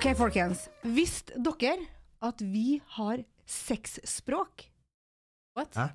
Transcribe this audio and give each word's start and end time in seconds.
Ok, 0.00 0.14
folkens. 0.16 0.62
Visste 0.96 1.36
dere 1.44 1.82
at 2.24 2.40
vi 2.40 2.78
har 2.96 3.20
sexspråk? 3.44 4.62
What? 5.58 5.76
Hæ? 5.76 5.90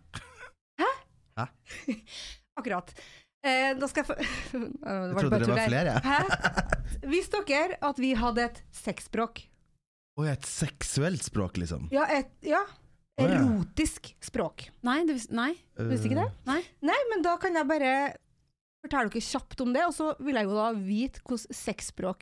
Hæ? 1.39 1.45
Akkurat. 2.61 2.91
Eh, 3.41 3.71
da 3.73 3.89
skal 3.89 4.03
jeg 4.03 4.09
få 4.11 4.17
Jeg 4.21 5.15
trodde 5.17 5.39
det 5.41 5.49
var 5.49 5.61
flere, 5.65 5.95
jeg. 5.95 6.03
Hæ? 6.05 6.19
Visste 7.15 7.41
dere 7.49 7.79
at 7.81 8.03
vi 8.03 8.11
hadde 8.13 8.45
et 8.45 8.61
sexspråk? 8.77 9.41
Oi, 10.21 10.27
et 10.35 10.45
seksuelt 10.45 11.25
språk, 11.25 11.57
liksom. 11.57 11.89
Ja, 11.89 12.05
et 12.05 12.29
ja, 12.45 12.61
Å, 12.61 13.25
ja. 13.25 13.41
erotisk 13.41 14.13
språk. 14.21 14.67
Nei, 14.85 14.99
du 15.09 15.15
vis 15.17 15.31
nei. 15.33 15.55
Visste 15.81 16.11
ikke 16.11 16.21
det? 16.21 16.29
Nei. 16.45 16.61
Nei, 16.85 17.01
men 17.09 17.25
da 17.25 17.39
kan 17.41 17.57
jeg 17.57 17.73
bare 17.73 17.95
fortelle 18.85 19.09
dere 19.09 19.29
kjapt 19.33 19.65
om 19.65 19.73
det, 19.73 19.87
og 19.89 19.97
så 19.97 20.13
vil 20.21 20.37
jeg 20.37 20.45
jo 20.45 20.59
da 20.61 20.69
vite 20.77 21.25
hvordan 21.25 21.57
sexspråk 21.57 22.21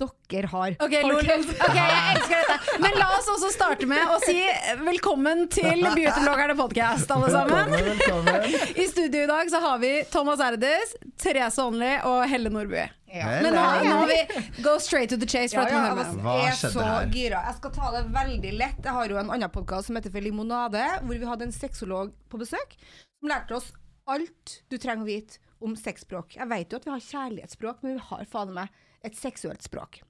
dere 0.00 0.46
har. 0.46 0.74
Ok, 0.84 0.92
jeg 0.92 1.04
elsker 1.06 2.42
dette. 2.42 2.76
Men 2.82 2.98
la 3.00 3.06
oss 3.16 3.28
også 3.32 3.48
starte 3.54 3.86
med 3.88 4.10
å 4.12 4.18
si 4.24 4.36
velkommen 4.84 5.46
til 5.52 5.84
Beautybloggerne 5.86 6.56
podcast, 6.58 7.10
alle 7.14 7.30
sammen. 7.32 7.72
Velkommen, 7.72 7.96
velkommen. 8.02 8.58
I 8.82 8.86
studio 8.90 9.24
i 9.24 9.30
dag 9.30 9.50
så 9.52 9.62
har 9.64 9.80
vi 9.80 9.92
Thomas 10.12 10.42
Erdis, 10.44 10.92
Therese 11.22 11.62
Aanli 11.64 11.94
og 12.08 12.26
Helle 12.28 12.52
Nordby. 12.52 12.84
Men 13.16 13.54
nå, 13.54 13.62
nå 13.86 13.94
har 14.02 14.10
vi 14.10 14.18
go 14.60 14.74
straight 14.82 15.08
to 15.08 15.16
the 15.16 15.28
chase. 15.30 15.54
For 15.56 15.64
Ja, 15.64 15.86
ja, 15.86 15.94
altså. 15.94 16.20
Jeg 16.20 16.50
er 16.50 16.58
så 16.60 16.86
gira. 17.14 17.40
Jeg 17.48 17.56
skal 17.62 17.72
ta 17.78 17.92
det 17.94 18.02
veldig 18.12 18.52
lett. 18.60 18.82
Jeg 18.84 18.96
har 18.98 19.14
jo 19.14 19.20
en 19.22 19.32
annen 19.32 19.52
podkast 19.54 19.88
som 19.88 19.96
heter 19.96 20.12
For 20.12 20.26
limonade, 20.26 20.82
hvor 21.06 21.16
vi 21.16 21.30
hadde 21.30 21.48
en 21.48 21.54
sexolog 21.56 22.12
på 22.28 22.42
besøk 22.42 22.76
som 22.76 23.30
lærte 23.32 23.56
oss 23.56 23.70
alt 24.12 24.58
du 24.68 24.76
trenger 24.76 25.06
å 25.06 25.08
vite 25.08 25.40
om 25.64 25.72
sexspråk. 25.78 26.36
Jeg 26.36 26.50
vet 26.52 26.74
jo 26.74 26.82
at 26.82 26.84
vi 26.84 26.92
har 26.92 27.06
kjærlighetsspråk, 27.06 27.80
men 27.86 27.96
vi 27.96 28.04
har 28.10 28.28
faen 28.28 28.52
meg 28.58 28.82
et 29.06 29.18
seksuelt 29.18 29.64
språk. 29.64 30.00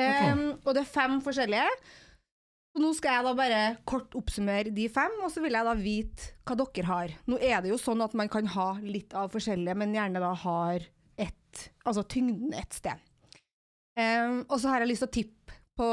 Um, 0.00 0.46
og 0.64 0.72
det 0.72 0.84
er 0.84 0.88
fem 0.88 1.18
forskjellige. 1.24 1.66
Så 2.70 2.82
nå 2.84 2.92
skal 2.94 3.16
jeg 3.16 3.26
da 3.26 3.32
bare 3.34 3.60
kort 3.88 4.14
oppsummere 4.18 4.70
de 4.74 4.86
fem, 4.92 5.16
og 5.24 5.32
så 5.34 5.42
vil 5.42 5.56
jeg 5.58 5.66
da 5.66 5.74
vite 5.76 6.30
hva 6.46 6.56
dere 6.60 6.86
har. 6.86 7.14
Nå 7.30 7.40
er 7.42 7.64
det 7.64 7.72
jo 7.72 7.80
sånn 7.82 8.02
at 8.04 8.14
man 8.18 8.30
kan 8.30 8.46
ha 8.54 8.68
litt 8.84 9.16
av 9.18 9.32
forskjellige, 9.34 9.74
men 9.80 9.96
gjerne 9.96 10.22
da 10.22 10.30
har 10.44 10.86
ett, 11.20 11.64
altså 11.82 12.06
tyngden 12.06 12.54
ett 12.56 12.78
sted. 12.78 13.02
Um, 13.98 14.44
og 14.46 14.56
så 14.62 14.70
har 14.70 14.84
jeg 14.84 14.92
lyst 14.92 15.04
til 15.04 15.10
å 15.10 15.16
tippe 15.18 15.36
på 15.80 15.86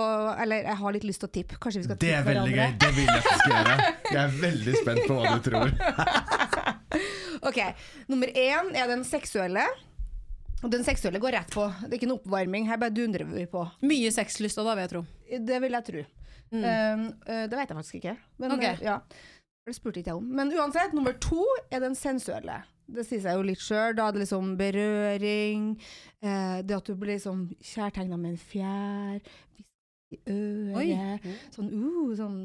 Eller 0.44 0.68
jeg 0.68 0.78
har 0.80 0.94
litt 0.94 1.06
lyst 1.08 1.22
til 1.24 1.30
å 1.30 1.34
tippe. 1.34 1.58
Kanskje 1.64 1.80
vi 1.80 1.88
skal 1.88 1.98
tippe 2.02 2.22
hverandre? 2.28 2.52
Det 2.52 2.60
er 2.60 2.60
veldig 2.60 2.60
gøy. 2.60 2.74
Det 2.84 2.90
vil 2.98 3.08
jeg 3.08 3.24
faktisk 3.26 3.52
gjøre. 3.54 3.76
Jeg 4.08 4.20
er 4.22 4.34
veldig 4.42 4.74
spent 4.82 5.04
på 5.08 5.18
hva 5.18 5.34
du 5.34 5.46
tror. 5.48 5.76
Ok, 7.48 7.60
Nummer 8.10 8.32
én 8.34 8.72
er 8.76 8.90
den 8.90 9.04
seksuelle. 9.06 9.64
Og 10.66 10.72
den 10.74 10.86
seksuelle 10.86 11.22
går 11.22 11.36
rett 11.38 11.52
på. 11.54 11.68
Det 11.84 11.92
er 11.92 12.00
ikke 12.00 12.10
noe 12.10 12.22
oppvarming. 12.22 12.66
Her 12.70 12.80
bare 12.82 12.96
dundrer 12.96 13.28
vi 13.30 13.46
på. 13.50 13.64
Mye 13.86 14.10
sexlyst 14.14 14.58
òg, 14.58 14.70
da, 14.70 14.78
vil 14.78 14.86
jeg 14.88 14.94
tro. 14.96 15.04
Det 15.52 15.60
vil 15.64 15.78
jeg 15.78 15.88
tro. 15.90 16.06
Mm. 16.48 16.64
Um, 16.64 17.04
uh, 17.28 17.44
det 17.46 17.60
vet 17.60 17.68
jeg 17.70 17.78
faktisk 17.78 18.00
ikke. 18.00 18.16
Men, 18.42 18.56
okay. 18.56 18.80
uh, 18.80 18.86
ja. 18.88 18.98
Det 19.68 19.76
spurte 19.76 20.02
ikke 20.02 20.14
jeg 20.14 20.22
om. 20.22 20.28
Men 20.40 20.54
uansett, 20.56 20.96
nummer 20.96 21.14
to 21.22 21.44
er 21.70 21.84
den 21.84 21.96
sensuelle. 21.98 22.62
Det 22.88 23.04
sier 23.04 23.20
seg 23.26 23.36
jo 23.36 23.44
litt 23.50 23.62
sjøl. 23.62 23.98
Da 23.98 24.08
er 24.08 24.16
det 24.16 24.24
liksom 24.24 24.54
berøring, 24.60 25.74
eh, 26.24 26.60
det 26.64 26.78
at 26.78 26.88
du 26.88 26.96
blir 26.96 27.18
liksom 27.18 27.50
kjærtegna 27.60 28.16
med 28.16 28.32
en 28.32 28.40
fjær, 28.40 29.20
i 30.08 30.22
øret, 30.32 31.26
Oi. 31.28 31.34
sånn, 31.52 31.68
uh, 31.68 32.14
sånn 32.16 32.38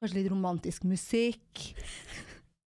Kanskje 0.00 0.16
litt 0.16 0.30
romantisk 0.32 0.88
musikk. 0.88 1.44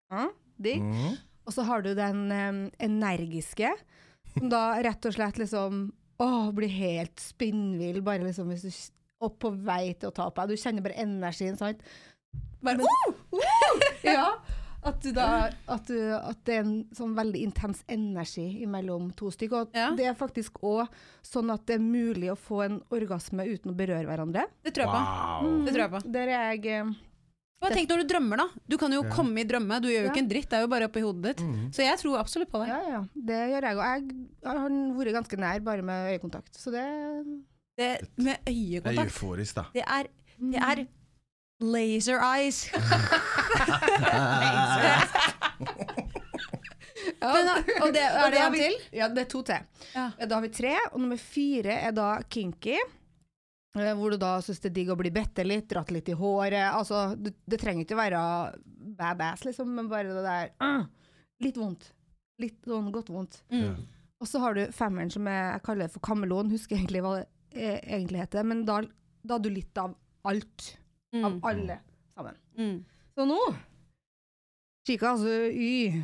Ja, 0.06 0.28
digg. 0.62 0.84
Mm. 0.86 1.16
Og 1.50 1.54
så 1.54 1.65
har 1.66 1.82
du 1.82 1.88
den 1.98 2.28
um, 2.31 2.59
energiske, 2.78 3.72
som 4.38 4.50
da 4.52 4.64
rett 4.84 5.08
og 5.08 5.16
slett 5.16 5.38
liksom 5.42 5.86
Å, 6.22 6.28
blir 6.56 6.72
helt 6.72 7.20
spinnvill, 7.20 7.98
bare 8.04 8.24
liksom 8.24 8.48
hvis 8.48 8.62
du 8.64 9.26
er 9.26 9.32
på 9.36 9.50
vei 9.66 9.91
til 10.00 10.08
å 10.08 10.14
ta 10.16 10.30
på 10.32 10.47
deg. 10.47 10.56
Du 10.56 10.62
kjenner 10.62 10.84
bare 10.84 10.97
energien, 11.02 11.58
sant? 11.60 11.82
Bare 12.64 12.80
oh! 12.80 13.10
oh! 13.36 13.82
Ja. 14.04 14.30
At, 14.86 15.00
du 15.02 15.10
da, 15.12 15.48
at, 15.66 15.88
du, 15.91 15.98
at 16.14 16.38
det 16.47 16.54
er 16.54 16.62
en 16.62 16.74
sånn 16.94 17.16
veldig 17.19 17.41
intens 17.42 17.80
energi 17.91 18.64
mellom 18.70 19.08
to 19.19 19.32
stykker. 19.34 19.66
Og 19.66 19.74
Ja. 19.76 19.88
det 19.98 20.06
er 20.06 20.14
faktisk 20.16 20.60
òg 20.62 20.86
sånn 21.26 21.50
at 21.53 21.64
det 21.66 21.80
er 21.80 21.82
mulig 21.82 22.30
å 22.30 22.38
få 22.38 22.62
en 22.68 22.76
orgasme 22.94 23.44
uten 23.50 23.72
å 23.72 23.76
berøre 23.76 24.06
hverandre. 24.06 24.47
Det 24.62 24.72
tror 24.76 24.86
jeg 24.86 24.94
på. 24.94 25.03
Wow. 25.03 25.58
Det 25.66 25.74
tror 25.74 25.84
jeg 25.84 25.94
på. 25.97 26.03
Der 26.16 26.32
er 26.36 26.54
jeg 26.54 26.94
Og 27.65 27.71
tenk 27.72 27.89
når 27.89 27.99
du 28.03 28.06
drømmer, 28.12 28.37
da. 28.37 28.47
Du 28.69 28.77
kan 28.78 28.93
jo 28.93 29.00
komme 29.11 29.41
i 29.41 29.44
drømme. 29.49 29.81
Du 29.83 29.89
gjør 29.89 30.03
jo 30.05 30.09
Ja. 30.09 30.12
ikke 30.12 30.22
en 30.22 30.28
dritt, 30.28 30.49
det 30.50 30.56
er 30.59 30.62
jo 30.67 30.69
bare 30.69 30.84
oppi 30.91 31.00
hodet 31.00 31.22
ditt. 31.25 31.41
Mm. 31.43 31.71
Så 31.72 31.83
jeg 31.83 31.99
tror 31.99 32.19
absolutt 32.21 32.50
på 32.53 32.59
det. 32.62 32.69
Ja, 32.69 32.81
ja. 32.93 33.00
Det 33.17 33.41
gjør 33.50 33.62
jeg 33.67 33.77
òg. 33.77 34.11
Jeg 34.44 34.44
har 34.44 34.69
vært 35.00 35.12
ganske 35.17 35.37
nær 35.41 35.61
bare 35.65 35.83
med 35.83 36.12
øyekontakt. 36.12 36.53
Så 36.55 36.71
det 36.71 36.84
Det 37.78 38.00
med 38.16 38.37
Det 38.47 38.87
er 38.87 39.05
euforisk, 39.05 39.55
da. 39.56 39.65
det 39.75 39.83
er, 39.87 40.06
det 40.39 40.61
er 40.61 40.87
laser 41.61 42.19
eyes. 42.21 42.71
Ja. 43.97 45.00
Men, 47.37 47.49
og 47.83 47.93
det, 47.95 48.03
er 48.03 48.31
det 48.31 48.41
en 48.41 48.53
vi- 48.53 48.59
til? 48.61 48.75
Ja, 48.93 49.09
det 49.09 49.22
er 49.27 49.31
to 49.31 49.43
til. 49.47 49.59
Ja. 49.95 50.11
Da 50.27 50.34
har 50.34 50.43
vi 50.43 50.49
tre, 50.55 50.75
og 50.93 51.00
nummer 51.00 51.16
fire 51.21 51.72
er 51.89 51.93
da 51.97 52.09
kinky. 52.31 52.77
Eh, 53.78 53.92
Hvor 53.98 54.10
du 54.10 54.16
da 54.20 54.34
syns 54.44 54.60
det 54.64 54.70
er 54.70 54.75
digg 54.78 54.91
å 54.92 54.97
bli 54.98 55.10
bitte 55.14 55.44
litt, 55.47 55.69
dratt 55.70 55.91
litt 55.94 56.09
i 56.09 56.16
håret. 56.16 56.72
Altså, 56.72 57.14
det, 57.16 57.34
det 57.47 57.59
trenger 57.62 57.84
ikke 57.87 57.98
være 57.98 58.20
badass, 58.97 59.44
liksom, 59.44 59.70
men 59.76 59.88
bare 59.92 60.14
det 60.16 60.25
der 60.26 60.50
uh, 60.64 60.87
Litt 61.44 61.56
vondt. 61.60 61.91
Litt 62.41 62.59
sånn 62.69 62.91
godt 62.92 63.10
vondt. 63.12 63.42
Mm. 63.53 63.76
Og 64.20 64.28
så 64.28 64.41
har 64.41 64.56
du 64.56 64.62
femmeren 64.72 65.10
som 65.12 65.26
jeg, 65.28 65.47
jeg 65.53 65.62
kaller 65.66 65.91
for 65.92 66.00
kameleon, 66.04 66.50
husker 66.53 66.76
egentlig 66.78 67.03
hva 67.04 67.15
det 67.19 67.26
eh, 67.53 67.81
egentlig 67.84 68.22
heter, 68.25 68.44
men 68.48 68.62
da, 68.69 68.81
da 69.25 69.36
har 69.36 69.42
du 69.44 69.50
litt 69.53 69.76
av 69.81 69.94
alt. 70.25 70.72
Av 71.16 71.31
Mm. 71.32 71.36
alle 71.48 71.76
sammen. 72.16 72.34
Mm. 72.59 72.78
Så 73.16 73.25
nå 73.25 73.36
Chica, 74.86 75.12
altså 75.15 75.28
y 75.48 76.03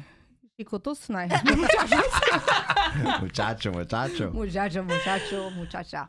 Chicotos? 0.56 1.08
Nei. 1.12 1.26
Muchacho, 3.20 3.72
muchacho. 3.72 4.30
Muchacho, 4.32 4.82
muchacho, 4.84 5.50
muchacha. 5.56 6.08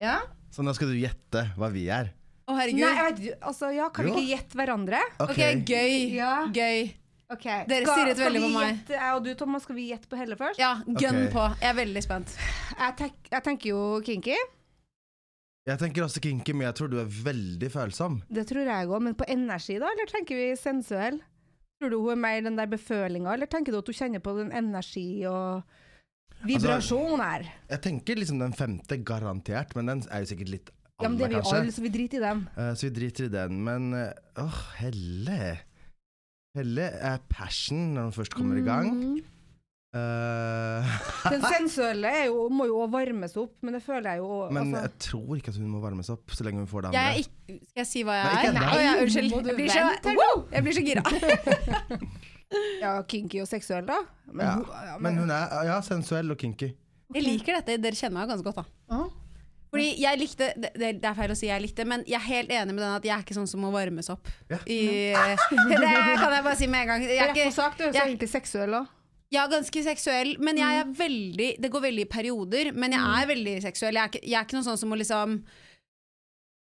Ja? 0.00 0.20
Så 0.52 0.64
nå 0.66 0.74
skal 0.76 0.92
du 0.92 0.98
gjette 1.00 1.46
hva 1.56 1.70
vi 1.72 1.86
er. 1.88 2.10
Å, 2.48 2.52
Nei, 2.56 2.58
herregud. 2.58 2.82
jeg 2.82 2.96
vet. 3.30 3.42
Altså, 3.48 3.70
ja, 3.72 3.86
kan 3.94 4.04
vi 4.04 4.10
Jo. 4.10 4.16
ikke 4.18 4.30
gjette 4.36 4.58
hverandre? 4.58 4.98
Ok, 5.24 5.38
gøy. 5.64 5.94
Ja. 6.18 6.32
Gøy. 6.52 6.90
Ok. 7.32 7.44
Dere 7.70 7.86
stirret 7.88 8.18
veldig 8.20 8.40
vi 8.42 8.48
på 8.48 8.50
meg. 8.58 8.72
Gjette, 8.76 8.96
jeg 8.98 9.14
og 9.16 9.22
du, 9.24 9.30
Thomas, 9.40 9.62
skal 9.64 9.76
vi 9.78 9.86
gjette 9.88 10.08
på 10.10 10.18
Helle 10.20 10.36
først? 10.36 10.58
Ja, 10.60 10.74
gun 10.84 11.22
Ok. 11.26 11.32
på. 11.32 11.46
Jeg 11.62 11.70
er 11.70 11.78
veldig 11.78 12.02
spent. 12.04 12.34
Jeg, 12.76 12.96
tenk, 12.98 13.14
jeg 13.32 13.42
tenker 13.46 13.70
jo 13.72 13.84
kinky. 14.04 14.36
Jeg 15.70 15.78
tenker 15.78 16.02
også 16.04 16.20
kinky, 16.20 16.52
men 16.52 16.66
jeg 16.66 16.74
tror 16.74 16.90
du 16.90 16.98
er 17.00 17.06
veldig 17.06 17.70
følsom. 17.72 18.18
Det 18.28 18.44
tror 18.50 18.66
jeg 18.66 18.88
òg. 18.90 19.00
Men 19.06 19.14
på 19.14 19.24
energi, 19.30 19.78
da? 19.78 19.92
Eller 19.94 20.10
tenker 20.10 20.36
vi 20.36 20.48
sensuell? 20.58 21.20
Tror 21.80 21.90
du 21.94 22.00
hun 22.02 22.12
er 22.16 22.20
mer 22.24 22.40
den 22.42 22.58
der 22.58 22.66
befølinga, 22.70 23.32
eller 23.32 23.46
tenker 23.50 23.72
du 23.72 23.78
at 23.78 23.86
hun 23.88 23.94
kjenner 23.94 24.20
på 24.22 24.34
den 24.36 24.50
energi 24.52 25.24
og 25.30 25.62
vibrasjon 26.46 27.20
Altså, 27.22 27.50
Jeg 27.70 27.82
tenker 27.88 28.20
liksom 28.20 28.38
den 28.42 28.54
femte 28.56 28.98
garantert, 29.04 29.74
men 29.78 29.90
den 29.90 30.04
er 30.10 30.24
jo 30.24 30.32
sikkert 30.32 30.54
litt 30.54 30.72
Ja, 31.02 31.08
men 31.08 31.18
det 31.18 31.26
er 31.26 31.32
vi 31.32 31.40
kanskje. 31.40 31.58
alle, 31.58 31.74
så 31.74 31.82
vi 31.82 31.90
driter 31.90 32.18
i 32.18 32.22
den. 32.22 32.42
Uh, 32.56 32.72
så 32.78 32.86
vi 32.86 32.94
driter 33.00 33.26
i 33.26 33.32
den. 33.32 33.60
Men 33.66 33.92
åh, 33.94 34.44
åh, 34.44 34.58
Helle 34.78 35.38
Helle 36.52 36.88
er 37.00 37.22
passion 37.32 37.94
når 37.94 38.10
den 38.10 38.16
først 38.18 38.34
kommer 38.36 38.60
i 38.60 38.66
gang. 38.66 38.90
Eh, 39.92 40.92
Den 41.34 41.42
sensuelle 41.52 42.08
er 42.08 42.22
jo, 42.30 42.46
må 42.48 42.64
jo 42.64 42.78
også 42.80 42.92
varmes 42.94 43.34
opp, 43.36 43.52
men 43.60 43.74
det 43.76 43.82
føler 43.84 44.14
jeg 44.14 44.22
jo 44.22 44.28
men 44.48 44.62
altså, 44.62 44.80
jeg 44.86 44.92
tror 45.04 45.36
ikke 45.36 45.52
at 45.52 45.58
hun 45.60 45.66
må 45.68 45.82
varmes 45.82 46.08
opp 46.14 46.32
så 46.32 46.46
lenge 46.46 46.62
hun 46.62 46.68
får 46.70 46.86
det 46.86 46.92
Jeg 46.96 47.10
er 47.10 47.18
ikke, 47.20 47.58
skal 47.68 47.82
jeg 47.82 47.88
si 47.90 48.04
hva 48.08 48.16
jeg 48.16 48.30
Nei, 48.30 48.46
er? 48.46 48.54
Nei, 48.56 48.62
Nei 48.72 48.82
ja, 48.86 48.94
unnskyld. 49.02 49.34
Må 49.34 49.40
du 49.44 49.50
Jeg 49.52 49.58
blir 49.58 49.74
så, 49.74 50.14
wow, 50.16 50.44
jeg 50.56 50.64
blir 50.68 50.78
så 50.78 50.84
gira. 50.88 51.04
Ja, 52.82 52.90
kinky 53.08 53.38
og 53.40 53.46
seksuell, 53.48 53.86
da. 53.88 53.96
Men, 54.28 54.44
Ja, 54.44 54.54
hun- 54.58 54.72
ja, 54.88 54.96
Men 55.00 55.14
hun 55.22 55.30
er 55.32 55.54
ja, 55.70 55.76
sensuell 55.80 56.30
og 56.34 56.36
kinky. 56.40 56.68
Jeg 57.14 57.22
liker 57.24 57.56
dette. 57.60 57.78
Dere 57.80 57.96
kjenner 57.96 58.18
meg 58.20 58.28
ganske 58.28 58.44
godt, 58.44 58.58
da. 58.60 58.64
Ja. 58.92 59.06
Fordi 59.72 59.86
jeg 60.02 60.18
likte 60.20 60.50
det, 60.60 60.72
det 60.76 61.04
er 61.08 61.14
feil 61.16 61.32
å 61.32 61.36
si 61.38 61.48
jeg 61.48 61.62
likte, 61.64 61.86
men 61.88 62.04
jeg 62.04 62.18
er 62.18 62.26
helt 62.26 62.50
enig 62.52 62.74
med 62.76 62.82
den 62.84 62.92
at 62.92 63.06
jeg 63.08 63.14
er 63.16 63.24
ikke 63.24 63.36
sånn 63.38 63.48
som 63.48 63.64
må 63.64 63.70
varmes 63.72 64.10
opp. 64.12 64.28
Ja. 64.52 64.58
I, 64.68 64.80
det 65.72 65.80
kan 65.80 66.28
jeg 66.36 66.44
bare 66.44 66.56
si 66.60 66.68
med 66.68 66.84
en 66.84 66.90
gang. 66.92 67.06
Jeg 67.08 67.16
er 67.16 67.32
Rett 67.32 67.38
på 67.40 67.46
ikke, 67.46 67.54
sak, 67.56 67.78
du 67.78 67.84
er 67.86 67.88
så 67.88 67.96
jeg- 68.02 68.10
egentlig 68.12 68.28
seksuell 68.34 68.76
òg. 68.82 68.90
Jeg 69.32 69.40
er 69.40 69.52
ganske 69.52 69.82
seksuell, 69.86 70.34
men 70.44 70.60
jeg 70.60 70.80
er 70.82 70.88
veldig 70.96 71.50
Det 71.62 71.70
går 71.72 71.84
veldig 71.86 72.04
i 72.04 72.10
perioder, 72.10 72.72
men 72.76 72.92
jeg 72.92 73.20
er 73.22 73.28
veldig 73.30 73.54
seksuell. 73.64 73.96
Jeg 73.96 74.02
er 74.02 74.12
ikke, 74.12 74.24
jeg 74.28 74.38
er 74.38 74.48
ikke 74.48 74.58
noe 74.58 74.66
sånn 74.68 74.80
som 74.82 74.92
å 74.92 74.98
liksom 75.00 75.36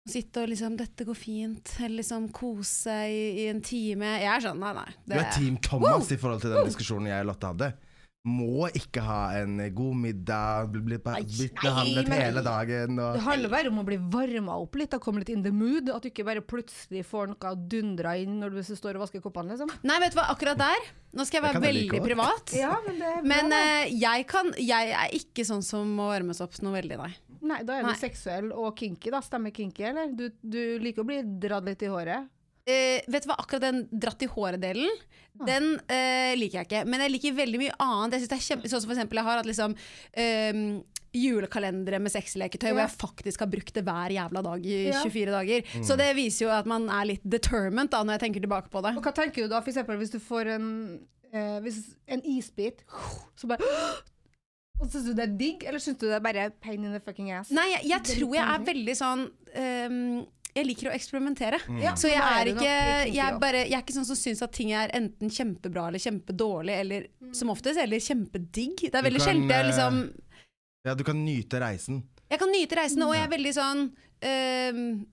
Sitte 0.07 0.39
og 0.39 0.47
liksom 0.47 0.77
'Dette 0.79 1.03
går 1.03 1.17
fint', 1.19 1.73
eller 1.81 1.97
liksom 1.99 2.29
kose 2.31 2.87
seg 2.87 3.11
i, 3.11 3.23
i 3.43 3.47
en 3.51 3.59
time. 3.59 4.13
Jeg 4.21 4.29
er 4.31 4.43
sånn, 4.45 4.61
nei, 4.63 4.69
nei. 4.77 4.85
Du 5.03 5.15
er 5.19 5.27
Team 5.35 5.57
Thomas 5.59 6.07
i 6.15 6.17
forhold 6.21 6.45
til 6.45 6.53
den 6.55 6.69
diskusjonen 6.69 7.09
jeg 7.09 7.25
og 7.25 7.27
Lotte 7.27 7.49
hadde. 7.51 7.67
Må 8.27 8.67
ikke 8.75 9.01
ha 9.05 9.19
en 9.39 9.55
god 9.75 9.99
middag, 10.03 10.71
bli, 10.73 10.81
bli, 10.83 10.97
bli 10.99 11.47
behandlet 11.61 12.09
men- 12.11 12.21
hele 12.25 12.43
dagen 12.43 12.99
Det 12.99 13.23
handler 13.23 13.53
bare 13.53 13.71
om 13.71 13.79
å 13.79 13.85
bli 13.87 13.97
varma 13.97 14.57
opp 14.59 14.75
litt, 14.75 14.93
og 14.97 15.03
komme 15.05 15.23
litt 15.23 15.31
in 15.31 15.45
the 15.45 15.53
mood. 15.55 15.87
At 15.93 16.03
du 16.03 16.09
ikke 16.11 16.25
bare 16.27 16.43
plutselig 16.43 17.05
får 17.07 17.31
noe 17.31 17.53
dundra 17.71 18.17
inn 18.19 18.39
når 18.41 18.57
du 18.57 18.61
står 18.67 18.99
og 18.99 19.05
vasker 19.05 19.23
koppene, 19.23 19.55
liksom. 19.55 19.71
Nei, 19.87 19.99
vet 20.03 20.15
du 20.15 20.19
hva, 20.19 20.27
akkurat 20.33 20.59
der 20.59 20.89
Nå 21.17 21.23
skal 21.25 21.39
jeg 21.39 21.45
være 21.47 21.61
veldig 21.63 22.01
privat. 22.03 22.51
Ja, 22.53 22.75
men 22.85 22.99
det 22.99 23.13
bra, 23.15 23.21
Men 23.31 23.53
eh, 23.55 23.93
jeg, 23.95 24.25
kan, 24.29 24.51
jeg 24.59 24.91
er 24.91 25.15
ikke 25.15 25.45
sånn 25.47 25.63
som 25.65 25.87
må 25.97 26.11
varmes 26.11 26.43
opp 26.43 26.59
noe 26.61 26.75
veldig, 26.75 26.99
nei. 26.99 27.13
Nei, 27.47 27.61
da 27.63 27.77
er 27.77 27.85
du 27.85 27.91
nei. 27.93 27.99
seksuell 27.99 28.51
og 28.51 28.75
kinky, 28.77 29.11
da. 29.13 29.21
Stemmer 29.23 29.53
kinky, 29.55 29.87
eller? 29.87 30.11
Du, 30.13 30.27
du 30.41 30.61
liker 30.83 31.05
å 31.05 31.07
bli 31.07 31.21
dratt 31.41 31.65
litt 31.65 31.85
i 31.85 31.89
håret. 31.91 32.27
Eh, 32.67 32.99
vet 33.07 33.23
du 33.23 33.29
hva, 33.31 33.37
akkurat 33.39 33.63
den 33.63 33.85
dratt 33.95 34.23
i 34.25 34.27
håret-delen, 34.27 34.89
den 35.47 35.75
uh, 35.77 36.33
liker 36.35 36.63
jeg 36.63 36.67
ikke. 36.67 36.79
Men 36.89 37.03
jeg 37.05 37.13
liker 37.13 37.35
veldig 37.37 37.59
mye 37.61 37.75
annet. 37.83 38.15
Jeg 38.17 38.23
synes 38.23 38.31
det 38.31 38.37
er 38.37 38.45
kjempe, 38.47 38.71
sånn 38.71 38.81
som 38.83 38.89
for 38.89 38.97
eksempel 38.97 39.19
jeg 39.21 39.27
har 39.27 39.39
hatt 39.39 39.49
liksom 39.49 39.75
um, 39.77 40.63
julekalendere 41.17 41.99
med 42.03 42.11
sexleketøy 42.13 42.71
hvor 42.71 42.83
jeg 42.83 42.93
faktisk 42.97 43.43
har 43.45 43.51
brukt 43.51 43.71
det 43.77 43.83
hver 43.87 44.13
jævla 44.17 44.43
dag 44.49 44.65
i 44.67 44.79
Ja. 44.89 45.03
24 45.05 45.35
dager. 45.37 45.71
Så 45.85 45.97
det 45.99 46.09
viser 46.17 46.47
jo 46.47 46.51
at 46.53 46.67
man 46.69 46.89
er 46.89 47.07
litt 47.13 47.23
determined 47.23 47.93
da 47.93 48.03
når 48.03 48.17
jeg 48.17 48.25
tenker 48.27 48.45
tilbake 48.47 48.73
på 48.73 48.83
det. 48.85 48.95
Og 48.97 49.05
hva 49.07 49.15
tenker 49.15 49.45
du 49.45 49.53
da, 49.53 49.61
for 49.63 49.73
eksempel 49.73 50.01
hvis 50.01 50.13
du 50.13 50.19
får 50.23 50.51
en, 50.57 50.67
eh, 51.31 51.57
hvis 51.63 51.79
en 52.11 52.23
isbit, 52.35 52.83
så 53.37 53.49
bare 53.49 53.63
Og 54.77 54.91
Syns 54.93 55.07
du 55.07 55.13
det 55.17 55.23
er 55.23 55.31
digg, 55.39 55.63
eller 55.65 55.81
syns 55.81 55.97
du 55.97 56.03
det 56.05 56.17
er 56.19 56.21
bare 56.21 56.49
pain 56.61 56.83
in 56.85 56.91
the 56.93 56.99
fucking 57.01 57.31
ass? 57.33 57.49
Nei, 57.49 57.63
jeg, 57.71 57.87
jeg 57.89 58.03
tror 58.11 58.35
jeg 58.37 58.43
er 58.45 58.65
veldig 58.67 58.93
sånn 58.99 59.23
ehm, 59.57 60.19
jeg 60.57 60.67
liker 60.67 60.89
å 60.89 60.93
eksperimentere. 60.97 61.59
Ja, 61.83 61.93
Så 61.99 62.09
jeg 62.11 62.19
er 62.21 62.51
ikke 62.51 62.71
jeg 63.13 63.21
er, 63.23 63.37
bare, 63.41 63.63
jeg 63.67 63.77
er 63.77 63.83
ikke 63.85 63.95
sånn 63.97 64.07
som 64.09 64.17
syns 64.19 64.41
at 64.45 64.51
ting 64.57 64.71
er 64.75 64.91
enten 64.97 65.29
kjempebra 65.33 65.87
eller 65.91 66.01
kjempedårlig, 66.03 66.75
eller 66.83 67.07
som 67.37 67.51
oftest 67.53 67.79
eller 67.81 68.01
kjempedigg. 68.03 68.87
Det 68.89 68.95
er 68.95 69.05
veldig 69.07 69.21
sjelden 69.23 69.49
jeg 69.51 69.59
eh, 69.63 69.69
liksom 69.71 70.01
Ja, 70.87 70.95
du 70.95 71.03
kan 71.07 71.19
nyte 71.25 71.59
reisen. 71.63 72.01
Jeg 72.29 72.39
kan 72.41 72.51
nyte 72.51 72.75
reisen, 72.79 73.03
og 73.07 73.13
jeg 73.15 73.23
er 73.27 73.31
veldig 73.37 73.53
sånn 73.55 73.85
ehm, 74.25 75.05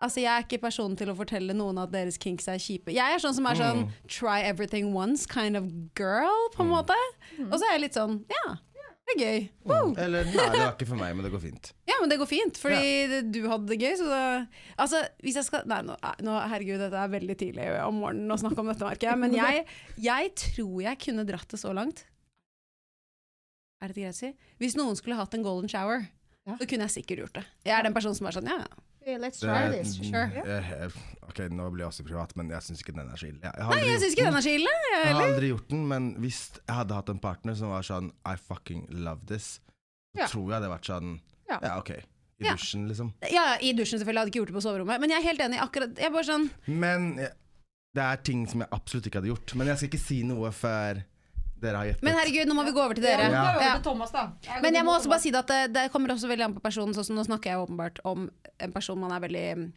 Altså, 0.00 0.22
Jeg 0.22 0.30
er 0.32 0.44
ikke 0.46 0.62
personen 0.62 0.96
til 0.96 1.10
å 1.12 1.14
fortelle 1.18 1.52
noen 1.52 1.76
at 1.82 1.90
deres 1.92 2.16
kinks 2.16 2.46
er 2.48 2.56
kjipe. 2.62 2.88
Jeg 2.94 3.04
er 3.04 3.20
sånn 3.20 3.34
som 3.36 3.44
er 3.50 3.58
sånn 3.58 3.82
Mm. 3.84 3.90
try 4.08 4.38
everything 4.48 4.94
once 4.96 5.26
kind 5.28 5.58
of 5.58 5.66
girl, 5.94 6.48
på 6.54 6.62
en 6.64 6.70
måte. 6.70 6.96
Og 7.50 7.52
så 7.60 7.66
er 7.68 7.74
jeg 7.76 7.82
litt 7.82 7.98
sånn 7.98 8.24
ja, 8.32 8.56
det 9.10 9.26
er 9.26 9.26
gøy. 9.26 9.46
Woo! 9.70 9.92
Eller 10.00 10.28
nei, 10.28 10.46
det 10.52 10.60
var 10.60 10.74
ikke 10.74 10.88
for 10.88 11.00
meg, 11.00 11.14
men 11.16 11.26
det 11.26 11.32
går 11.32 11.42
fint. 11.42 11.70
Ja, 11.90 11.96
men 12.00 12.12
det 12.12 12.18
går 12.20 12.28
fint, 12.30 12.60
fordi 12.62 12.78
ja. 12.80 13.20
du 13.26 13.40
hadde 13.50 13.70
det 13.70 13.78
gøy. 13.80 13.94
Så 13.98 14.06
da, 14.10 14.20
altså, 14.80 15.02
hvis 15.24 15.38
jeg 15.40 15.48
skal 15.48 15.66
Nei, 15.70 15.80
nå, 15.86 15.96
nå, 16.26 16.36
herregud, 16.52 16.78
dette 16.82 17.00
er 17.02 17.12
veldig 17.12 17.36
tidlig 17.40 17.66
om 17.84 18.00
morgenen 18.02 18.34
å 18.34 18.38
snakke 18.40 18.62
om 18.62 18.70
dette, 18.70 18.86
merker 18.86 19.10
jeg. 19.10 19.20
Men 19.22 19.36
jeg, 19.36 19.66
jeg 20.00 20.32
tror 20.44 20.76
jeg 20.86 21.02
kunne 21.06 21.26
dratt 21.28 21.52
det 21.52 21.60
så 21.62 21.74
langt. 21.76 22.04
Er 23.80 23.90
det 23.90 23.96
greit 23.96 24.12
å 24.12 24.18
si? 24.18 24.32
Hvis 24.60 24.76
noen 24.76 24.98
skulle 24.98 25.18
hatt 25.18 25.34
en 25.36 25.46
golden 25.46 25.70
shower, 25.72 26.06
Ja. 26.48 26.56
så 26.56 26.66
kunne 26.68 26.86
jeg 26.88 26.96
sikkert 27.00 27.24
gjort 27.24 27.40
det. 27.40 27.44
Jeg 27.68 27.76
er 27.78 27.84
den 27.84 27.96
personen 27.96 28.16
som 28.16 28.28
er 28.28 28.36
sånn, 28.36 28.48
ja, 28.48 28.60
ja. 28.64 28.86
Let's 29.06 29.40
Det- 29.40 29.72
this. 29.82 29.94
Sure. 29.96 30.30
Yeah. 30.44 30.90
Ok, 31.22 31.38
nå 31.48 31.70
blir 31.72 31.84
jeg 31.84 31.88
også 31.88 32.04
privat, 32.04 32.34
men 32.36 32.50
jeg 32.50 32.60
syns 32.60 32.82
ikke 32.82 32.94
den 32.94 33.08
er 33.08 33.16
så 33.16 33.28
ille. 33.28 33.40
Jeg, 33.42 33.52
Nei, 33.70 33.78
jeg 33.86 34.00
syns 34.00 34.12
ikke 34.16 34.24
den 34.26 34.34
er 34.36 34.40
så 34.44 34.52
ille. 34.54 34.68
jeg 34.92 35.04
Jeg 35.06 35.14
har 35.14 35.22
aldri 35.22 35.48
gjort 35.50 35.68
den, 35.68 35.88
men 35.88 36.14
hvis 36.20 36.40
jeg 36.68 36.76
hadde 36.76 36.94
hatt 36.94 37.08
en 37.08 37.18
partner 37.18 37.54
som 37.56 37.68
var 37.70 37.82
sånn 37.82 38.10
I 38.26 38.36
fucking 38.36 38.86
love 38.90 39.24
this, 39.26 39.60
Ja. 40.14 40.26
tror 40.26 40.50
jeg 40.50 40.60
det 40.60 40.68
hadde 40.70 40.78
vært 40.78 40.90
sånn 40.90 41.20
Ja. 41.48 41.58
Ja, 41.62 41.78
ok. 41.78 41.90
I 41.90 42.44
Ja. 42.44 42.52
dusjen, 42.54 42.88
liksom. 42.88 43.12
Ja, 43.30 43.56
I 43.60 43.72
dusjen 43.72 43.98
selvfølgelig, 43.98 44.04
jeg 44.06 44.18
hadde 44.18 44.30
ikke 44.30 44.40
gjort 44.40 44.46
det 44.46 44.54
på 44.54 44.62
soverommet. 44.62 45.00
Men 45.00 45.10
jeg 45.10 45.18
er 45.18 45.28
helt 45.28 45.40
enig. 45.40 45.58
akkurat, 45.60 45.96
jeg 45.98 46.12
bare 46.12 46.24
sånn 46.24 46.50
Men 46.66 47.18
eh, 47.18 47.28
det 47.94 48.02
er 48.02 48.16
ting 48.16 48.46
som 48.46 48.60
jeg 48.60 48.68
absolutt 48.70 49.06
ikke 49.06 49.14
hadde 49.22 49.28
gjort. 49.34 49.54
Men 49.56 49.66
jeg 49.66 49.76
skal 49.78 49.88
ikke 49.88 49.98
si 50.06 50.22
noe 50.22 50.50
før 50.50 51.02
dere 51.62 51.76
har 51.82 51.90
gjettet. 51.90 52.02
Men 52.06 52.16
herregud, 52.18 52.48
nå 52.50 52.54
må 52.58 52.64
vi 52.68 52.72
gå 52.76 52.82
over 52.84 52.94
til 52.98 53.04
dere. 53.04 53.28
Ja, 53.28 53.30
Ja. 53.30 53.44
ja. 53.54 53.66
Ja. 53.66 53.74
til 53.78 53.84
Thomas, 53.90 54.10
da. 54.14 54.26
Men 54.62 54.74
jeg 54.74 54.84
må 54.86 54.94
også 54.96 55.08
bare 55.12 55.20
si 55.24 55.32
at 55.34 55.46
det, 55.52 55.60
det 55.74 55.86
kommer 55.92 56.14
også 56.14 56.28
veldig 56.30 56.44
an 56.48 56.54
på 56.56 56.62
personen. 56.64 56.94
Sånn 56.96 57.14
nå 57.16 57.24
snakker 57.28 57.52
jeg 57.54 57.62
åpenbart 57.66 58.00
om 58.04 58.28
en 58.60 58.72
person 58.72 58.98
man 59.00 59.12
er 59.16 59.20
veldig 59.24 59.44
mm, 59.60 59.68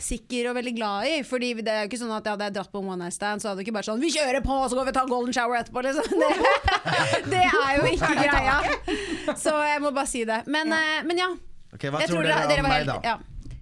sikker 0.00 0.48
og 0.50 0.56
veldig 0.56 0.74
glad 0.78 1.06
i. 1.10 1.16
Fordi 1.28 1.52
det 1.60 1.68
er 1.72 1.82
jo 1.84 1.90
ikke 1.92 2.00
sånn 2.00 2.14
at 2.16 2.24
jeg 2.24 2.36
hadde 2.38 2.50
dratt 2.56 2.72
på 2.72 2.80
en 2.82 2.88
one 2.94 3.04
night 3.04 3.16
stand, 3.16 3.42
så 3.42 3.50
hadde 3.50 3.60
det 3.62 3.66
ikke 3.68 3.76
bare 3.78 3.88
sånn 3.90 4.00
Vi 4.00 4.10
kjører 4.14 4.40
på, 4.44 4.58
så 4.68 4.78
går 4.78 4.88
vi 4.88 4.94
og 4.94 4.98
tar 4.98 5.08
en 5.08 5.12
golden 5.12 5.36
shower 5.36 5.60
etterpå, 5.60 5.82
liksom. 5.84 6.04
Det, 6.18 7.32
det 7.32 7.42
er 7.44 7.72
jo 7.76 7.88
ikke 7.92 8.14
greia. 8.16 9.34
Så 9.36 9.52
jeg 9.68 9.82
må 9.84 9.90
bare 9.92 10.08
si 10.08 10.24
det. 10.28 10.42
Men 10.48 10.72
ja, 10.72 11.02
men 11.04 11.18
ja 11.20 11.28
Ok, 11.74 11.82
Hva 11.92 12.00
jeg 12.00 12.08
tror 12.08 12.24
dere, 12.24 12.46
dere 12.48 12.62
om 12.64 12.70
meg, 12.72 12.86
da? 12.88 13.00
ja. 13.04 13.18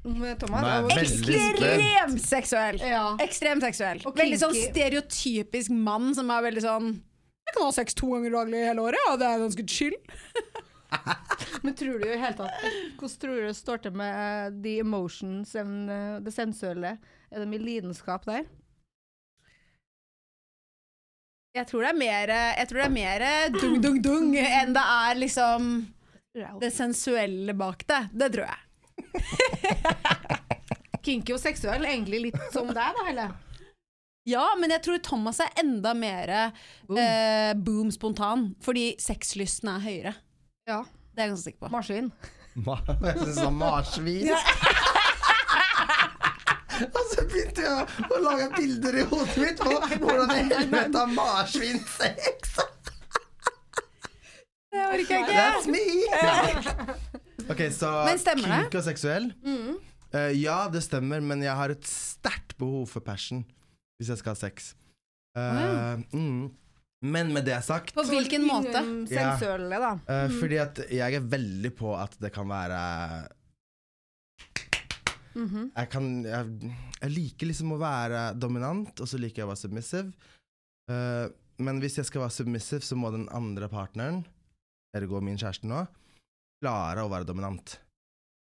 Veldig 0.06 1.06
spent. 1.10 1.58
Ekstremt 1.66 2.20
seksuell. 2.22 2.76
Ja. 2.86 3.00
Ekstremt 3.24 3.64
seksuell. 3.66 4.02
Og 4.06 4.14
Veldig 4.14 4.38
sånn 4.38 4.54
stereotypisk 4.54 5.74
mann 5.74 6.12
som 6.14 6.30
er 6.30 6.44
veldig 6.46 6.62
sånn 6.62 6.92
Jeg 7.46 7.54
kan 7.54 7.64
ha 7.66 7.72
sex 7.74 7.94
to 7.94 8.10
ganger 8.14 8.34
daglig 8.34 8.64
hele 8.66 8.82
året, 8.88 9.00
ja, 9.06 9.16
det 9.20 9.28
er 9.28 9.42
ganske 9.44 9.66
chill. 9.70 9.96
Men 11.64 11.74
tror 11.74 11.98
du 11.98 12.06
i 12.06 12.16
hele 12.16 12.36
tatt 12.38 12.62
Hvordan 12.96 13.14
tror 13.20 13.32
du 13.34 13.46
det 13.48 13.56
står 13.58 13.80
til 13.82 13.96
med 13.98 14.60
the 14.62 14.76
emotions 14.78 15.54
and 15.58 15.90
det 16.22 16.32
sensuelle? 16.34 16.92
Er 17.30 17.42
det 17.42 17.48
mye 17.50 17.62
lidenskap 17.62 18.26
der? 18.28 18.46
Jeg 21.56 21.66
tror 21.70 21.86
det 21.86 21.90
er 21.90 21.98
mer, 21.98 22.32
det 22.68 22.84
er 22.84 22.92
mer 22.92 23.26
dung, 23.54 23.78
dung, 23.82 23.98
dung 24.04 24.34
enn 24.36 24.74
det 24.76 24.82
er 24.92 25.16
liksom 25.16 25.70
det 26.60 26.70
sensuelle 26.74 27.54
bak 27.56 27.86
det. 27.88 28.02
Det 28.12 28.28
tror 28.34 28.50
jeg. 28.50 28.58
Kinky 31.06 31.32
og 31.32 31.40
seksuell, 31.40 31.86
egentlig 31.88 32.26
litt 32.26 32.40
som 32.52 32.68
deg, 32.68 32.98
da, 32.98 33.06
Helle? 33.06 33.26
Ja, 34.26 34.42
men 34.58 34.72
jeg 34.74 34.82
tror 34.82 34.98
Thomas 35.06 35.38
er 35.40 35.52
enda 35.62 35.92
mer 35.94 36.32
Boom. 36.88 36.98
eh, 36.98 37.52
boom 37.54 37.90
spontan, 37.94 38.48
fordi 38.64 38.88
sexlysten 38.98 39.70
er 39.70 39.84
høyere. 39.84 40.14
Ja. 40.66 40.80
Det 41.14 41.22
er 41.22 41.28
jeg 41.28 41.34
ganske 41.36 41.46
sikker 41.52 41.60
på. 41.62 41.70
Marsvin. 41.76 42.08
Ma 42.66 42.78
jeg 42.88 43.18
syns 43.20 43.38
han 43.44 43.54
marsvin. 43.60 44.30
Og 46.86 47.02
så 47.12 47.22
begynte 47.30 47.62
jeg 47.64 47.72
å- 48.10 48.20
lage 48.24 48.46
bilder 48.56 48.98
i 49.00 49.04
hodet 49.08 49.36
mitt 49.40 49.60
på 49.62 49.70
hvordan 50.02 50.32
i 50.34 50.42
helvete 50.50 50.98
har 50.98 51.12
marsvin 51.14 51.78
sex. 51.88 52.56
Det 54.72 54.82
orker 54.84 55.14
jeg 55.14 55.22
ikke. 55.24 55.36
That's 55.38 55.66
me! 55.72 55.84
Ok, 57.46 57.60
så 57.70 57.88
Men 58.08 58.18
stemmer 58.18 58.48
det? 58.50 58.56
kink 58.64 58.74
og 58.74 58.82
seksuell? 58.82 59.26
Eh, 60.10 60.32
ja, 60.40 60.64
det 60.72 60.80
stemmer, 60.82 61.20
men 61.22 61.44
jeg 61.44 61.54
har 61.54 61.70
et 61.70 61.84
sterkt 61.86 62.56
behov 62.58 62.88
for 62.90 63.04
passion 63.06 63.44
hvis 63.98 64.12
jeg 64.12 64.20
skal 64.20 64.34
ha 64.34 64.40
sex. 64.40 64.74
Eh, 65.36 66.02
mm. 66.12 66.46
Men 67.06 67.32
med 67.34 67.44
det 67.44 67.58
sagt 67.64 67.92
På 67.94 68.02
hvilken 68.08 68.46
måte? 68.48 68.80
Ja. 69.12 69.36
Sensuelle, 69.36 69.78
da. 69.82 69.90
eh, 70.08 70.30
Fordi 70.40 70.56
at 70.62 70.78
jeg 70.90 71.18
er 71.18 71.26
veldig 71.28 71.74
på 71.76 71.92
at 71.96 72.16
det 72.20 72.32
kan 72.34 72.48
være 72.48 72.80
Mhm. 75.36 75.70
jeg, 75.76 75.88
kan, 75.92 76.06
jeg, 76.24 76.72
jeg 77.02 77.12
liker 77.12 77.50
liksom 77.50 77.74
å 77.74 77.80
være 77.80 78.20
dominant, 78.40 79.02
og 79.04 79.08
så 79.10 79.18
liker 79.20 79.42
jeg 79.42 79.48
å 79.48 79.50
være 79.50 79.60
submissive. 79.60 80.30
Uh, 80.88 81.28
men 81.60 81.80
hvis 81.82 81.98
jeg 82.00 82.08
skal 82.08 82.22
være 82.24 82.36
submissive, 82.38 82.84
så 82.86 82.96
må 82.96 83.10
den 83.12 83.28
andre 83.34 83.68
partneren, 83.68 84.22
ergo 84.96 85.20
min 85.24 85.36
kjæreste 85.40 85.68
nå, 85.68 85.82
klare 86.62 87.04
å 87.04 87.10
være 87.12 87.28
dominant. 87.28 87.76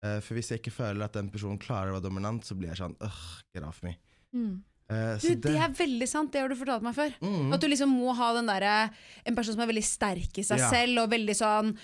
Uh, 0.02 0.19
for 0.25 0.35
hvis 0.35 0.50
jeg 0.50 0.62
ikke 0.64 0.75
føler 0.75 1.07
at 1.07 1.14
den 1.14 1.30
personen 1.30 1.61
klarer 1.62 1.92
å 1.92 1.99
være 2.00 2.09
dominant, 2.09 2.47
så 2.47 2.57
blir 2.59 2.73
jeg 2.73 2.80
sånn 2.80 2.97
øh, 3.07 3.23
get 3.54 3.66
off 3.69 3.83
me. 3.87 3.95
Mm. 4.35 4.57
Eh, 4.90 5.16
Du, 5.23 5.28
det, 5.28 5.40
det 5.47 5.56
er 5.62 5.75
veldig 5.78 6.09
sant, 6.11 6.32
det 6.35 6.40
har 6.42 6.49
du 6.50 6.56
fortalt 6.59 6.82
meg 6.82 6.94
før. 6.97 7.12
mm, 7.23 7.52
At 7.54 7.61
du 7.62 7.68
liksom 7.70 7.92
må 7.94 8.14
ha 8.18 8.32
den 8.35 8.47
der, 8.50 8.90
En 9.25 9.37
person 9.38 9.54
som 9.54 9.62
er 9.62 9.70
veldig 9.70 9.85
sterk 9.87 10.38
i 10.38 10.42
seg 10.42 10.59
Ja. 10.59 10.70
selv, 10.70 11.04
og 11.04 11.11
veldig 11.12 11.37
sånn 11.38 11.76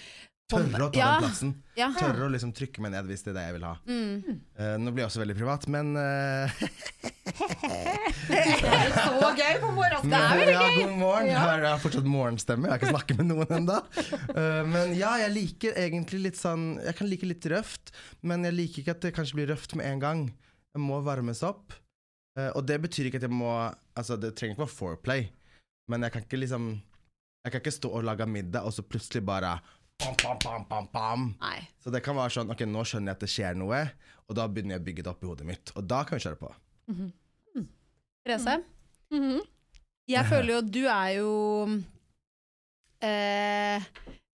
Tørre 0.46 0.78
å 0.86 0.92
ta 0.94 0.98
Ja. 0.98 1.06
den 1.18 1.24
plassen. 1.26 1.54
Ja. 1.74 1.88
Tørre 1.90 2.28
å 2.28 2.30
liksom 2.30 2.52
trykke 2.54 2.78
meg 2.80 2.92
ned 2.92 3.06
hvis 3.10 3.24
det 3.26 3.32
er 3.32 3.34
det 3.34 3.44
jeg 3.48 3.54
vil 3.56 3.64
ha. 3.66 3.72
Mm. 3.82 4.40
Eh, 4.58 4.76
nå 4.78 4.92
blir 4.94 5.02
jeg 5.02 5.08
også 5.10 5.22
veldig 5.24 5.34
privat, 5.40 5.66
men 5.66 5.96
eh, 5.98 6.50
Så 8.96 9.30
gøy 9.36 9.56
på 9.62 9.70
morgenen! 9.74 10.10
Men, 10.10 10.50
ja, 10.52 10.60
god 10.76 10.94
morgen. 11.00 11.32
Har, 11.34 11.58
jeg 11.62 11.70
har 11.72 11.80
fortsatt 11.82 12.06
morgenstemme. 12.08 12.68
Jeg 12.68 12.72
har 12.74 12.78
ikke 12.80 12.92
snakket 12.94 13.18
med 13.22 13.30
noen 13.32 13.56
ennå. 13.58 13.78
men 14.70 14.94
ja, 14.98 15.16
jeg 15.24 15.34
liker 15.34 15.74
egentlig 15.82 16.20
litt 16.28 16.38
sånn 16.40 16.76
Jeg 16.84 16.94
kan 16.98 17.10
like 17.10 17.26
litt 17.28 17.46
røft, 17.52 17.90
men 18.22 18.46
jeg 18.46 18.54
liker 18.56 18.82
ikke 18.84 18.94
at 18.96 19.02
det 19.08 19.14
kanskje 19.18 19.40
blir 19.40 19.50
røft 19.54 19.74
med 19.78 19.86
en 19.90 20.02
gang. 20.02 20.22
Jeg 20.76 20.82
må 20.84 21.00
varmes 21.06 21.42
opp. 21.46 21.74
Eh, 22.36 22.50
og 22.54 22.66
det 22.68 22.76
betyr 22.84 23.08
ikke 23.08 23.16
at 23.22 23.26
jeg 23.28 23.32
må 23.32 23.52
Altså, 23.96 24.16
det 24.20 24.34
trenger 24.36 24.54
ikke 24.54 24.66
være 24.66 24.76
foreplay, 24.76 25.22
men 25.88 26.02
jeg 26.04 26.12
kan 26.12 26.22
ikke 26.26 26.40
liksom 26.42 26.66
Jeg 27.46 27.52
kan 27.52 27.60
ikke 27.62 27.72
stå 27.72 27.88
og 27.96 28.04
lage 28.04 28.26
middag, 28.26 28.62
og 28.66 28.72
så 28.74 28.82
plutselig 28.82 29.22
bare 29.24 29.54
bam, 30.02 30.14
bam, 30.22 30.38
bam, 30.44 30.64
pam, 30.68 30.86
pam. 30.92 31.26
Nei. 31.40 31.60
Så 31.80 31.90
det 31.94 32.02
kan 32.04 32.16
være 32.18 32.34
sånn 32.34 32.50
Ok, 32.52 32.66
nå 32.68 32.82
skjønner 32.84 33.12
jeg 33.14 33.16
at 33.16 33.24
det 33.24 33.30
skjer 33.32 33.54
noe, 33.56 33.82
og 34.28 34.36
da 34.36 34.48
begynner 34.48 34.76
jeg 34.76 34.82
å 34.82 34.86
bygge 34.90 35.04
det 35.06 35.12
opp 35.14 35.22
i 35.24 35.30
hodet 35.30 35.46
mitt. 35.48 35.72
Og 35.78 35.86
da 35.88 36.02
kan 36.04 36.18
vi 36.18 36.24
kjøre 36.26 36.40
på. 36.42 36.52
Therese, 38.26 38.56
Mhm. 39.14 39.40
jeg 40.10 40.26
føler 40.32 40.50
jo 40.52 40.58
at 40.58 40.70
du 40.74 40.82
er 40.90 41.10
jo 41.16 41.30
eh, 43.06 43.86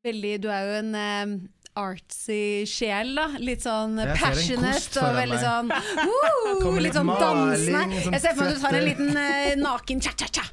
veldig 0.04 0.32
Du 0.42 0.48
er 0.50 0.62
jo 0.66 0.78
en 0.80 0.94
eh, 0.94 1.34
artsy 1.78 2.64
sjel, 2.68 3.14
da. 3.16 3.26
Litt 3.40 3.64
sånn 3.64 3.96
passionate 4.18 5.00
og 5.00 5.16
veldig 5.16 5.40
sånn 5.40 5.72
woo, 6.08 6.72
litt 6.76 6.88
Litt 6.88 6.98
sånn 6.98 7.08
maling, 7.08 7.22
dansende. 7.22 8.00
sånn 8.04 8.16
Jeg 8.16 8.24
ser 8.24 8.36
for 8.36 8.42
meg 8.44 8.48
at 8.48 8.56
du 8.56 8.64
tar 8.64 8.78
en 8.78 8.88
liten 8.88 9.10
uh, 9.16 9.52
naken 9.62 10.02
cha-cha-cha. 10.04 10.44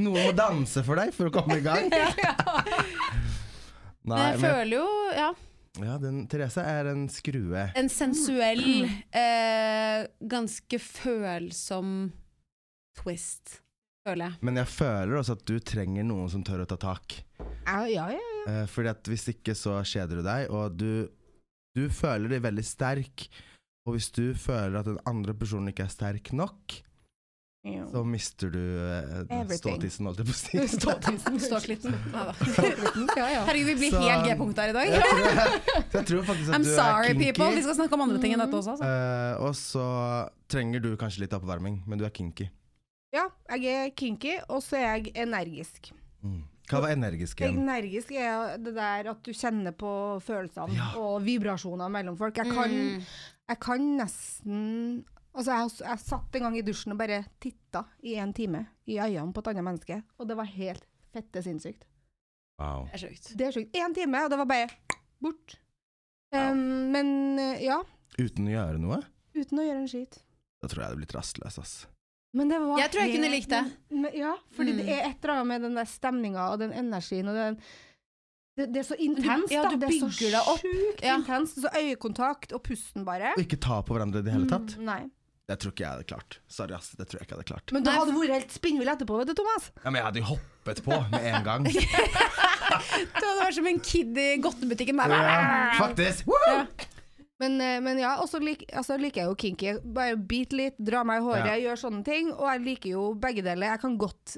Noen 0.00 0.30
må 0.30 0.30
danse 0.36 0.80
for 0.86 0.96
deg 0.96 1.12
for 1.14 1.28
å 1.28 1.34
komme 1.34 1.60
i 1.60 1.64
gang. 1.64 1.90
Men 4.04 4.16
Nei, 4.18 4.30
jeg 4.34 4.40
føler 4.44 4.74
jo, 4.78 4.86
ja 5.16 5.32
ja, 5.82 5.96
den, 5.98 6.20
Therese 6.30 6.62
er 6.62 6.86
en 6.86 7.08
skrue. 7.10 7.64
En 7.74 7.88
sensuell, 7.90 8.84
eh, 9.10 10.04
ganske 10.22 10.78
følsom 10.78 12.12
twist, 13.00 13.56
føler 14.06 14.28
jeg. 14.28 14.38
Men 14.46 14.60
jeg 14.62 14.70
føler 14.70 15.18
også 15.18 15.34
at 15.34 15.42
du 15.50 15.58
trenger 15.58 16.06
noen 16.06 16.30
som 16.30 16.46
tør 16.46 16.62
å 16.62 16.68
ta 16.70 16.78
tak. 16.78 17.18
Ja, 17.66 17.80
ja, 17.90 18.06
ja. 18.14 18.33
Eh, 18.48 18.64
fordi 18.68 18.90
at 18.92 19.08
hvis 19.08 19.28
ikke 19.32 19.54
så 19.56 19.78
kjeder 19.88 20.20
du 20.20 20.24
deg, 20.26 20.48
og 20.52 20.74
du, 20.80 21.08
du 21.76 21.84
føler 21.90 22.28
deg 22.36 22.42
veldig 22.44 22.64
sterk. 22.66 23.28
Og 23.86 23.96
hvis 23.98 24.10
du 24.16 24.32
føler 24.36 24.80
at 24.80 24.86
den 24.88 24.98
andre 25.08 25.34
personen 25.36 25.68
ikke 25.68 25.84
er 25.84 25.92
sterk 25.92 26.30
nok, 26.32 26.78
ja. 27.64 27.84
så 27.92 28.00
mister 28.04 28.48
du 28.52 28.60
eh, 28.60 29.24
Everything. 29.28 29.58
ståtissen, 29.60 30.08
holdt 30.08 30.20
jeg 30.22 30.28
på 30.28 30.34
å 30.34 30.38
si. 30.40 30.62
Ståtissen. 30.78 31.38
Ståklitten. 31.48 31.96
Ja, 33.16 33.26
ja. 33.32 33.42
Herregud, 33.48 33.70
vi 33.70 33.76
blir 33.82 33.92
Så- 33.96 34.02
helt 34.04 34.28
G-punkt 34.28 34.60
her 34.60 34.72
i 34.72 34.76
dag. 34.76 34.92
Jeg 34.94 35.04
tror, 35.04 35.28
så 35.92 35.98
jeg 36.00 36.06
tror 36.10 36.24
faktisk 36.28 36.48
at 36.50 36.56
I'm 36.58 36.64
du 36.64 36.70
sorry, 36.72 37.06
er 37.06 37.12
kinky. 37.12 37.24
people. 37.28 37.50
Vi 37.56 37.62
skal 37.64 37.76
snakke 37.78 37.96
om 37.96 38.02
andre 38.06 38.18
ting 38.24 38.32
enn 38.36 38.42
dette 38.44 38.56
også. 38.60 38.74
Så. 38.80 38.88
Uh, 38.88 39.44
og 39.46 39.52
så 39.56 39.84
trenger 40.50 40.82
du 40.84 40.90
kanskje 41.00 41.24
litt 41.24 41.36
oppvarming, 41.36 41.80
men 41.86 42.00
du 42.00 42.04
er 42.08 42.12
kinky. 42.12 42.48
ja, 43.14 43.28
jeg 43.54 43.76
er 43.84 43.92
kinky, 43.94 44.32
og 44.50 44.58
så 44.64 44.76
er 44.80 44.88
jeg 44.98 45.12
energisk. 45.22 45.92
Mm. 46.24 46.40
Hva 46.70 46.80
var 46.80 46.94
energisk 46.94 47.40
igjen? 47.42 47.58
Energisk 47.60 48.12
er 48.16 48.56
det 48.58 48.72
der 48.76 49.10
at 49.12 49.22
du 49.26 49.32
kjenner 49.36 49.72
på 49.76 49.90
følelsene 50.24 50.74
Ja. 50.78 50.92
og 50.96 51.18
vibrasjoner 51.26 51.90
mellom 51.92 52.16
folk. 52.16 52.36
Jeg 52.40 52.52
kan, 52.52 52.70
Mm. 52.70 53.02
jeg 53.48 53.60
kan 53.60 53.80
nesten 53.98 55.04
Altså, 55.36 55.50
jeg, 55.50 55.88
jeg 55.88 55.98
satt 55.98 56.36
en 56.36 56.42
gang 56.42 56.56
i 56.56 56.62
dusjen 56.62 56.92
og 56.92 56.98
bare 56.98 57.24
titta 57.42 57.80
i 58.06 58.12
en 58.22 58.32
time 58.32 58.68
i 58.86 59.00
øynene 59.02 59.32
på 59.34 59.40
et 59.42 59.48
annet 59.50 59.64
menneske, 59.66 59.96
og 60.16 60.28
det 60.28 60.36
var 60.38 60.44
helt 60.46 60.84
fette 61.12 61.42
sinnssykt. 61.42 61.82
Wow. 62.60 62.84
Det 62.86 62.94
er 62.94 63.02
sjukt. 63.08 63.36
Det 63.36 63.46
er 63.48 63.50
sjukt. 63.56 63.72
Én 63.74 63.94
time, 63.96 64.20
og 64.22 64.30
det 64.30 64.38
var 64.38 64.46
bare 64.46 64.68
bort. 65.20 65.56
Um, 66.32 66.92
men 66.94 67.38
eh, 67.42 67.64
ja, 67.66 67.80
Uten 68.16 68.46
å 68.46 68.54
gjøre 68.54 68.78
noe? 68.78 69.00
uten 69.34 69.58
å 69.58 69.66
gjøre 69.66 69.80
en 69.82 69.88
skit. 69.90 70.20
Da 70.62 70.68
tror 70.70 70.84
jeg 70.84 70.90
det 70.94 71.00
blir 71.02 71.18
rastløs, 71.18 71.58
ass. 71.58 71.86
Men 72.34 72.48
det 72.50 72.58
var 72.60 72.78
Jeg 72.82 72.90
tror 72.90 73.00
jeg 73.04 73.12
kunne 73.14 73.28
helt- 73.30 73.36
likt 73.38 73.50
det. 73.50 73.64
Men, 73.94 74.10
ja, 74.18 74.32
fordi 74.56 74.72
Mm. 74.72 74.76
det 74.82 74.88
er 74.90 75.08
et 75.08 75.18
eller 75.22 75.34
annet 75.34 75.46
med 75.46 75.60
den 75.68 75.74
der 75.78 75.84
stemninga 75.86 76.48
og 76.52 76.58
den 76.58 76.72
energien 76.72 77.28
og 77.30 77.34
den 77.38 77.58
det, 78.56 78.68
det 78.72 78.80
er 78.84 78.86
så 78.86 78.94
intenst, 79.02 79.50
ja, 79.50 79.62
da. 79.64 79.70
du 79.70 79.76
det 79.82 79.88
er 79.88 79.98
så 79.98 80.10
sjukt 80.14 81.02
Ja. 81.02 81.16
intenst. 81.18 81.56
Så 81.58 81.68
øyekontakt 81.74 82.52
og 82.54 82.62
pusten, 82.62 83.04
bare. 83.04 83.32
Og 83.36 83.42
ikke 83.42 83.58
ta 83.60 83.80
på 83.82 83.94
hverandre 83.96 84.20
i 84.20 84.22
det 84.22 84.32
hele 84.32 84.46
tatt? 84.46 84.76
Mm, 84.78 84.84
nei. 84.84 85.00
Det 85.48 85.58
tror 85.60 85.72
ikke 85.72 85.80
jeg 85.82 85.90
hadde 85.90 86.04
klart. 86.06 86.38
Sorry, 86.48 86.72
ass. 86.72 86.90
Det 86.96 87.06
tror 87.08 87.18
jeg 87.18 87.26
ikke 87.26 87.34
jeg 87.34 87.38
hadde 87.38 87.50
klart. 87.50 87.72
Men 87.72 87.82
du 87.82 87.90
Nei. 87.90 87.98
hadde 87.98 88.14
vært 88.14 88.32
helt 88.32 88.52
spinnvill 88.54 88.88
etterpå, 88.88 89.18
vet 89.18 89.26
du, 89.26 89.34
Thomas. 89.34 89.70
Ja, 89.84 89.90
men 89.90 89.98
jeg 90.00 90.04
hadde 90.04 90.20
jo 90.22 90.24
hoppet 90.30 90.82
på 90.86 91.10
med 91.10 91.20
en 91.34 91.44
gang. 91.44 91.64
Du 91.74 93.26
hadde 93.26 93.42
vært 93.44 93.54
som 93.58 93.66
en 93.66 93.80
kid 93.80 94.16
i 94.18 94.36
godtebutikken. 94.40 94.96
Bare. 94.96 95.10
Ja, 95.10 95.72
faktisk. 95.78 96.24
Ja. 96.46 96.66
Men, 97.42 97.60
eh, 97.60 97.80
men 97.82 97.98
ja, 97.98 98.14
og 98.22 98.28
så 98.30 98.38
lik, 98.42 98.62
altså, 98.72 98.96
liker 99.00 99.22
jeg 99.24 99.30
jo 99.32 99.34
kinky. 99.34 99.72
Bare 99.96 100.16
bite 100.16 100.54
litt, 100.56 100.76
dra 100.78 101.02
meg 101.04 101.20
i 101.22 101.24
håret, 101.26 101.46
Ja. 101.50 101.56
gjør 101.68 101.80
sånne 101.82 102.04
ting. 102.06 102.32
Og 102.32 102.46
jeg 102.52 102.60
liker 102.64 102.90
jo 102.94 103.14
begge 103.14 103.42
deler. 103.42 103.72
Jeg 103.74 103.80
kan 103.80 103.96
godt 103.98 104.36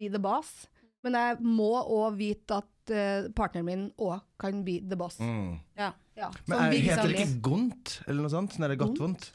be 0.00 0.08
the 0.10 0.18
boss, 0.18 0.66
men 1.04 1.14
jeg 1.14 1.38
må 1.40 1.70
òg 1.84 2.16
vite 2.18 2.58
at 2.58 2.90
uh, 2.90 3.28
partneren 3.36 3.64
min 3.64 3.84
òg 3.98 4.20
kan 4.40 4.64
be 4.66 4.80
the 4.80 4.96
boss. 4.96 5.18
Mm. 5.20 5.60
Ja. 5.78 5.92
Ja, 6.16 6.28
Men 6.46 6.58
sånn 6.58 6.66
er, 6.66 6.82
heter 6.84 7.08
det 7.10 7.22
ikke 7.24 7.40
gont, 7.42 8.00
eller 8.06 8.22
noe 8.22 8.30
sånt? 8.30 8.52
Når 8.58 8.68
det 8.70 8.74
er 8.76 8.82
godt 8.84 9.00
vondt? 9.02 9.32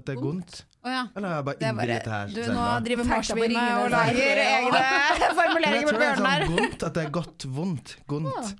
At 0.00 0.06
det 0.08 0.14
er 0.16 0.20
Gont? 0.22 0.54
Oh, 0.82 0.88
ja. 0.90 1.02
Eller 1.14 1.28
har 1.28 1.36
jeg 1.36 1.44
bare 1.44 1.58
Det 1.60 1.88
dette 1.90 2.10
her? 2.10 2.30
du, 2.32 2.40
nå 2.40 2.54
nå? 2.56 2.84
driver 2.86 3.04
marsvinet 3.06 3.72
og 3.82 3.90
lager 3.92 4.40
egne 4.42 4.80
formuleringer 5.38 5.76
jeg 5.76 5.88
tror 5.90 5.98
det 6.00 6.06
er 6.08 6.14
bjørnen 6.16 6.26
her. 6.26 6.46
sånn 6.46 6.56
gont, 6.56 6.82
at 6.88 6.94
det 6.96 7.02
er 7.04 7.10
godt 7.18 7.44
vondt. 7.58 7.92
Gont. 8.08 8.54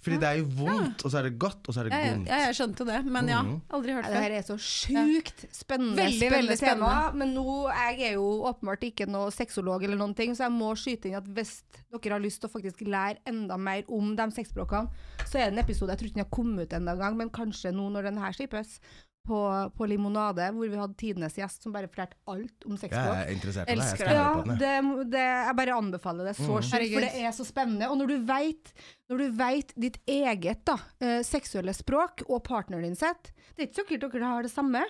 Fordi 0.00 0.16
det 0.22 0.28
er 0.30 0.38
jo 0.40 0.46
vondt, 0.56 1.02
og 1.04 1.10
så 1.12 1.18
er 1.20 1.26
det 1.28 1.38
godt, 1.38 1.68
og 1.68 1.74
så 1.76 1.80
er 1.82 1.88
det 1.90 1.92
ja, 1.92 2.12
gont. 2.14 2.28
ja, 2.30 2.36
jeg 2.46 2.54
skjønte 2.56 2.86
det, 2.88 3.00
men 3.04 3.28
ja. 3.28 3.42
Mhm. 3.44 3.58
Aldri 3.76 3.92
hørt 3.92 4.06
Ja, 4.06 4.10
det 4.10 4.16
det. 4.16 4.22
her 4.24 4.36
er 4.38 4.46
så 4.46 4.56
sjukt 4.56 5.44
spennende, 5.52 5.96
Veldig, 6.00 6.16
spennende 6.16 6.36
veldig 6.36 6.58
tema. 6.58 6.88
spennende. 6.88 7.18
Men 7.20 7.34
nå, 7.36 7.44
jeg 7.68 8.00
er 8.08 8.12
jo 8.14 8.26
åpenbart 8.48 8.86
ikke 8.88 9.06
noe 9.12 9.30
sexolog 9.30 9.84
eller 9.84 10.00
noen 10.00 10.14
ting, 10.16 10.32
så 10.34 10.46
jeg 10.48 10.52
må 10.56 10.70
skyte 10.74 11.10
inn 11.10 11.18
at 11.20 11.28
hvis 11.36 11.52
dere 11.92 12.12
har 12.16 12.24
lyst 12.24 12.40
til 12.40 12.48
å 12.48 12.52
faktisk 12.54 12.80
lære 12.86 13.18
enda 13.28 13.56
mer 13.60 13.84
om 13.88 14.14
de 14.16 14.28
sexspråkene, 14.32 14.88
så 15.26 15.36
er 15.38 15.50
det 15.50 15.58
en 15.58 15.64
episode, 15.64 15.90
jeg 15.92 15.98
tror 16.00 16.08
ikke 16.08 16.18
den 16.20 16.24
har 16.24 16.32
kommet 16.38 16.64
ut 16.70 16.72
enda 16.80 16.94
gang, 16.96 17.16
men 17.20 17.28
kanskje 17.30 17.72
nå 17.76 17.90
når 17.92 18.08
den 18.08 18.18
her 18.24 18.32
slippes, 18.32 18.78
på, 19.26 19.40
på 19.76 19.86
Limonade, 19.86 20.46
hvor 20.54 20.70
vi 20.70 20.78
hadde 20.78 20.96
tidenes 20.98 21.36
gjest 21.38 21.64
som 21.64 21.74
bare 21.74 21.88
fortalte 21.90 22.16
alt 22.30 22.66
om 22.66 22.78
Jeg 22.80 22.92
er 22.92 23.32
interessert 23.34 23.68
i 23.68 23.76
det. 23.76 23.84
Jeg 23.84 23.98
skal 23.98 24.10
høre 24.10 24.20
Ja, 24.20 24.30
på 24.34 24.56
det, 24.62 24.72
det, 25.12 25.26
jeg 25.26 25.56
bare 25.60 25.76
anbefaler 25.76 26.30
det 26.30 26.36
så 26.38 26.48
mm. 26.48 26.64
sjukt, 26.68 26.94
for 26.94 27.06
det 27.06 27.12
er 27.20 27.36
så 27.36 27.46
spennende. 27.48 27.90
Og 27.92 28.00
når 28.00 28.12
du 28.12 28.16
vet, 28.30 28.72
når 29.12 29.22
du 29.22 29.36
vet 29.42 29.74
ditt 29.86 30.00
eget 30.10 30.64
da, 30.68 30.78
eh, 31.04 31.20
seksuelle 31.26 31.74
språk 31.76 32.24
og 32.28 32.42
partneren 32.48 32.88
din 32.88 32.98
sitt, 32.98 33.32
det 33.54 33.66
er 33.66 33.70
ikke 33.70 33.82
sikkert 33.82 34.08
dere 34.08 34.32
har 34.32 34.46
det 34.46 34.52
samme. 34.54 34.84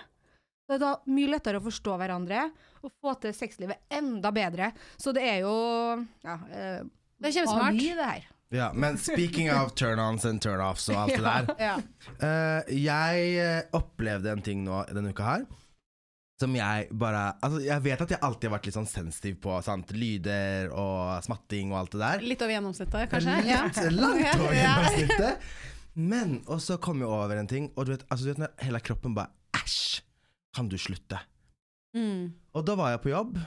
Det 0.69 0.77
er 0.77 0.83
da 0.85 0.93
mye 1.11 1.31
lettere 1.33 1.59
å 1.59 1.65
forstå 1.65 1.97
hverandre 1.99 2.45
og 2.81 2.93
få 3.03 3.17
til 3.21 3.35
sexlivet 3.35 3.83
enda 3.91 4.31
bedre. 4.33 4.71
Så 4.95 5.11
det 5.15 5.25
er 5.27 5.41
jo 5.43 5.55
ja, 6.23 6.37
eh, 6.47 6.85
Det 7.19 7.33
er 7.33 7.41
kjempesmart. 7.41 8.30
Ja, 8.51 8.71
men 8.75 8.97
speaking 8.99 9.47
of 9.53 9.73
turn-ons 9.79 10.25
and 10.27 10.41
turn-offs 10.43 10.89
og 10.91 10.97
alt 11.05 11.15
det 11.15 11.23
der. 11.31 11.51
Ja. 11.61 11.75
Eh, 12.19 12.71
jeg 12.83 13.27
eh, 13.39 13.61
opplevde 13.77 14.33
en 14.33 14.43
ting 14.43 14.65
nå 14.65 14.81
denne 14.91 15.13
uka 15.15 15.23
her. 15.29 15.45
Som 16.41 16.55
jeg 16.57 16.87
bare 16.97 17.35
Altså, 17.45 17.59
jeg 17.61 17.83
vet 17.85 18.01
at 18.01 18.11
jeg 18.15 18.19
alltid 18.25 18.49
har 18.49 18.55
vært 18.57 18.67
litt 18.67 18.75
sånn 18.75 18.89
sensitiv 18.89 19.35
på 19.43 19.55
sant? 19.63 19.91
lyder 19.93 20.71
og 20.73 21.21
smatting 21.23 21.71
og 21.71 21.79
alt 21.83 21.95
det 21.95 22.01
der. 22.03 22.25
Litt 22.33 22.41
over 22.43 22.55
gjennomsnittet, 22.57 23.07
kanskje? 23.13 23.37
Ja. 23.47 23.61
Litt 23.69 23.97
langt 24.01 24.41
over 24.41 24.57
gjennomsnittet. 24.57 25.49
Men 26.01 26.37
og 26.47 26.59
så 26.63 26.79
kom 26.81 27.03
jeg 27.03 27.11
over 27.11 27.37
en 27.39 27.49
ting, 27.51 27.71
og 27.75 27.85
du 27.87 27.93
vet, 27.95 28.03
altså, 28.09 28.25
du 28.25 28.33
vet 28.33 28.43
når 28.45 28.53
hele 28.67 28.79
kroppen 28.83 29.15
bare 29.15 29.31
Æsj! 29.61 30.01
Kan 30.55 30.67
du 30.71 30.75
slutte? 30.81 31.19
Mm. 31.95 32.31
Og 32.55 32.63
da 32.67 32.75
var 32.79 32.93
jeg 32.95 33.01
på 33.05 33.11
jobb, 33.13 33.37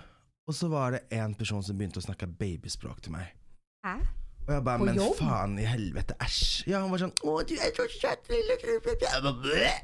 og 0.49 0.57
så 0.57 0.69
var 0.73 0.95
det 0.95 1.03
en 1.17 1.35
person 1.37 1.61
som 1.65 1.77
begynte 1.77 2.01
å 2.01 2.05
snakke 2.05 2.29
babyspråk 2.41 3.01
til 3.05 3.13
meg. 3.17 3.33
Hæ? 3.85 3.99
Og 4.45 4.51
jeg 4.53 4.65
bare, 4.65 4.79
På 4.79 4.85
men 4.85 4.99
jobb? 5.01 5.15
faen 5.19 5.55
i 5.59 5.65
helvete, 5.65 6.17
æsj. 6.21 6.65
Ja, 6.69 6.83
han 6.85 6.91
var 6.93 7.01
sånn, 7.01 7.15
å, 7.25 7.37
du 7.49 7.55
er 7.57 7.71
så 7.73 7.87
søt, 7.89 8.27
lille! 8.29 8.59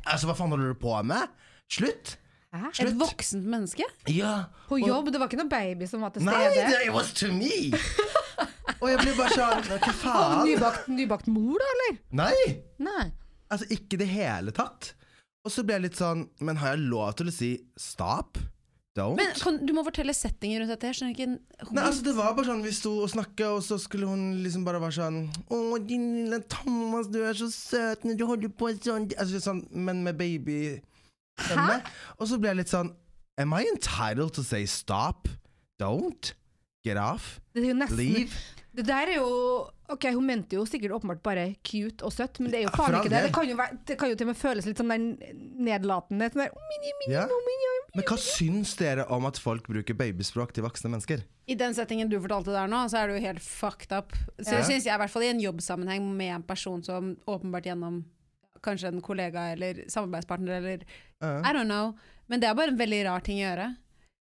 Altså, 0.05 0.29
hva 0.29 0.35
faen 0.37 0.52
holder 0.52 0.75
du 0.75 0.81
på 0.83 0.97
med? 1.09 1.33
Slutt! 1.73 2.17
Hæ? 2.50 2.73
Et 2.83 2.97
voksent 2.99 3.47
menneske? 3.47 3.87
Ja. 4.11 4.50
På 4.69 4.76
jobb, 4.81 5.12
det 5.14 5.21
var 5.23 5.31
ikke 5.31 5.38
noen 5.38 5.52
baby 5.52 5.87
som 5.88 6.02
var 6.05 6.12
til 6.12 6.26
stede? 6.26 6.64
Nei, 6.67 6.85
it 6.88 6.93
was 6.93 7.12
to 7.17 7.31
me! 7.33 7.71
og 8.83 8.87
jeg 8.90 9.00
blir 9.05 9.17
bare 9.17 9.37
sånn, 9.38 9.64
hva 9.71 9.95
faen? 10.02 10.43
nybakt, 10.49 10.90
nybakt 10.93 11.31
mor, 11.31 11.57
da, 11.62 11.69
eller? 11.76 12.00
Nei! 12.25 12.57
Nei. 12.83 13.07
Altså, 13.50 13.71
ikke 13.73 13.97
i 13.97 14.02
det 14.02 14.11
hele 14.11 14.55
tatt. 14.55 14.93
Og 15.47 15.55
så 15.55 15.64
ble 15.64 15.79
jeg 15.79 15.87
litt 15.88 16.00
sånn, 16.00 16.26
men 16.45 16.59
har 16.61 16.75
jeg 16.75 16.85
lov 16.90 17.14
til 17.17 17.31
å 17.31 17.35
si 17.35 17.55
stop? 17.81 18.37
Don't? 18.99 19.14
Men 19.14 19.30
kan, 19.38 19.61
Du 19.66 19.70
må 19.76 19.85
fortelle 19.87 20.14
settingen 20.16 20.64
rundt 20.64 20.73
dette. 20.75 20.88
Jeg 20.90 20.99
skjønner 20.99 21.14
ikke 21.14 21.75
Nei, 21.76 21.85
altså 21.85 22.02
det 22.02 22.14
var 22.16 22.32
bare 22.35 22.49
sånn 22.49 22.64
Vi 22.64 22.73
sto 22.75 22.97
og 23.04 23.11
snakket 23.12 23.47
Og 23.47 23.61
så 23.62 23.78
skulle 23.78 24.09
hun 24.11 24.40
liksom 24.42 24.64
bare 24.66 24.80
være 24.82 24.97
sånn 24.99 25.20
Å, 25.47 25.61
din 25.87 26.09
lille 26.25 26.40
Thomas, 26.50 27.06
du 27.06 27.20
er 27.23 27.38
så 27.38 27.47
søt 27.54 28.02
Når 28.06 28.18
du 28.18 28.25
holder 28.26 28.50
på 28.50 28.73
sånn 28.80 29.06
altså, 29.14 29.42
sånn 29.44 29.62
Men 29.70 30.02
med 30.06 30.18
baby 30.18 30.59
stemme. 31.38 31.78
Og 32.18 32.28
så 32.28 32.40
ble 32.42 32.50
jeg 32.50 32.62
litt 32.64 32.73
sånn 32.75 32.90
Am 33.40 33.54
I 33.56 33.62
entitled 33.70 34.35
to 34.37 34.42
say 34.44 34.66
stop? 34.68 35.30
Don't? 35.80 36.35
Get 36.85 36.99
off? 37.00 37.38
Leave? 37.54 38.35
Det 38.76 38.84
der 38.86 39.08
er 39.10 39.16
jo 39.18 39.28
Ok, 39.90 40.04
hun 40.14 40.22
mente 40.26 40.54
jo 40.54 40.62
sikkert 40.64 40.92
åpenbart 40.94 41.18
bare 41.26 41.44
cute 41.66 42.04
og 42.06 42.12
søtt, 42.14 42.38
men 42.38 42.52
det 42.52 42.60
er 42.60 42.62
jo 42.62 42.68
Ja, 42.70 42.76
faen 42.78 42.94
ikke 43.00 43.10
det. 43.10 43.22
Det 43.24 43.32
kan 43.34 43.48
jo, 43.48 43.56
være, 43.58 43.78
det 43.88 43.96
kan 43.98 44.08
jo 44.12 44.14
til 44.20 44.28
og 44.28 44.30
med 44.30 44.38
føles 44.38 44.66
litt 44.68 44.78
sånn 44.78 44.92
der 44.92 45.32
nedlatende. 45.66 46.28
Sånn 46.30 46.44
der, 46.44 46.52
mini, 46.70 46.92
mini, 47.00 47.14
Ja. 47.16 47.24
mini, 47.26 47.40
mini. 47.48 47.72
Men 47.98 48.04
hva 48.06 48.18
syns 48.22 48.76
dere 48.78 49.06
om 49.10 49.26
at 49.26 49.40
folk 49.42 49.66
bruker 49.66 49.94
babyspråk 49.98 50.52
til 50.54 50.62
voksne 50.62 50.92
mennesker? 50.92 51.24
I 51.50 51.56
den 51.58 51.74
settingen 51.74 52.08
du 52.08 52.20
fortalte 52.22 52.54
der 52.54 52.68
nå, 52.70 52.84
så 52.88 53.00
er 53.02 53.08
det 53.10 53.18
jo 53.18 53.26
helt 53.26 53.42
fucked 53.42 53.90
up. 53.96 54.12
Så 54.38 54.52
Ja. 54.52 54.58
jeg 54.60 54.64
synes 54.70 54.84
jeg, 54.86 54.94
i 54.94 54.98
hvert 55.02 55.10
fall 55.10 55.22
i 55.26 55.32
en 55.34 55.40
jobbsammenheng 55.42 56.06
med 56.16 56.34
en 56.36 56.42
person 56.46 56.82
som 56.84 57.16
åpenbart 57.26 57.66
gjennom 57.66 58.04
kanskje 58.62 58.88
en 58.94 59.00
kollega 59.02 59.52
eller 59.56 59.82
samarbeidspartner 59.88 60.58
eller 60.62 60.78
Ja. 61.20 61.40
I 61.42 61.52
don't 61.52 61.64
know. 61.66 61.94
Men 62.28 62.38
det 62.40 62.48
er 62.48 62.54
bare 62.54 62.68
en 62.68 62.78
veldig 62.78 63.04
rar 63.06 63.20
ting 63.20 63.38
å 63.38 63.50
gjøre. 63.50 63.76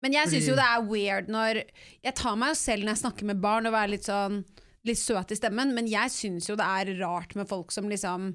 Men 0.05 0.13
jeg 0.13 0.29
syns 0.29 0.47
jo 0.51 0.55
det 0.57 0.65
er 0.67 0.85
weird 0.85 1.29
når 1.33 1.63
Jeg 2.05 2.13
tar 2.19 2.35
meg 2.37 2.53
jo 2.53 2.59
selv 2.59 2.85
når 2.85 2.93
jeg 2.93 3.01
snakker 3.01 3.29
med 3.31 3.41
barn 3.41 3.69
og 3.69 3.77
er 3.79 3.93
litt 3.95 4.05
sånn 4.09 4.43
litt 4.87 4.99
søt 5.01 5.33
i 5.33 5.35
stemmen, 5.35 5.73
men 5.75 5.89
jeg 5.91 6.13
syns 6.13 6.45
jo 6.47 6.55
det 6.55 6.63
er 6.63 6.93
rart 7.01 7.33
med 7.35 7.49
folk 7.49 7.73
som 7.75 7.89
liksom 7.91 8.29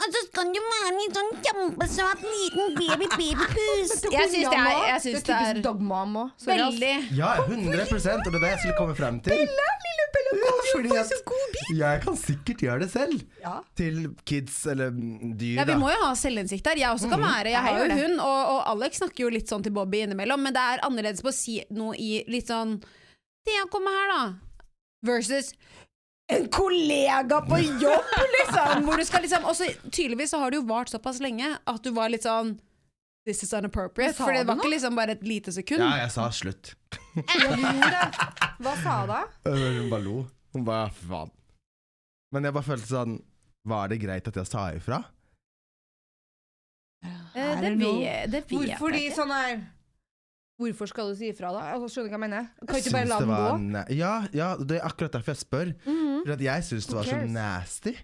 og 0.00 0.14
så 0.14 0.20
skal 0.26 0.50
du 0.54 0.60
være 0.64 0.90
en 1.04 1.14
sånn 1.16 1.30
kjempesøt 1.44 2.22
liten 2.24 2.76
baby-baby-pus. 2.78 3.90
Jeg 4.14 4.30
syns 4.32 4.46
det 4.48 4.60
er, 4.60 4.78
jeg 4.86 5.00
synes 5.04 5.24
det 5.24 5.26
det 5.26 5.34
er 5.34 5.50
typisk 5.50 5.64
dogmam 5.66 6.14
òg. 6.22 6.30
Sorry, 6.40 6.62
ass. 6.62 6.78
veldig 6.78 7.18
Ja, 7.18 7.32
100 7.42 7.82
og 7.90 8.30
det 8.30 8.38
er 8.38 8.44
det 8.44 8.52
jeg 8.52 8.60
skulle 8.62 8.78
komme 8.78 8.96
frem 8.96 9.18
til. 9.26 9.42
Ja, 10.30 10.52
fordi 10.72 10.94
at 10.96 11.10
jeg 11.76 12.00
kan 12.04 12.16
sikkert 12.16 12.62
gjøre 12.64 12.84
det 12.84 12.88
selv. 12.92 13.22
Ja. 13.42 13.56
Til 13.76 13.98
kids 14.28 14.60
eller 14.70 14.94
mm, 14.94 15.34
dyr, 15.40 15.56
Ja, 15.58 15.64
Vi 15.66 15.74
da. 15.74 15.78
må 15.82 15.90
jo 15.92 15.98
ha 16.04 16.12
selvinnsikt 16.18 16.64
der. 16.70 16.80
Jeg 16.80 16.94
også 16.94 17.10
kan 17.10 17.20
være 17.20 17.50
Jeg 17.50 17.56
Jeg 17.58 17.62
har 17.66 17.78
jo 17.82 17.88
det. 17.90 17.98
hund, 18.02 18.20
og, 18.20 18.40
og 18.54 18.60
Alex 18.74 19.02
snakker 19.02 19.24
jo 19.26 19.32
litt 19.34 19.50
sånn 19.50 19.66
til 19.66 19.74
Bobby 19.76 20.04
innimellom, 20.06 20.40
men 20.46 20.54
det 20.56 20.62
er 20.62 20.84
annerledes 20.86 21.22
på 21.26 21.32
å 21.32 21.36
si 21.36 21.58
noe 21.76 21.96
i 21.98 22.22
litt 22.30 22.48
sånn 22.50 22.78
Thea, 23.46 23.66
kom 23.72 23.86
her, 23.88 24.10
da. 24.14 24.22
Versus 25.06 25.54
en 26.36 26.48
kollega 26.52 27.40
på 27.46 27.58
jobb, 27.82 28.10
liksom! 28.36 28.84
Hvor 28.86 28.96
du 29.00 29.04
skal 29.08 29.22
liksom 29.24 29.44
Og 29.50 29.56
så 29.58 29.68
tydeligvis 29.90 30.30
så 30.34 30.40
har 30.42 30.50
det 30.54 30.60
jo 30.60 30.66
vart 30.68 30.90
såpass 30.92 31.20
lenge 31.22 31.48
at 31.58 31.80
du 31.84 31.90
var 31.96 32.12
litt 32.12 32.26
sånn 32.26 32.56
This 33.28 33.42
is 33.44 33.52
unappropriate. 33.52 34.14
For 34.16 34.32
det 34.32 34.46
var 34.48 34.56
ikke 34.56 34.70
liksom 34.72 34.96
bare 34.96 35.12
et 35.12 35.22
lite 35.28 35.52
sekund. 35.52 35.82
Ja, 35.84 35.90
jeg 36.00 36.12
sa 36.14 36.30
slutt. 36.32 36.70
Det. 37.14 37.24
Hva 38.64 38.72
sa 38.80 38.94
da? 39.10 39.18
Hun 39.44 39.90
bare 39.92 40.02
lo. 40.06 40.22
Hun 40.56 40.64
bare 40.64 40.88
faen. 40.96 41.30
Men 42.32 42.48
jeg 42.48 42.54
bare 42.56 42.66
følte 42.70 42.88
sånn 42.88 43.18
Var 43.68 43.90
det 43.92 43.98
greit 44.02 44.28
at 44.30 44.36
jeg 44.40 44.48
sa 44.48 44.70
ifra? 44.72 45.02
Eh, 47.04 47.60
det, 47.60 47.74
don't 47.80 48.00
vet, 48.00 48.30
det 48.32 48.40
vet 48.44 48.50
Hvorfor 48.56 48.92
de 48.92 49.02
jeg 49.04 49.10
ikke. 49.12 49.18
sånn 49.20 49.30
her 49.34 49.60
Hvorfor 50.60 50.90
skal 50.92 51.08
du 51.10 51.16
si 51.16 51.30
ifra, 51.32 51.50
da? 51.56 51.62
Altså, 51.74 51.88
skjønner 51.94 52.10
du 52.10 52.12
hva 52.12 52.18
jeg 52.18 52.24
mener? 52.28 52.48
Kan 52.66 52.76
Jeg 52.76 52.84
ikke 52.84 52.94
bare 52.98 53.08
la 53.08 53.18
det 53.18 53.28
den 53.32 53.72
gå? 53.72 53.82
Ja, 53.96 54.12
ja, 54.36 54.48
det 54.60 54.76
er 54.80 54.86
akkurat 54.90 55.12
derfor 55.16 55.32
jeg 55.32 55.40
spør. 55.40 55.72
Mhm. 55.86 56.22
For 56.26 56.32
at 56.36 56.40
jeg 56.44 56.64
syns 56.68 56.86
det 56.90 56.96
var 57.00 57.08
så 57.08 57.20
nasty 57.32 57.94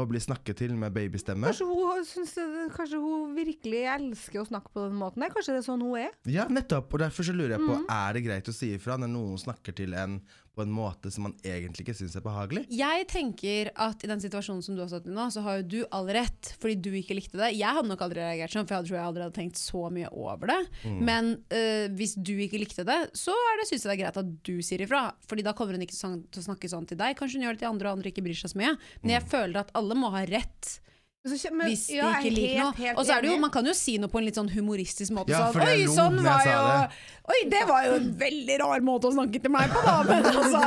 å 0.00 0.06
bli 0.08 0.20
snakket 0.24 0.56
til 0.56 0.72
med 0.80 0.94
babystemme. 0.96 1.50
Kanskje 1.52 1.66
hun, 1.68 2.06
det, 2.24 2.62
kanskje 2.72 2.96
hun 3.02 3.34
virkelig 3.36 3.82
elsker 3.92 4.40
å 4.40 4.46
snakke 4.48 4.72
på 4.72 4.86
den 4.86 4.96
måten? 4.96 5.20
der? 5.20 5.28
Kanskje 5.34 5.52
det 5.52 5.60
er 5.60 5.66
sånn 5.68 5.82
hun 5.84 5.98
er? 6.00 6.14
Ja, 6.32 6.46
nettopp. 6.48 6.94
Og 6.96 7.02
derfor 7.04 7.28
så 7.28 7.34
lurer 7.36 7.58
jeg 7.58 7.60
på, 7.66 7.76
Mhm. 7.76 7.84
er 7.92 8.12
det 8.16 8.24
greit 8.24 8.48
å 8.48 8.54
si 8.56 8.72
ifra 8.72 8.96
når 8.96 9.12
noen 9.12 9.36
snakker 9.36 9.76
til 9.76 9.92
en 9.92 10.22
på 10.52 10.62
en 10.66 10.72
måte 10.74 11.08
som 11.10 11.24
man 11.24 11.32
egentlig 11.48 11.86
ikke 11.86 11.94
syns 11.96 12.14
er 12.18 12.24
behagelig? 12.24 12.66
Jeg 12.68 13.06
tenker 13.08 13.70
at 13.80 14.02
i 14.04 14.10
den 14.10 14.20
situasjonen 14.20 14.60
som 14.64 14.76
du 14.76 14.82
har 14.82 14.90
stått 14.92 15.06
i 15.08 15.14
nå, 15.16 15.24
så 15.32 15.40
har 15.46 15.60
jo 15.62 15.68
du 15.72 15.78
all 15.96 16.10
rett, 16.12 16.50
fordi 16.60 16.76
du 16.84 16.90
ikke 16.98 17.16
likte 17.16 17.40
det. 17.40 17.54
Jeg 17.56 17.72
hadde 17.78 17.88
nok 17.88 18.04
aldri 18.04 18.20
reagert 18.20 18.52
sånn, 18.52 18.68
for 18.68 18.76
jeg 18.76 18.90
tror 18.90 18.98
jeg 18.98 19.06
aldri 19.06 19.24
hadde 19.24 19.38
tenkt 19.38 19.56
så 19.62 19.86
mye 19.96 20.10
over 20.12 20.52
det. 20.52 20.58
Mm. 20.84 20.98
Men 21.08 21.30
øh, 21.56 21.86
hvis 21.96 22.14
du 22.20 22.34
ikke 22.36 22.60
likte 22.60 22.84
det, 22.84 22.98
så 23.16 23.32
er 23.32 23.62
det, 23.62 23.68
synes 23.70 23.86
jeg 23.86 23.90
det 23.90 23.96
er 23.96 24.02
greit 24.04 24.20
at 24.22 24.32
du 24.44 24.54
sier 24.60 24.84
ifra. 24.84 25.02
Fordi 25.30 25.46
da 25.48 25.56
kommer 25.56 25.78
hun 25.78 25.86
ikke 25.88 25.96
til 25.96 26.42
å 26.44 26.46
snakke 26.50 26.68
sånn 26.68 26.86
til 26.92 27.00
deg. 27.00 27.16
Kanskje 27.16 27.40
hun 27.40 27.48
gjør 27.48 27.56
det 27.56 27.64
til 27.64 27.72
andre, 27.72 27.88
og 27.88 27.96
andre 28.02 28.12
ikke 28.12 28.24
bryr 28.28 28.36
seg 28.44 28.52
så 28.52 28.60
mye. 28.60 28.76
Men 29.02 29.08
Mm. 29.08 29.16
jeg 29.16 29.28
føler 29.32 29.60
at 29.64 29.72
alle 29.74 29.94
må 29.96 30.12
ha 30.12 30.26
rett 30.28 30.78
Men 31.24 31.38
så 31.38 31.50
men- 31.54 31.68
hvis 31.70 31.86
de 31.86 31.94
ja, 32.00 32.08
ikke 32.18 32.26
er 32.26 32.34
liker 32.34 32.58
helt, 32.58 32.78
noe. 32.78 32.94
Og 32.98 33.06
så 33.06 33.14
er 33.14 33.22
det 33.22 33.28
jo, 33.30 33.38
man 33.38 33.50
kan 33.54 33.66
jo 33.66 33.72
si 33.78 33.92
noe 34.02 34.10
på 34.10 34.18
en 34.18 34.24
litt 34.26 34.34
sånn 34.40 34.48
humoristisk 34.50 35.12
måte. 35.14 35.30
Ja, 35.30 35.52
sånn, 35.54 35.62
Oi, 35.62 35.84
sånn 35.86 36.16
var 36.24 36.42
jo 36.48 36.64
det." 36.66 36.88
Oi, 37.30 37.38
det 37.52 37.60
var 37.68 37.84
jo 37.86 37.92
en 38.00 38.08
veldig 38.18 38.56
rar 38.58 38.80
måte 38.80 39.06
å 39.06 39.12
snakke 39.14 39.40
til 39.40 39.52
meg 39.54 39.70
på, 39.70 39.84
da. 39.86 40.02
Men 40.02 40.24
altså 40.40 40.62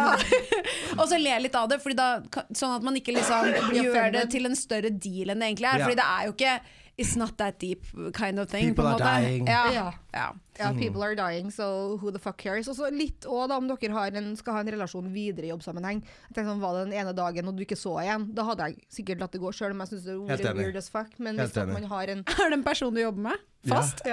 Og 0.95 1.09
så 1.12 1.19
le 1.19 1.39
litt 1.43 1.55
av 1.59 1.67
det, 1.67 1.81
fordi 1.83 1.95
da, 2.00 2.07
sånn 2.55 2.77
at 2.77 2.88
man 2.88 2.95
ikke 2.95 3.17
liksom 3.17 3.51
gjør 3.75 4.12
det 4.15 4.29
til 4.31 4.45
en 4.47 4.55
større 4.55 4.89
deal 4.95 5.33
enn 5.35 5.43
det 5.43 5.51
egentlig 5.51 5.71
er. 5.74 5.83
Ja. 5.83 5.89
Fordi 5.89 6.00
det 6.00 6.07
er 6.07 6.25
jo 6.29 6.35
ikke 6.38 6.55
It's 6.98 7.16
not 7.20 7.38
that 7.38 7.60
deep 7.60 7.84
kind 8.14 8.40
of 8.40 8.48
thing. 8.50 8.70
People 8.70 8.88
are 8.88 8.94
måte. 8.94 9.04
dying. 9.04 9.48
Ja. 9.48 9.72
Ja. 9.72 9.94
Ja. 10.14 10.34
Ja, 10.58 10.72
people 10.72 11.04
are 11.04 11.16
dying, 11.16 11.52
so 11.52 11.98
who 11.98 12.12
the 12.12 12.20
fuck 12.20 12.38
cares? 12.38 12.70
Og 12.72 12.75
så 12.78 12.88
litt 12.94 13.25
òg, 13.28 13.50
da, 13.52 13.58
om 13.60 13.68
dere 13.68 13.92
har 13.92 14.16
en, 14.16 14.30
skal 14.40 14.56
ha 14.56 14.62
en 14.64 14.72
relasjon 14.72 15.10
videre 15.12 15.50
i 15.50 15.52
jobbsammenheng. 15.52 16.00
Jeg 16.00 16.38
tenker 16.38 16.48
sånn, 16.54 16.62
Var 16.64 16.78
det 16.78 16.84
den 16.86 16.96
ene 17.02 17.12
dagen 17.18 17.52
og 17.52 17.58
du 17.58 17.66
ikke 17.66 17.75
så 17.75 17.98
igjen, 18.06 18.30
da 18.38 18.46
hadde 18.48 18.70
jeg 18.70 18.88
sikkert 19.00 19.20
latt 19.25 19.36
det 19.36 19.42
gå 19.44 19.52
sjøl 19.52 19.75
om 19.75 19.84
jeg 19.84 19.92
syns 19.92 20.06
det 20.08 20.16
var 20.22 20.56
weird 20.62 20.80
as 20.80 20.88
fuck. 20.94 21.12
Men 21.20 21.36
hvis 21.42 21.60
man 21.74 21.90
har 21.92 22.14
en 22.16 22.24
Er 22.46 22.48
det 22.48 22.60
en 22.62 22.64
person 22.64 22.96
du 22.96 23.02
jobber 23.04 23.28
med? 23.28 23.44
Ja. 23.66 23.75
Fast? 23.75 23.98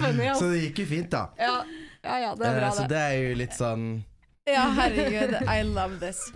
funny, 0.00 0.26
ass. 0.26 0.38
Så 0.40 0.50
det 0.50 0.58
gikk 0.64 0.82
jo 0.82 0.86
fint, 0.90 1.10
da. 1.14 1.28
Ja, 1.38 1.56
ja, 2.02 2.18
ja, 2.26 2.34
det 2.34 2.50
er 2.50 2.58
bra, 2.58 2.66
det. 2.66 2.74
så 2.74 2.82
det. 2.82 2.90
det 2.96 3.02
er 3.06 3.16
jo 3.20 3.40
litt 3.44 3.54
sånn 3.54 3.86
Ja, 4.46 4.68
herregud. 4.70 5.34
I 5.48 5.62
love 5.62 5.98
this. 5.98 6.30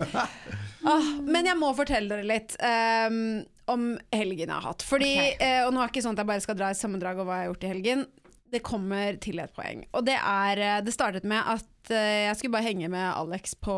Ah, 0.83 1.05
men 1.21 1.45
jeg 1.45 1.55
må 1.59 1.69
fortelle 1.77 2.09
dere 2.09 2.25
litt 2.25 2.55
um, 2.57 3.43
om 3.69 3.83
helgen 4.11 4.49
jeg 4.49 4.51
har 4.51 4.65
hatt. 4.65 4.83
Fordi, 4.83 5.11
okay. 5.29 5.59
uh, 5.61 5.67
og 5.67 5.75
nå 5.75 5.79
er 5.79 5.87
det 5.87 5.93
ikke 5.93 6.03
sånn 6.07 6.17
at 6.17 6.23
jeg 6.23 6.29
bare 6.31 6.43
skal 6.43 6.57
dra 6.57 6.71
i 6.73 6.79
sammendrag 6.79 7.21
av 7.21 7.29
hva 7.29 7.37
jeg 7.37 7.45
har 7.45 7.51
gjort 7.51 7.63
i 7.67 7.71
helgen. 7.71 8.05
Det 8.51 8.63
kommer 8.67 9.19
til 9.23 9.39
et 9.39 9.53
poeng. 9.55 9.85
Og 9.95 10.03
det 10.09 10.17
er 10.17 10.59
eh, 10.59 10.79
Det 10.83 10.91
startet 10.91 11.23
med 11.29 11.39
at 11.39 11.93
uh, 11.93 12.19
jeg 12.27 12.35
skulle 12.39 12.57
bare 12.57 12.67
henge 12.67 12.89
med 12.91 13.05
Alex 13.13 13.53
på 13.63 13.75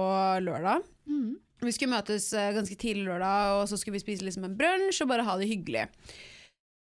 lørdag. 0.47 0.87
Mm. 1.05 1.33
Vi 1.67 1.73
skulle 1.75 1.93
møtes 1.93 2.31
uh, 2.33 2.49
ganske 2.55 2.79
tidlig 2.79 3.05
lørdag, 3.11 3.59
og 3.59 3.67
så 3.69 3.77
skulle 3.77 3.99
vi 3.99 4.05
spise 4.07 4.25
liksom 4.25 4.47
en 4.47 4.55
brunsj 4.57 5.03
og 5.03 5.11
bare 5.11 5.27
ha 5.27 5.37
det 5.37 5.51
hyggelig. 5.51 5.89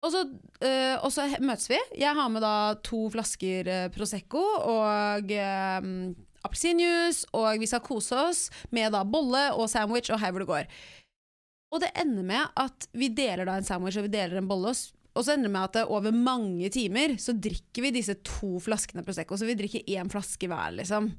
Og 0.01 0.10
så, 0.13 0.21
øh, 0.65 0.95
og 1.06 1.12
så 1.13 1.27
møtes 1.39 1.69
vi. 1.69 1.77
Jeg 2.01 2.17
har 2.17 2.30
med 2.34 2.41
da 2.41 2.73
to 2.82 3.04
flasker 3.13 3.67
øh, 3.69 3.89
Prosecco 3.93 4.41
og 4.41 5.30
uh, 5.30 5.89
appelsinjuice, 6.47 7.30
og 7.38 7.62
vi 7.62 7.69
skal 7.69 7.84
kose 7.86 8.17
oss 8.17 8.47
med 8.73 8.93
da 8.95 9.04
bolle 9.08 9.49
og 9.56 9.69
sandwich 9.71 10.13
og 10.13 10.21
hei 10.21 10.32
hvor 10.34 10.45
det 10.45 10.51
går. 10.51 10.82
Og 11.71 11.84
det 11.84 11.93
ender 12.01 12.25
med 12.27 12.60
at 12.60 12.89
vi 12.97 13.12
deler 13.15 13.47
da 13.47 13.60
en 13.60 13.67
sandwich 13.67 13.99
og 13.99 14.10
vi 14.10 14.15
deler 14.17 14.41
en 14.41 14.49
bolle. 14.49 14.73
Og 14.73 15.01
og 15.12 15.25
så 15.25 15.34
ender 15.34 15.49
det 15.49 15.51
med 15.51 15.65
at 15.65 15.73
det 15.75 15.82
over 15.91 16.13
mange 16.15 16.69
timer 16.71 17.17
så 17.19 17.34
drikker 17.36 17.84
vi 17.84 17.91
disse 17.97 18.13
to 18.23 18.62
flaskene 18.63 19.04
Prosecco. 19.04 19.36
Så 19.36 19.47
vi 19.47 19.58
drikker 19.60 19.84
én 19.91 20.12
flaske 20.12 20.47
hver, 20.47 20.71
liksom. 20.77 21.10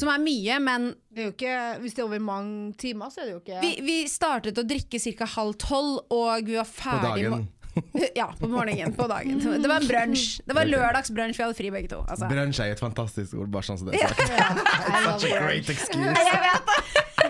Som 0.00 0.08
er 0.08 0.22
mye, 0.22 0.56
men 0.64 0.86
Det 1.12 1.20
er 1.20 1.28
jo 1.28 1.34
ikke, 1.34 1.56
hvis 1.82 1.96
det 1.96 2.00
er 2.00 2.06
over 2.06 2.22
mange 2.24 2.72
timer, 2.80 3.12
så 3.12 3.20
er 3.20 3.28
det 3.28 3.34
jo 3.34 3.42
ikke 3.42 3.60
vi, 3.60 3.74
vi 3.84 3.98
startet 4.08 4.60
å 4.60 4.64
drikke 4.64 5.00
ca. 5.02 5.28
halv 5.34 5.58
tolv, 5.60 5.98
og 6.08 6.48
vi 6.48 6.56
var 6.56 6.68
ferdig 6.68 7.02
på 7.02 7.34
dagen. 7.36 7.50
Ja, 8.18 8.28
på 8.38 8.48
morgenen. 8.48 8.94
På 8.96 9.06
dagen. 9.08 9.38
Det 9.62 9.68
var 9.68 9.80
en 9.80 9.88
brunsj. 9.88 10.40
Det 10.46 10.56
var 10.56 10.68
lørdagsbrunsj, 10.68 11.38
vi 11.38 11.44
hadde 11.46 11.56
fri 11.58 11.70
begge 11.72 11.88
to. 11.92 12.02
Altså. 12.08 12.28
Brunsj 12.30 12.60
er 12.64 12.74
et 12.74 12.82
fantastisk 12.82 13.38
ord, 13.38 13.48
bare 13.54 13.68
sånn 13.68 13.80
som 13.80 13.88
det 13.90 14.00
er 14.00 14.12
sagt. 14.12 14.20
Such 15.22 15.30
a 15.30 15.40
great 15.40 15.72
excuse. 15.72 16.12
Jeg 16.12 16.44
vet 16.46 16.72
det! 16.72 16.80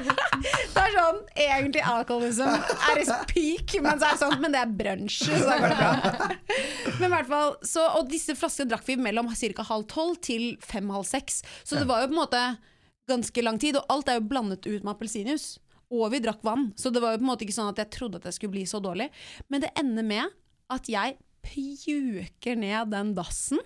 Det 0.72 0.80
er 0.80 0.94
sånn 0.96 1.18
egentlig 1.38 1.82
alkoholism 1.86 2.48
er 2.48 2.98
i 2.98 3.04
peak, 3.28 3.74
men 3.84 4.00
så 4.00 4.08
er 4.08 4.14
det 4.16 4.20
sånn 4.22 4.40
Men 4.42 4.54
det 4.54 4.62
er 4.62 4.70
brunsj, 4.80 5.18
så 5.28 5.38
da 5.44 5.58
går 5.60 5.70
det 5.70 5.76
bra. 5.78 6.28
Men 6.96 7.04
i 7.06 7.10
hvert 7.12 7.28
fall 7.30 7.52
så, 7.68 7.84
Og 8.00 8.08
disse 8.10 8.34
flaskene 8.38 8.72
drakk 8.72 8.88
vi 8.88 8.96
mellom 8.98 9.28
ca. 9.30 9.66
halv 9.68 9.86
tolv 9.92 10.18
til 10.24 10.56
fem-halv 10.64 11.06
seks. 11.06 11.42
Så 11.62 11.78
det 11.78 11.86
var 11.86 12.02
jo 12.02 12.10
på 12.10 12.16
en 12.16 12.22
måte 12.22 12.42
ganske 13.12 13.44
lang 13.44 13.60
tid, 13.62 13.78
og 13.78 13.86
alt 13.92 14.10
er 14.10 14.18
jo 14.18 14.26
blandet 14.32 14.66
ut 14.66 14.82
med 14.82 14.94
appelsinjuice. 14.96 15.60
Og 15.92 16.06
vi 16.14 16.22
drakk 16.24 16.40
vann, 16.46 16.70
så 16.78 16.88
det 16.92 17.02
var 17.04 17.14
jo 17.14 17.20
på 17.20 17.26
en 17.26 17.32
måte 17.34 17.44
ikke 17.44 17.56
sånn 17.58 17.72
at 17.72 17.82
jeg 17.82 17.92
trodde 17.92 18.20
at 18.20 18.28
det 18.28 18.32
skulle 18.36 18.54
bli 18.54 18.64
så 18.68 18.80
dårlig. 18.80 19.10
Men 19.52 19.64
det 19.64 19.74
ender 19.78 20.06
med 20.06 20.38
at 20.72 20.88
jeg 20.88 21.18
pjuker 21.42 22.56
ned 22.56 22.92
den 22.94 23.12
dassen 23.18 23.60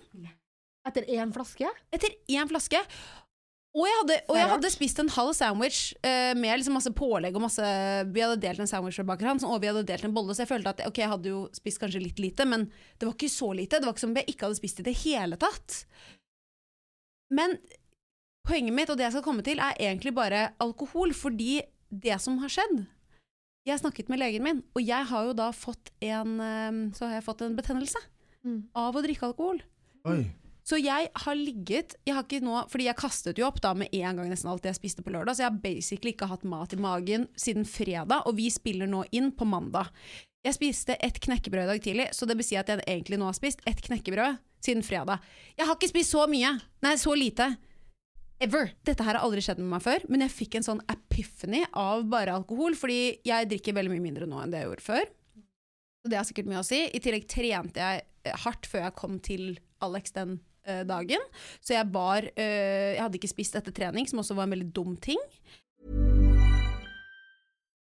Etter 0.86 1.06
én 1.10 1.32
flaske? 1.34 1.68
etter 1.94 2.12
én 2.30 2.48
flaske. 2.50 2.80
Og 3.76 3.84
jeg 3.84 3.96
hadde, 4.00 4.14
og 4.30 4.38
jeg 4.38 4.48
hadde 4.48 4.68
spist 4.72 5.00
en 5.02 5.10
halv 5.12 5.34
sandwich 5.36 5.80
uh, 6.00 6.32
med 6.38 6.56
liksom 6.56 6.78
masse 6.78 6.92
pålegg 6.96 7.34
og 7.36 7.42
masse 7.44 7.66
Vi 8.08 8.22
hadde 8.24 8.38
delt 8.40 8.62
en 8.62 8.70
sandwich 8.70 8.96
fra 8.96 9.04
bakeren, 9.10 9.42
og 9.44 9.58
vi 9.60 9.68
hadde 9.68 9.84
delt 9.88 10.06
en 10.06 10.14
bolle, 10.16 10.32
så 10.32 10.46
jeg 10.46 10.52
følte 10.54 10.72
at 10.72 10.84
ok, 10.86 11.00
jeg 11.02 11.12
hadde 11.12 11.32
jo 11.34 11.42
spist 11.56 11.82
kanskje 11.82 12.00
litt 12.00 12.22
lite, 12.22 12.46
men 12.48 12.70
det 12.96 13.08
var 13.08 13.12
ikke 13.12 13.28
så 13.34 13.50
lite. 13.52 13.82
Det 13.82 13.88
var 13.88 13.96
ikke 13.96 14.04
som 14.06 14.14
om 14.14 14.20
jeg 14.22 14.32
ikke 14.32 14.48
hadde 14.48 14.60
spist 14.62 14.80
i 14.80 14.86
det 14.86 14.96
hele 15.02 15.40
tatt. 15.42 15.82
Men 17.36 17.58
poenget 18.48 18.78
mitt, 18.78 18.92
og 18.94 18.96
det 18.96 19.10
jeg 19.10 19.16
skal 19.18 19.26
komme 19.26 19.44
til, 19.44 19.60
er 19.60 19.76
egentlig 19.76 20.14
bare 20.16 20.46
alkohol, 20.62 21.12
fordi 21.18 21.58
det 22.02 22.18
som 22.22 22.38
har 22.42 22.52
skjedd 22.52 22.84
Jeg 23.66 23.80
snakket 23.82 24.08
med 24.12 24.20
legen 24.22 24.44
min, 24.46 24.62
og 24.76 24.82
jeg 24.84 25.08
har 25.10 25.24
jo 25.26 25.32
da 25.34 25.50
fått 25.56 25.90
en 26.06 26.36
eh, 26.40 26.80
Så 26.94 27.06
har 27.08 27.16
jeg 27.18 27.24
fått 27.30 27.46
en 27.46 27.56
betennelse 27.58 27.98
Mm. 28.46 28.68
av 28.78 28.94
å 28.94 29.00
drikke 29.02 29.26
alkohol. 29.26 29.56
Oi. 30.06 30.20
Så 30.62 30.78
jeg 30.78 31.08
har 31.18 31.34
ligget 31.34 31.96
jeg 32.06 32.14
har 32.14 32.22
ikke 32.22 32.38
nå, 32.44 32.60
Fordi 32.70 32.84
jeg 32.86 32.94
kastet 33.00 33.38
jo 33.40 33.46
opp 33.48 33.58
da 33.60 33.72
med 33.74 33.88
en 33.92 34.20
gang 34.20 34.28
nesten 34.30 34.50
alt 34.52 34.62
jeg 34.62 34.76
spiste 34.78 35.02
på 35.02 35.10
lørdag, 35.10 35.34
så 35.34 35.42
jeg 35.42 35.50
har 35.50 35.58
basically 35.64 36.12
ikke 36.14 36.28
hatt 36.30 36.44
mat 36.46 36.72
i 36.72 36.78
magen 36.78 37.26
siden 37.34 37.66
fredag, 37.66 38.22
og 38.26 38.36
vi 38.38 38.46
spiller 38.54 38.86
nå 38.86 39.02
inn 39.10 39.32
på 39.34 39.44
mandag. 39.50 39.90
Jeg 40.46 40.54
spiste 40.54 40.94
et 41.02 41.18
knekkebrød 41.18 41.64
i 41.64 41.70
dag 41.72 41.82
tidlig, 41.82 42.06
så 42.14 42.26
det 42.30 42.36
vil 42.38 42.46
si 42.46 42.54
at 42.60 42.68
jeg 42.70 42.84
egentlig 42.86 43.18
nå 43.18 43.26
har 43.26 43.34
spist 43.34 43.66
et 43.66 43.82
knekkebrød 43.82 44.38
siden 44.62 44.84
fredag. 44.86 45.18
Jeg 45.58 45.66
har 45.66 45.74
ikke 45.74 45.90
spist 45.90 46.14
så 46.14 46.28
mye! 46.30 46.52
Nei, 46.86 46.94
så 47.02 47.16
lite. 47.18 47.56
Ever. 48.42 48.68
Dette 48.84 49.04
her 49.04 49.16
har 49.16 49.24
aldri 49.24 49.40
skjedd 49.44 49.62
med 49.62 49.70
meg 49.72 49.84
før, 49.84 50.02
men 50.12 50.24
jeg 50.26 50.34
fikk 50.34 50.58
en 50.58 50.66
sånn 50.66 50.82
epiphany 50.92 51.62
av 51.72 52.04
bare 52.12 52.34
alkohol, 52.36 52.76
fordi 52.76 53.16
jeg 53.24 53.48
drikker 53.48 53.76
veldig 53.78 53.94
mye 53.94 54.04
mindre 54.04 54.28
nå 54.28 54.42
enn 54.42 54.52
det 54.52 54.60
jeg 54.60 54.68
gjorde 54.68 54.84
før. 54.84 55.06
Så 56.04 56.10
det 56.12 56.18
har 56.20 56.28
sikkert 56.28 56.50
mye 56.50 56.60
å 56.60 56.66
si. 56.66 56.82
I 56.84 57.00
tillegg 57.02 57.24
trente 57.32 57.80
jeg 57.80 58.04
eh, 58.04 58.36
hardt 58.44 58.68
før 58.68 58.84
jeg 58.84 58.96
kom 59.00 59.16
til 59.24 59.56
Alex 59.84 60.12
den 60.16 60.36
uh, 60.68 60.84
dagen. 60.88 61.24
Så 61.64 61.74
jeg 61.74 61.88
var 61.92 62.28
uh, 62.28 62.92
Jeg 62.94 63.02
hadde 63.02 63.18
ikke 63.18 63.32
spist 63.32 63.56
etter 63.58 63.74
trening, 63.74 64.08
som 64.08 64.20
også 64.20 64.36
var 64.36 64.46
en 64.46 64.54
veldig 64.56 64.68
dum 64.76 64.94
ting. 65.00 65.20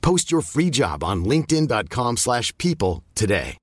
Post 0.00 0.32
your 0.32 0.42
free 0.42 0.70
job 0.70 1.04
on 1.04 1.24
linkedin.com/people 1.24 2.16
slash 2.16 2.52
people 2.56 3.02
today. 3.14 3.56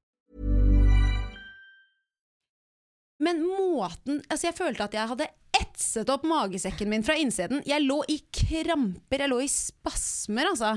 Men 3.19 3.41
måten 3.47 4.21
Altså, 4.29 4.47
jeg 4.47 4.57
følte 4.57 4.83
at 4.83 4.93
jeg 4.93 5.07
hadde 5.07 5.27
etset 5.55 6.09
opp 6.11 6.25
magesekken 6.27 6.89
min 6.91 7.03
fra 7.03 7.15
innsiden. 7.19 7.61
Jeg 7.67 7.83
lå 7.85 8.01
i 8.11 8.19
kramper, 8.35 9.23
jeg 9.23 9.31
lå 9.31 9.39
i 9.43 9.47
spasmer, 9.51 10.51
altså, 10.51 10.73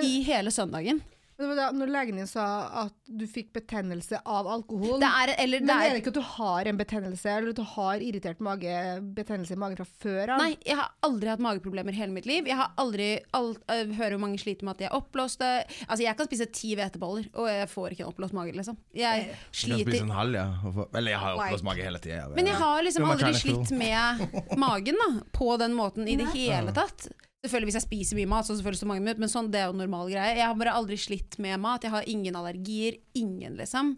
i 0.00 0.22
hele 0.24 0.50
søndagen. 0.50 1.02
Men 1.38 1.56
da, 1.56 1.68
når 1.74 1.90
legen 1.90 2.18
din 2.20 2.28
sa 2.28 2.44
at 2.84 2.94
du 3.08 3.24
fikk 3.30 3.52
betennelse 3.56 4.20
av 4.28 4.46
alkohol 4.52 5.00
Det 5.02 5.08
er, 5.08 5.32
eller, 5.42 5.62
Men 5.62 5.70
det 5.70 5.76
er 5.76 5.88
er 5.88 5.96
det 5.96 6.02
ikke 6.02 6.12
at 6.12 6.18
du 6.18 6.26
har 6.36 6.68
en 6.70 6.78
betennelse, 6.78 7.30
eller 7.32 7.54
at 7.54 7.58
du 7.58 7.64
har 7.72 8.04
irritert 8.04 8.42
mage, 8.44 8.74
betennelse 9.16 9.56
i 9.56 9.60
magen 9.60 9.80
fra 9.80 9.86
før 10.04 10.34
av? 10.36 10.42
Nei, 10.42 10.52
jeg 10.66 10.78
har 10.78 10.92
aldri 11.08 11.32
hatt 11.32 11.42
mageproblemer 11.44 11.96
hele 11.96 12.14
mitt 12.14 12.28
liv. 12.28 12.48
Jeg 12.50 12.58
har 12.60 12.72
aldri 12.80 13.08
alt, 13.38 13.62
øh, 13.72 13.94
hører 13.98 14.16
hvor 14.16 14.22
mange 14.26 14.42
sliter 14.42 14.68
med 14.68 14.76
at 14.76 14.84
de 14.84 14.88
er 14.90 14.96
oppblåste. 14.98 15.50
Altså, 15.88 16.02
jeg 16.04 16.18
kan 16.20 16.30
spise 16.30 16.48
ti 16.52 16.74
hveteboller, 16.78 17.28
og 17.34 17.50
jeg 17.50 17.72
får 17.72 17.96
ikke 17.96 18.06
en 18.06 18.12
oppblåst 18.12 18.36
mage, 18.38 18.54
liksom. 18.58 18.78
Jeg 18.92 19.00
Jeg 19.02 19.26
kan 19.32 19.50
spise 19.50 19.82
sliter 19.82 19.98
en 20.02 20.14
halv, 20.16 20.38
ja. 20.38 20.46
Eller 20.92 21.16
jeg 21.16 21.24
har 21.24 21.40
oppblåst 21.40 21.68
mage 21.68 21.88
hele 21.88 22.02
tida. 22.04 22.28
Men 22.36 22.52
jeg 22.52 22.60
har 22.62 22.86
liksom 22.86 23.10
aldri 23.10 23.34
slitt 23.40 23.74
med 23.76 24.24
magen 24.66 25.02
da, 25.02 25.10
på 25.32 25.56
den 25.60 25.76
måten 25.78 26.08
i 26.08 26.16
det 26.20 26.30
hele 26.36 26.74
tatt. 26.76 27.10
Selvfølgelig 27.42 27.72
Hvis 27.72 27.78
jeg 27.80 27.86
spiser 27.88 28.18
mye 28.20 28.28
mat, 28.30 28.46
så 28.46 28.54
selvfølgelig 28.54 28.78
står 28.78 28.88
mange 28.92 29.02
minutter, 29.02 29.20
men 29.24 29.30
sånn, 29.32 29.48
det 29.50 29.58
er 29.64 29.70
jo 29.72 29.78
normal 29.80 30.10
greie. 30.12 30.36
Jeg 30.38 30.46
har 30.46 30.54
bare 30.60 30.74
aldri 30.78 30.94
slitt 31.02 31.40
med 31.42 31.58
mat. 31.58 31.82
Jeg 31.82 31.90
har 31.90 32.04
ingen 32.06 32.36
allergier. 32.38 33.00
Ingen, 33.18 33.56
liksom. 33.58 33.96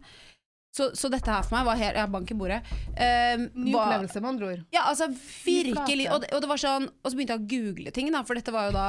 Så, 0.74 0.88
så 0.98 1.06
dette 1.12 1.30
her 1.30 1.44
for 1.46 1.54
meg 1.54 1.66
var 1.68 1.76
helt 1.78 1.94
Jeg 2.00 2.10
banker 2.10 2.34
bordet. 2.34 2.56
Uh, 2.96 3.44
Ny 3.52 3.74
var- 3.76 3.84
opplevelse, 3.92 4.18
med 4.24 4.30
andre 4.32 4.46
ord. 4.48 4.62
ja, 4.74 4.86
altså 4.90 5.06
virkelig. 5.44 6.08
Og 6.10 6.24
det, 6.24 6.30
og 6.34 6.40
det 6.42 6.48
var 6.50 6.58
sånn 6.58 6.88
Og 6.88 7.12
så 7.12 7.14
begynte 7.14 7.36
jeg 7.36 7.44
å 7.44 7.50
google 7.52 7.92
ting, 7.94 8.08
da, 8.10 8.24
for 8.26 8.34
dette 8.40 8.50
var 8.56 8.66
jo 8.66 8.72
da 8.74 8.86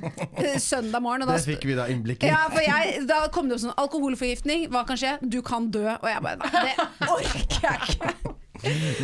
eh, 0.40 0.54
søndag 0.62 1.02
morgen. 1.04 1.26
Og 1.26 1.28
da 1.28 1.36
Det 1.36 1.44
fikk 1.50 1.66
vi 1.68 1.74
da 1.76 1.88
innblikk 1.92 2.24
i. 2.24 2.30
ja, 2.30 2.46
for 2.54 2.62
jeg, 2.64 3.02
Da 3.10 3.18
kom 3.34 3.50
det 3.50 3.58
opp 3.58 3.64
sånn 3.66 3.74
alkoholforgiftning. 3.84 4.68
Hva 4.72 4.86
kan 4.88 4.96
skje? 5.02 5.16
Du 5.28 5.42
kan 5.44 5.66
dø. 5.74 5.82
Og 5.98 6.08
jeg 6.08 6.22
bare 6.24 6.40
Nei, 6.46 6.72
det 6.72 7.10
orker 7.18 7.68
jeg 7.68 7.90
ikke. 7.90 8.14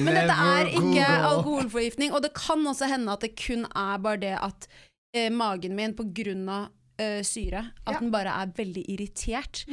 Men 0.01 0.15
dette 0.17 0.39
er 0.47 0.73
ikke 0.73 1.11
alkoholforgiftning. 1.35 2.15
Og 2.17 2.25
det 2.25 2.33
kan 2.39 2.65
også 2.71 2.89
hende 2.95 3.13
at 3.13 3.27
det 3.29 3.35
kun 3.37 3.67
er 3.77 4.01
bare 4.09 4.23
det 4.25 4.33
at 4.41 4.71
eh, 5.13 5.31
magen 5.33 5.75
min 5.77 5.95
på 5.99 6.07
grunn 6.15 6.49
av 6.49 6.69
eh, 7.01 7.23
syre 7.27 7.65
At 7.87 7.95
Ja. 7.95 8.01
den 8.01 8.11
bare 8.13 8.33
er 8.43 8.53
veldig 8.57 8.85
irritert. 8.89 9.65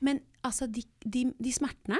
Men 0.00 0.20
altså, 0.42 0.66
de, 0.70 0.82
de, 1.04 1.26
de 1.38 1.52
smertene 1.52 1.98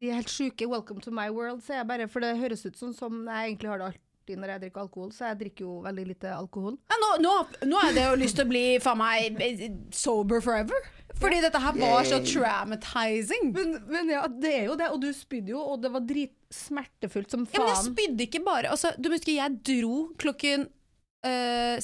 De 0.00 0.08
er 0.10 0.18
helt 0.18 0.30
sjuke. 0.32 0.66
Welcome 0.66 1.00
to 1.04 1.10
my 1.14 1.28
world, 1.30 1.62
sier 1.62 1.78
jeg 1.82 1.86
bare. 1.90 2.08
For 2.10 2.20
det 2.24 2.36
høres 2.40 2.64
ut 2.66 2.76
som, 2.78 2.92
som 2.96 3.20
jeg 3.28 3.52
egentlig 3.52 3.70
har 3.70 3.78
det 3.78 3.90
alltid 3.92 4.38
når 4.38 4.50
jeg 4.52 4.60
drikker 4.62 4.80
alkohol, 4.84 5.08
så 5.12 5.24
jeg 5.32 5.38
drikker 5.40 5.64
jo 5.66 5.72
veldig 5.82 6.02
lite 6.06 6.30
alkohol. 6.34 6.76
ja, 6.90 6.96
nå, 7.02 7.08
nå, 7.24 7.32
nå 7.66 7.78
er 7.82 7.94
det 7.96 8.04
jo 8.06 8.18
lyst 8.20 8.36
til 8.38 8.46
å 8.46 8.50
bli 8.52 8.62
faen 8.82 8.98
meg 9.00 9.40
eh, 9.42 9.62
sober 9.94 10.40
forever. 10.42 10.90
Fordi 11.22 11.40
dette 11.44 11.58
her 11.60 11.74
var 11.78 12.06
så 12.08 12.18
traumatizing. 12.24 13.50
Men, 13.54 13.74
men 13.90 14.10
ja, 14.14 14.22
det 14.30 14.52
er 14.60 14.64
jo 14.70 14.76
det, 14.78 14.88
og 14.94 15.02
du 15.02 15.10
spydde 15.14 15.52
jo, 15.54 15.60
og 15.74 15.82
det 15.82 15.90
var 15.92 16.06
dritsmertefullt 16.08 17.30
som 17.34 17.44
Ja, 17.52 17.60
men 17.62 17.72
jeg 17.74 17.82
spydde 17.92 18.26
ikke 18.28 18.42
bare 18.46 18.70
altså, 18.72 18.92
Du 18.98 19.10
husker 19.12 19.34
jeg 19.36 19.58
dro 19.66 19.98
klokken 20.22 20.68
øh, 21.24 21.78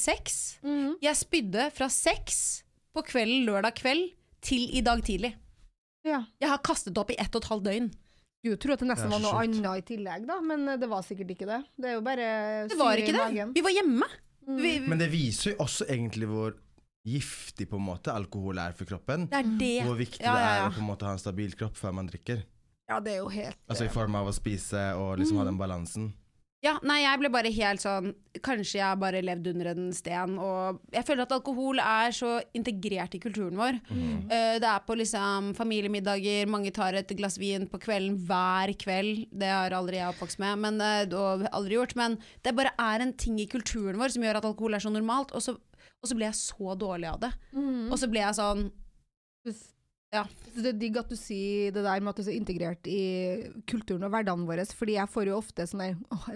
Mm 0.62 0.88
-hmm. 0.88 0.94
Jeg 1.03 1.16
spydde 1.16 1.70
fra 1.70 1.88
seks 1.88 2.64
på 2.94 3.03
kvelden 3.03 3.44
lørdag 3.46 3.74
kveld 3.74 4.11
til 4.42 4.68
i 4.77 4.81
dag 4.81 5.03
tidlig. 5.05 5.35
Ja. 6.05 6.24
Jeg 6.40 6.48
har 6.48 6.59
kastet 6.59 6.98
opp 6.98 7.11
i 7.11 7.16
ett 7.18 7.35
og 7.35 7.42
et 7.42 7.48
halvt 7.48 7.64
døgn. 7.64 7.90
Du 8.44 8.57
tror 8.57 8.72
at 8.72 8.81
det 8.81 8.88
nesten 8.88 9.11
Det 9.11 9.18
var 9.18 9.20
noe 9.20 9.42
annet 9.42 9.79
i 9.79 9.96
tillegg, 9.96 10.27
da, 10.27 10.40
men 10.40 10.68
eh, 10.68 10.77
det 10.77 10.88
var 10.88 11.03
sikkert 11.03 11.31
ikke 11.31 11.46
det. 11.46 11.64
Det 11.77 11.90
er 11.90 11.94
jo 11.94 12.01
bare 12.01 12.68
Det 12.68 12.79
var 12.79 12.96
ikke 12.96 13.09
i 13.09 13.12
det. 13.12 13.18
magen. 13.18 13.53
Vi 13.55 13.61
var 13.61 13.70
hjemme. 13.70 14.07
Mm. 14.46 14.62
Vi, 14.62 14.81
Men 14.88 14.98
det 14.98 15.11
viser 15.12 15.51
jo 15.51 15.57
også 15.59 15.85
egentlig 15.88 16.27
hvor 16.29 16.55
giftig 17.05 17.68
på 17.68 17.77
en 17.77 17.85
måte 17.85 18.12
alkohol 18.12 18.59
er 18.59 18.72
for 18.72 18.85
kroppen. 18.85 19.27
det 19.29 19.38
er 19.38 19.59
det. 19.59 19.83
Hvor 19.85 19.96
viktig 19.98 20.20
Ja, 20.20 20.35
ja, 20.35 20.38
det 20.38 20.62
er 20.62 20.70
å 20.70 20.74
på 20.74 20.81
en 20.81 20.87
måte 20.87 21.05
ha 21.07 21.12
en 21.12 21.18
stabil 21.18 21.53
kropp 21.57 21.77
før 21.77 21.92
man 21.92 22.09
drikker. 22.09 22.42
Ja, 22.88 23.01
det 23.01 23.12
er 23.12 23.18
jo 23.18 23.29
helt 23.29 23.57
Altså 23.68 23.85
I 23.85 23.88
form 23.92 24.14
av 24.14 24.29
å 24.29 24.33
spise 24.33 24.94
og 24.96 25.18
liksom 25.18 25.37
ha 25.37 25.44
Mm. 25.44 25.51
den 25.51 25.59
balansen. 25.59 26.12
Ja, 26.59 26.73
nei, 26.83 27.05
jeg 27.05 27.21
ble 27.21 27.29
bare 27.31 27.51
helt 27.55 27.83
sånn 27.85 28.09
Kanskje 28.42 28.81
jeg 28.81 28.99
bare 28.99 29.21
levd 29.23 29.49
under 29.53 29.68
en 29.73 29.87
sten. 29.94 30.37
Og 30.42 30.81
jeg 30.94 31.07
føler 31.07 31.25
at 31.25 31.35
alkohol 31.35 31.81
er 31.83 32.14
så 32.14 32.37
integrert 32.55 33.14
i 33.14 33.21
kulturen 33.23 33.59
vår. 33.59 33.81
Eh, 34.31 34.59
det 34.62 34.68
er 34.68 34.85
på 34.87 34.94
liksom 34.99 35.53
familiemiddager, 35.59 36.47
mange 36.51 36.71
tar 36.75 36.94
et 36.99 37.14
glass 37.18 37.38
vin 37.42 37.66
på 37.71 37.81
kvelden 37.83 38.18
hver 38.29 38.75
kveld. 38.79 39.25
Det 39.35 39.51
har 39.51 39.75
aldri 39.75 39.99
jeg 39.99 40.12
oppvokst 40.12 40.38
med, 40.42 40.62
men 40.62 40.79
eh, 40.85 41.16
og 41.18 41.49
aldri 41.51 41.79
gjort. 41.79 41.97
Men 41.99 42.18
det 42.47 42.55
bare 42.59 42.75
er 42.79 43.03
en 43.03 43.14
ting 43.18 43.40
i 43.42 43.49
kulturen 43.51 43.99
vår 43.99 44.14
som 44.14 44.27
gjør 44.27 44.38
at 44.38 44.47
alkohol 44.51 44.79
er 44.79 44.87
så 44.87 44.94
normalt. 44.94 45.35
Og 45.35 45.42
så, 45.42 45.57
og 45.59 46.11
så 46.11 46.18
ble 46.18 46.31
jeg 46.31 46.38
så 46.38 46.79
dårlig 46.79 47.11
av 47.11 47.23
det. 47.27 47.33
Mm. 47.59 47.88
Og 47.90 47.99
så 47.99 48.11
ble 48.11 48.23
jeg 48.23 48.38
sånn 48.38 48.68
Ja. 50.14 50.25
Det 50.55 50.71
er 50.71 50.79
digg 50.81 50.97
at 50.97 51.11
du 51.11 51.16
sier 51.21 51.73
det 51.75 51.83
der 51.85 52.01
med 52.01 52.12
at 52.12 52.21
du 52.21 52.23
er 52.23 52.29
så 52.31 52.37
integrert 52.37 52.88
i 52.88 53.01
kulturen 53.68 54.07
og 54.07 54.14
hverdagen 54.14 54.47
vår, 54.49 54.64
fordi 54.77 54.97
jeg 54.97 55.12
får 55.12 55.29
jo 55.29 55.40
ofte 55.40 55.66
sånn 55.68 55.85
der 55.85 55.99
Åh, 56.16 56.29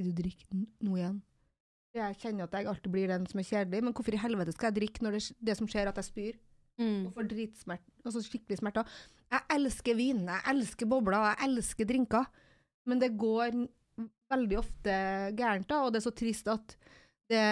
vil 0.00 0.10
du 0.10 0.22
drikke 0.24 0.48
noe 0.82 0.98
igjen? 0.98 1.20
Jeg 1.92 2.16
kjenner 2.22 2.48
at 2.48 2.56
jeg 2.56 2.68
alltid 2.70 2.92
blir 2.94 3.10
den 3.12 3.28
som 3.28 3.40
er 3.42 3.46
kjedelig, 3.46 3.82
men 3.84 3.94
hvorfor 3.94 4.16
i 4.16 4.22
helvete 4.22 4.54
skal 4.56 4.70
jeg 4.70 4.78
drikke 4.80 5.04
når 5.04 5.18
det, 5.18 5.22
det 5.44 5.56
som 5.58 5.68
skjer, 5.68 5.84
er 5.84 5.92
at 5.92 6.00
jeg 6.00 6.08
spyr? 6.08 6.40
mm. 6.80 7.06
Og 7.06 7.16
får 7.16 7.28
dritsmerte, 7.30 7.92
altså 8.06 8.22
skikkelig 8.24 8.60
smerter. 8.60 8.96
Jeg 9.32 9.46
elsker 9.56 9.98
vin, 9.98 10.24
jeg 10.28 10.46
elsker 10.52 10.88
bobler, 10.88 11.28
jeg 11.30 11.48
elsker 11.48 11.88
drinker, 11.88 12.26
men 12.88 13.02
det 13.02 13.12
går 13.20 13.54
veldig 14.32 14.58
ofte 14.58 14.96
gærent, 15.36 15.68
da, 15.68 15.82
og 15.84 15.92
det 15.92 16.00
er 16.00 16.06
så 16.06 16.14
trist 16.16 16.48
at 16.50 16.74
det 17.30 17.44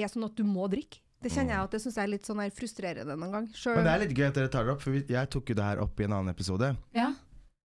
er 0.00 0.10
sånn 0.10 0.26
at 0.26 0.36
du 0.36 0.44
må 0.48 0.68
drikke. 0.72 1.02
Det 1.20 1.28
kjenner 1.34 1.52
jeg 1.52 1.64
at 1.66 1.74
det 1.74 1.80
syns 1.82 1.96
jeg 1.98 2.06
er 2.06 2.12
litt 2.14 2.24
sånn 2.28 2.40
frustrerende 2.56 3.16
noen 3.18 3.32
gang. 3.34 3.48
Selv- 3.52 3.76
Men 3.76 3.84
det 3.84 3.92
er 3.92 4.02
litt 4.06 4.14
gøy 4.16 4.28
at 4.30 4.38
dere 4.38 4.48
tar 4.52 4.64
det 4.64 4.72
opp, 4.72 4.80
for 4.86 4.96
jeg 4.96 5.30
tok 5.34 5.50
jo 5.52 5.54
det 5.58 5.66
her 5.66 5.82
opp 5.84 6.00
i 6.00 6.04
en 6.06 6.14
annen 6.16 6.32
episode. 6.32 6.70
Ja. 6.96 7.10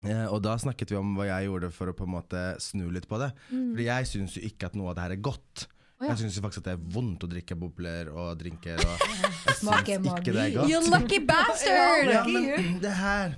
Eh, 0.05 0.25
og 0.33 0.41
da 0.43 0.57
snakket 0.59 0.91
vi 0.91 0.97
om 0.99 1.12
hva 1.19 1.27
jeg 1.29 1.47
gjorde 1.51 1.69
for 1.71 1.93
å 1.93 1.95
på 1.95 2.07
en 2.09 2.15
måte 2.17 2.41
snu 2.65 2.88
litt 2.91 3.07
på 3.11 3.21
det. 3.21 3.29
Mm. 3.53 3.69
Fordi 3.75 3.85
jeg 3.87 4.09
syns 4.11 4.35
jo 4.38 4.43
ikke 4.49 4.67
at 4.71 4.75
noe 4.75 4.88
av 4.91 4.97
det 4.97 5.05
her 5.05 5.15
er 5.19 5.23
godt. 5.29 5.67
Å, 5.69 6.09
ja. 6.09 6.09
Jeg 6.15 6.23
syns 6.25 6.41
faktisk 6.43 6.65
at 6.65 6.71
det 6.71 6.75
er 6.79 6.83
vondt 6.97 7.23
å 7.23 7.31
drikke 7.31 7.55
bobler 7.61 8.09
og 8.11 8.33
drinker. 8.41 8.81
Og 8.83 9.05
jeg 9.47 9.55
Smaker 9.61 10.01
syns 10.01 10.11
ikke 10.17 10.35
det 10.35 10.43
er 10.49 10.57
godt. 10.57 10.73
You 10.73 10.81
lucky 10.91 11.21
bastard! 11.29 12.11
Ja, 12.17 12.25
men 12.27 12.81
det 12.83 12.97
her 12.99 13.37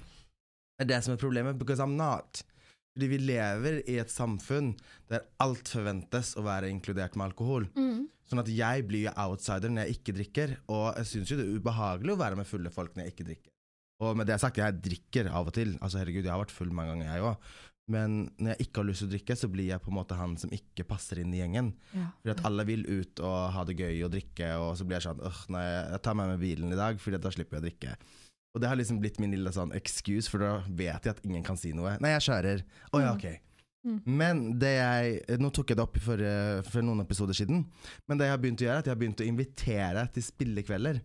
er 0.80 0.88
det 0.88 1.02
som 1.04 1.12
er 1.14 1.20
problemet, 1.20 1.58
because 1.58 1.82
I'm 1.82 1.98
not. 1.98 2.40
Fordi 2.94 3.10
vi 3.10 3.18
lever 3.18 3.82
i 3.90 3.98
et 3.98 4.10
samfunn 4.14 4.72
der 5.10 5.26
alt 5.42 5.68
forventes 5.68 6.36
å 6.38 6.44
være 6.46 6.70
inkludert 6.70 7.16
med 7.18 7.32
alkohol. 7.32 7.66
Mm. 7.74 8.06
Sånn 8.30 8.40
at 8.40 8.48
jeg 8.48 8.86
blir 8.88 9.10
outsider 9.20 9.72
når 9.72 9.84
jeg 9.84 9.98
ikke 9.98 10.14
drikker, 10.16 10.54
og 10.72 10.86
jeg 11.00 11.10
syns 11.10 11.32
jo 11.32 11.36
det 11.40 11.44
er 11.44 11.58
ubehagelig 11.58 12.14
å 12.14 12.20
være 12.22 12.38
med 12.40 12.48
fulle 12.48 12.72
folk 12.72 12.96
når 12.96 13.06
jeg 13.06 13.14
ikke 13.14 13.28
drikker. 13.28 13.52
Og 14.04 14.16
med 14.18 14.26
det 14.28 14.40
sagt, 14.42 14.58
jeg 14.58 14.80
drikker 14.82 15.30
av 15.30 15.50
og 15.50 15.54
til. 15.54 15.76
Altså 15.78 16.00
herregud, 16.00 16.24
jeg 16.24 16.32
har 16.32 16.40
vært 16.40 16.54
full 16.54 16.72
mange 16.74 16.94
ganger, 16.94 17.12
jeg 17.12 17.28
òg. 17.28 17.52
Men 17.94 18.16
når 18.40 18.54
jeg 18.54 18.64
ikke 18.64 18.80
har 18.80 18.88
lyst 18.88 19.02
til 19.02 19.10
å 19.10 19.12
drikke, 19.12 19.36
så 19.36 19.48
blir 19.52 19.68
jeg 19.68 19.82
på 19.84 19.90
en 19.92 19.98
måte 19.98 20.16
han 20.16 20.34
som 20.40 20.52
ikke 20.56 20.86
passer 20.88 21.20
inn 21.20 21.34
i 21.36 21.40
gjengen. 21.42 21.70
Ja. 21.92 22.08
Fordi 22.22 22.32
at 22.32 22.44
alle 22.48 22.64
vil 22.68 22.84
ut 22.88 23.20
og 23.20 23.38
ha 23.54 23.64
det 23.68 23.76
gøy 23.76 24.00
og 24.06 24.12
drikke, 24.14 24.50
og 24.56 24.70
så 24.80 24.88
blir 24.88 24.98
jeg 24.98 25.06
sånn 25.10 25.20
Åh, 25.28 25.40
nei, 25.52 25.64
jeg 25.92 26.04
tar 26.06 26.16
meg 26.18 26.30
med 26.32 26.40
bilen 26.40 26.72
i 26.72 26.80
dag, 26.80 27.00
Fordi 27.02 27.20
da 27.20 27.32
slipper 27.34 27.58
jeg 27.58 27.62
å 27.62 27.66
drikke. 27.68 27.96
Og 28.54 28.62
det 28.62 28.70
har 28.70 28.78
liksom 28.78 29.00
blitt 29.02 29.18
min 29.20 29.34
lille 29.34 29.52
sånn 29.52 29.74
excuse, 29.76 30.30
for 30.30 30.40
da 30.40 30.52
vet 30.64 31.04
jeg 31.04 31.16
at 31.16 31.24
ingen 31.26 31.44
kan 31.44 31.58
si 31.60 31.74
noe. 31.76 31.96
Nei, 32.00 32.14
jeg 32.14 32.28
kjører. 32.30 32.64
Å 32.94 33.02
ja, 33.02 33.12
ok. 33.18 33.26
Mm. 33.84 33.98
Men 34.08 34.38
det 34.58 34.70
jeg 34.78 35.38
Nå 35.42 35.50
tok 35.52 35.68
jeg 35.70 35.76
det 35.76 35.84
opp 35.84 35.98
for, 36.00 36.20
for 36.70 36.86
noen 36.86 37.04
episoder 37.04 37.36
siden, 37.36 37.66
men 38.08 38.20
det 38.20 38.30
jeg 38.30 38.34
har 38.34 38.40
begynt 38.40 38.62
å 38.62 38.66
gjøre, 38.68 38.78
er 38.78 38.84
at 38.84 38.88
jeg 38.88 38.96
har 38.96 39.02
begynt 39.02 39.20
å 39.20 39.28
invitere 39.28 40.06
til 40.14 40.24
spillekvelder. 40.24 41.02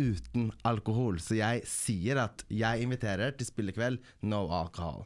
uten 0.00 0.50
alkohol. 0.64 1.18
Så 1.20 1.36
jeg 1.36 1.64
sier 1.68 2.20
at 2.22 2.44
jeg 2.48 2.84
inviterer 2.86 3.34
til 3.36 3.48
spillekveld, 3.48 3.98
no 4.22 4.46
alcohol. 4.48 5.04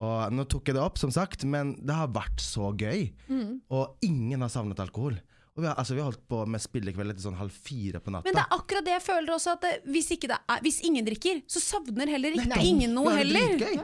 Og 0.00 0.32
nå 0.32 0.46
tok 0.48 0.70
jeg 0.70 0.78
det 0.78 0.82
opp, 0.84 1.00
som 1.00 1.10
sagt, 1.12 1.44
men 1.44 1.74
det 1.84 1.96
har 1.96 2.12
vært 2.14 2.40
så 2.40 2.70
gøy. 2.72 3.10
Mm. 3.28 3.60
Og 3.74 4.06
ingen 4.06 4.40
har 4.40 4.52
savnet 4.52 4.80
alkohol. 4.80 5.18
Og 5.56 5.64
vi 5.64 5.66
har, 5.66 5.74
altså, 5.74 5.96
vi 5.96 6.00
har 6.00 6.08
holdt 6.08 6.22
på 6.30 6.44
med 6.48 6.62
spillekveld 6.62 7.12
etter 7.12 7.24
sånn 7.26 7.36
halv 7.36 7.52
fire 7.52 8.00
på 8.00 8.12
natta. 8.14 8.24
Men 8.28 8.38
det 8.38 8.44
er 8.46 8.54
akkurat 8.54 8.86
det 8.86 8.94
jeg 8.94 9.04
føler 9.04 9.34
også, 9.34 9.56
at 9.58 9.66
det, 9.66 9.72
hvis, 9.92 10.12
er, 10.14 10.60
hvis 10.64 10.78
ingen 10.88 11.08
drikker, 11.10 11.42
så 11.50 11.60
savner 11.64 12.14
heller 12.14 12.38
ikke 12.38 12.52
Nei, 12.54 12.68
ingen 12.70 12.94
noe 12.96 13.12
er 13.12 13.24
heller. 13.24 13.82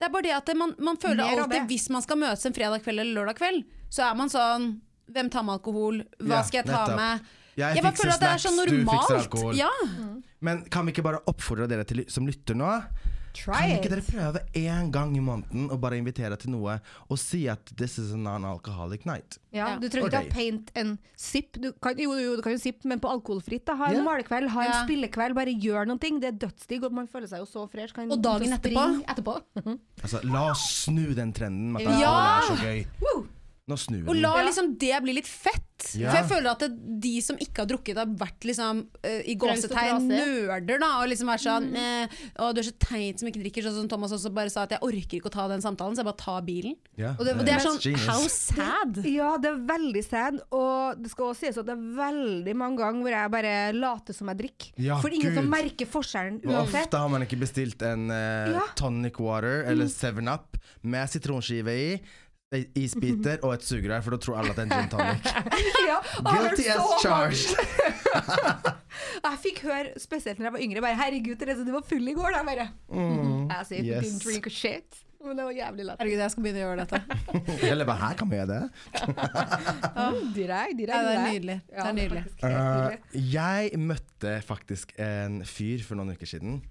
Det 0.00 0.06
er 0.08 0.12
bare 0.14 0.24
det 0.24 0.32
at 0.32 0.50
man, 0.56 0.70
man 0.80 0.96
føler 0.96 1.20
Mer 1.20 1.42
alltid 1.44 1.66
hvis 1.68 1.90
man 1.92 2.02
skal 2.04 2.16
møtes 2.22 2.46
en 2.48 2.54
fredag 2.56 2.80
kveld 2.86 3.02
eller 3.02 3.20
lørdag 3.20 3.36
kveld, 3.36 3.60
så 3.92 4.06
er 4.08 4.16
man 4.16 4.32
sånn 4.32 4.70
Hvem 5.10 5.28
tar 5.34 5.42
med 5.44 5.58
alkohol? 5.58 6.00
Hva 6.22 6.38
Ja, 6.38 6.42
skal 6.46 6.62
jeg 6.62 6.66
ta 6.70 6.84
nettopp. 6.86 6.96
med? 6.96 7.30
Jeg, 7.58 7.74
Jeg 7.76 7.82
bare 7.82 7.96
føler 7.98 8.14
at 8.14 8.20
det 8.22 8.28
er 8.30 8.42
så 8.44 8.50
normalt. 8.54 9.56
Ja. 9.58 9.70
Mm. 9.98 10.22
Men 10.40 10.60
kan 10.70 10.86
vi 10.86 10.92
ikke 10.94 11.02
bare 11.04 11.18
oppfordre 11.28 11.66
dere 11.68 11.84
til, 11.84 12.04
som 12.08 12.28
lytter 12.30 12.54
nå? 12.56 12.70
Try 13.32 13.52
Kan 13.60 13.70
ikke 13.78 13.90
dere 13.92 14.02
prøve 14.02 14.40
én 14.58 14.90
gang 14.90 15.12
i 15.16 15.20
måneden 15.22 15.68
og 15.70 15.80
bare 15.80 15.98
invitere 16.00 16.36
til 16.36 16.50
noe 16.50 16.80
og 17.08 17.18
si 17.18 17.44
at 17.48 17.64
this 17.76 17.98
is 17.98 18.12
a 18.12 18.16
non-alcoholic 18.18 19.04
night? 19.06 19.38
Ja, 19.52 19.68
Ja. 19.70 19.78
du 19.78 19.88
trenger 19.88 20.08
ikke 20.10 20.22
ha 20.24 20.34
paint 20.34 20.70
en 20.74 20.98
sipp. 21.16 21.52
Du 21.60 21.72
kan, 21.82 21.96
jo, 21.98 22.12
jo, 22.18 22.36
du 22.36 22.42
kan 22.42 22.52
jo 22.52 22.58
sippe, 22.58 22.84
men 22.90 22.98
på 23.00 23.08
alkoholfritt. 23.10 23.64
Da. 23.66 23.74
Ha 23.76 23.86
en 23.90 23.94
yeah. 24.00 24.04
malekveld, 24.04 24.48
ha 24.50 24.60
en 24.64 24.70
Ja. 24.72 24.84
spillekveld, 24.84 25.34
bare 25.34 25.54
gjør 25.54 25.86
noe. 25.86 25.98
Det 25.98 26.24
er 26.24 26.38
dødsdigg, 26.46 26.84
og 26.84 26.92
man 26.92 27.06
føler 27.06 27.26
seg 27.28 27.38
jo 27.38 27.46
så 27.46 27.68
fresh. 27.70 27.94
Kan 27.94 28.10
Og 28.10 28.22
dagen 28.22 28.52
etterpå. 28.52 29.04
etterpå. 29.06 29.40
Altså, 30.02 30.20
La 30.24 30.50
oss 30.50 30.84
snu 30.86 31.14
den 31.14 31.32
trenden 31.32 31.72
med 31.72 31.86
at 31.86 32.00
Ja! 32.00 32.38
er 32.38 32.42
så 32.50 32.56
gøy. 32.62 32.86
Nå 33.70 33.76
snur 33.78 34.02
vi 34.04 34.10
Og 34.10 34.18
la 34.18 34.34
liksom 34.46 34.72
det 34.80 34.96
bli 35.04 35.14
litt 35.20 35.28
fett. 35.30 35.66
Ja. 35.96 36.10
For 36.10 36.18
jeg 36.18 36.26
føler 36.28 36.48
at 36.50 36.60
det, 36.60 36.98
de 37.00 37.12
som 37.24 37.38
ikke 37.40 37.62
har 37.62 37.68
drukket, 37.70 37.96
har 37.96 38.08
vært 38.20 38.44
liksom 38.44 38.82
uh, 39.00 39.22
i 39.24 39.32
gåsetegn 39.40 40.10
nerder, 40.10 40.80
da. 40.82 40.90
Og 41.00 41.08
liksom 41.08 41.30
vært 41.30 41.44
sånn 41.46 41.70
mm. 41.72 42.18
Å, 42.36 42.50
du 42.52 42.60
er 42.60 42.66
så 42.66 42.74
teit 42.82 43.22
som 43.22 43.30
ikke 43.30 43.40
drikker. 43.40 43.64
Sånn 43.64 43.78
som 43.78 43.88
Thomas 43.88 44.12
også 44.12 44.32
bare 44.36 44.52
sa 44.52 44.66
at 44.66 44.74
jeg 44.76 44.84
orker 44.84 45.16
ikke 45.20 45.30
å 45.30 45.34
ta 45.38 45.46
den 45.48 45.64
samtalen, 45.64 45.96
så 45.96 46.02
jeg 46.04 46.10
bare 46.10 46.20
tar 46.20 46.44
bilen. 46.46 46.76
Ja, 47.00 47.14
Og 47.16 47.24
det, 47.24 47.36
det 47.48 47.54
er 47.56 47.64
sånn 47.64 47.80
genius. 47.80 48.04
How 48.10 48.26
sad? 48.28 49.00
Ja, 49.08 49.30
det 49.40 49.54
er 49.54 49.62
veldig 49.72 50.04
sad, 50.04 50.42
og 50.52 51.00
det 51.00 51.14
skal 51.14 51.30
også 51.30 51.46
sies 51.46 51.60
at 51.62 51.68
det 51.70 51.76
er 51.78 51.88
veldig 52.02 52.56
mange 52.60 52.82
ganger 52.82 53.06
hvor 53.06 53.16
jeg 53.16 53.34
bare 53.38 53.54
later 53.76 54.16
som 54.20 54.32
jeg 54.34 54.42
drikker. 54.44 54.72
Ja, 54.84 55.00
For 55.00 55.16
ingen 55.16 55.36
som 55.38 55.48
merker 55.52 55.88
forskjellen 55.90 56.42
uansett. 56.44 56.90
ofte 56.90 57.00
har 57.06 57.12
man 57.16 57.24
ikke 57.24 57.40
bestilt 57.40 57.82
en 57.88 58.10
uh, 58.12 58.52
Ja. 58.52 58.66
tonic 58.76 59.16
water 59.22 59.64
eller 59.70 59.88
7-Up 59.90 60.60
med 60.82 61.08
sitronskive 61.12 61.72
i, 61.72 61.90
isbiter 62.74 63.38
og 63.46 63.52
et 63.54 63.62
sugerør, 63.62 64.00
for 64.02 64.10
da 64.10 64.18
tror 64.18 64.40
alle 64.40 64.50
at 64.50 64.56
det 64.58 64.64
er 64.64 64.70
en 64.70 64.72
gin 64.80 64.90
tonic. 64.90 65.22
Ja, 65.90 65.98
jeg 66.02 66.24
Guilty 66.26 66.66
as 66.74 66.88
charged. 67.02 67.52
Jeg 69.20 69.38
fikk 69.42 69.60
høre, 69.64 69.92
spesielt 70.00 70.38
når 70.40 70.46
jeg 70.48 70.52
var 70.52 70.62
yngre, 70.64 70.80
bare 70.82 70.96
'herregud, 70.98 71.36
Therese, 71.38 71.64
du 71.66 71.70
var 71.72 71.84
full 71.86 72.08
i 72.08 72.12
går', 72.16 72.32
da. 72.34 72.42
Bare, 72.44 72.66
Mm, 72.90 73.50
if 73.50 73.70
yes. 73.86 74.04
didn't 74.04 74.24
drink 74.24 74.46
a 74.46 74.50
shit. 74.50 74.98
Men 75.24 75.36
det 75.36 75.44
var 75.44 75.52
jævlig 75.52 75.84
lett. 75.86 76.00
Herregud, 76.00 76.18
jeg 76.24 76.30
skal 76.30 76.42
begynne 76.42 76.60
å 76.60 76.66
gjøre 76.66 76.84
dette. 76.86 77.00
Eller 77.70 77.84
bare 77.84 78.00
her 78.00 78.14
kan 78.16 78.30
vi 78.30 78.36
gjøre 78.40 78.48
det. 78.56 78.62
Direi, 80.34 80.72
direi, 80.78 80.96
Ja, 80.96 81.02
det 81.06 81.14
er 81.14 81.26
nydelig. 81.32 81.58
Det 81.70 81.84
er 81.84 81.92
nydelig. 81.92 82.24
nydelig. 82.42 82.98
jeg 83.32 83.78
møtte 83.78 84.34
faktisk 84.48 84.92
en 84.98 85.42
fyr 85.44 85.84
for 85.86 86.00
noen 86.00 86.12
uker 86.16 86.26
siden. 86.26 86.62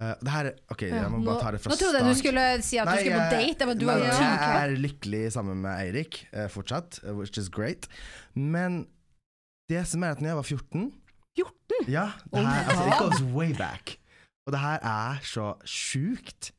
Eh, 0.00 0.14
det 0.24 0.32
her 0.32 0.52
Ok, 0.72 0.82
jeg 0.88 1.10
må 1.12 1.18
nå- 1.20 1.26
bare 1.26 1.42
ta 1.42 1.50
det 1.52 1.60
fra 1.60 1.70
Nå 1.70 1.76
trodde 1.76 1.98
jeg 2.00 2.08
du 2.08 2.18
skulle 2.18 2.44
si 2.64 2.78
at 2.80 2.88
du 2.88 2.96
skulle 2.96 3.20
på 3.20 3.36
date. 3.36 3.74
Du 3.76 3.86
nei, 3.86 3.98
har 4.00 4.62
jeg 4.64 4.70
er 4.70 4.76
lykkelig 4.80 5.32
sammen 5.32 5.60
med 5.60 5.76
Eirik 5.76 6.22
uh, 6.32 6.46
fortsatt, 6.48 7.00
uh, 7.04 7.12
which 7.18 7.36
is 7.38 7.50
great. 7.52 7.88
Men 8.34 8.86
det 9.68 9.86
som 9.86 10.02
er 10.02 10.16
at 10.16 10.22
når 10.22 10.32
jeg 10.32 10.36
var 10.36 10.48
14 10.48 10.92
14? 11.36 11.92
Ja, 11.92 12.06
det 12.32 12.46
her, 12.46 12.64
altså, 12.68 12.86
it 12.86 12.98
goes 12.98 13.22
way 13.34 13.52
back. 13.54 13.98
Og 14.46 14.52
det 14.52 14.60
her 14.60 14.78
er 14.82 15.20
så 15.22 15.54
sjukt. 15.64 16.50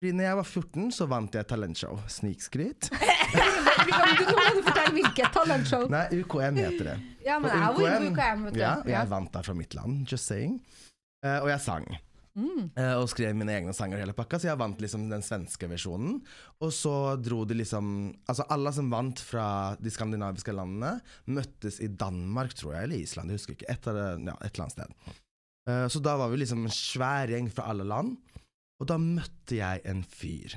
Fordi 0.00 0.12
når 0.16 0.24
jeg 0.24 0.36
var 0.36 0.42
14, 0.42 0.92
så 0.92 1.06
vant 1.06 1.34
jeg 1.34 1.46
talentshow. 1.46 2.00
Snikskryt. 2.08 2.90
Vi 3.86 3.92
kan 3.92 4.18
du 4.18 4.24
må 4.26 4.62
fortelle 4.66 4.92
hvilket 4.98 5.32
talentshow. 5.32 5.86
Nei, 5.92 6.06
UKM 6.20 6.56
heter 6.58 6.84
det. 6.90 6.98
Ja, 7.24 7.38
men 7.38 7.50
jeg 7.50 7.74
var 7.78 8.06
UKM, 8.10 8.44
vet 8.44 8.54
du. 8.54 8.60
Ja, 8.60 8.74
og 8.82 8.90
jeg 8.90 9.10
vant 9.10 9.32
der 9.34 9.42
fra 9.46 9.54
mitt 9.54 9.74
land, 9.74 10.06
just 10.10 10.26
saying. 10.26 10.60
Uh, 11.24 11.38
og 11.44 11.50
jeg 11.52 11.60
sang. 11.60 11.86
Mm. 12.38 12.70
Eh, 12.78 12.94
og 12.94 13.08
skrev 13.10 13.34
mine 13.34 13.52
egne 13.56 13.72
sanger 13.74 14.00
hele 14.00 14.14
pakka, 14.16 14.38
så 14.38 14.50
jeg 14.50 14.60
vant 14.60 14.82
liksom 14.82 15.08
den 15.10 15.24
svenske 15.26 15.66
versjonen. 15.70 16.20
Og 16.62 16.70
så 16.74 16.94
dro 17.18 17.42
de 17.48 17.56
liksom 17.58 17.88
Altså 18.30 18.46
alle 18.54 18.72
som 18.76 18.90
vant 18.92 19.18
fra 19.24 19.46
de 19.80 19.90
skandinaviske 19.92 20.54
landene, 20.54 20.96
møttes 21.26 21.80
i 21.82 21.90
Danmark, 21.90 22.54
tror 22.54 22.76
jeg, 22.76 22.88
eller 22.88 23.02
Island, 23.02 23.32
jeg 23.32 23.40
husker 23.40 23.56
ikke. 23.56 23.70
Et, 23.72 23.90
ja, 23.90 24.36
et 24.38 24.52
eller 24.52 24.66
annet 24.66 24.76
sted. 24.76 25.16
Eh, 25.70 25.86
så 25.92 26.02
da 26.04 26.16
var 26.20 26.30
vi 26.32 26.42
liksom 26.42 26.64
en 26.64 26.74
svær 26.74 27.32
gjeng 27.32 27.50
fra 27.52 27.68
alle 27.72 27.86
land, 27.88 28.14
og 28.80 28.88
da 28.88 28.96
møtte 29.00 29.58
jeg 29.58 29.82
en 29.90 30.04
fyr. 30.06 30.56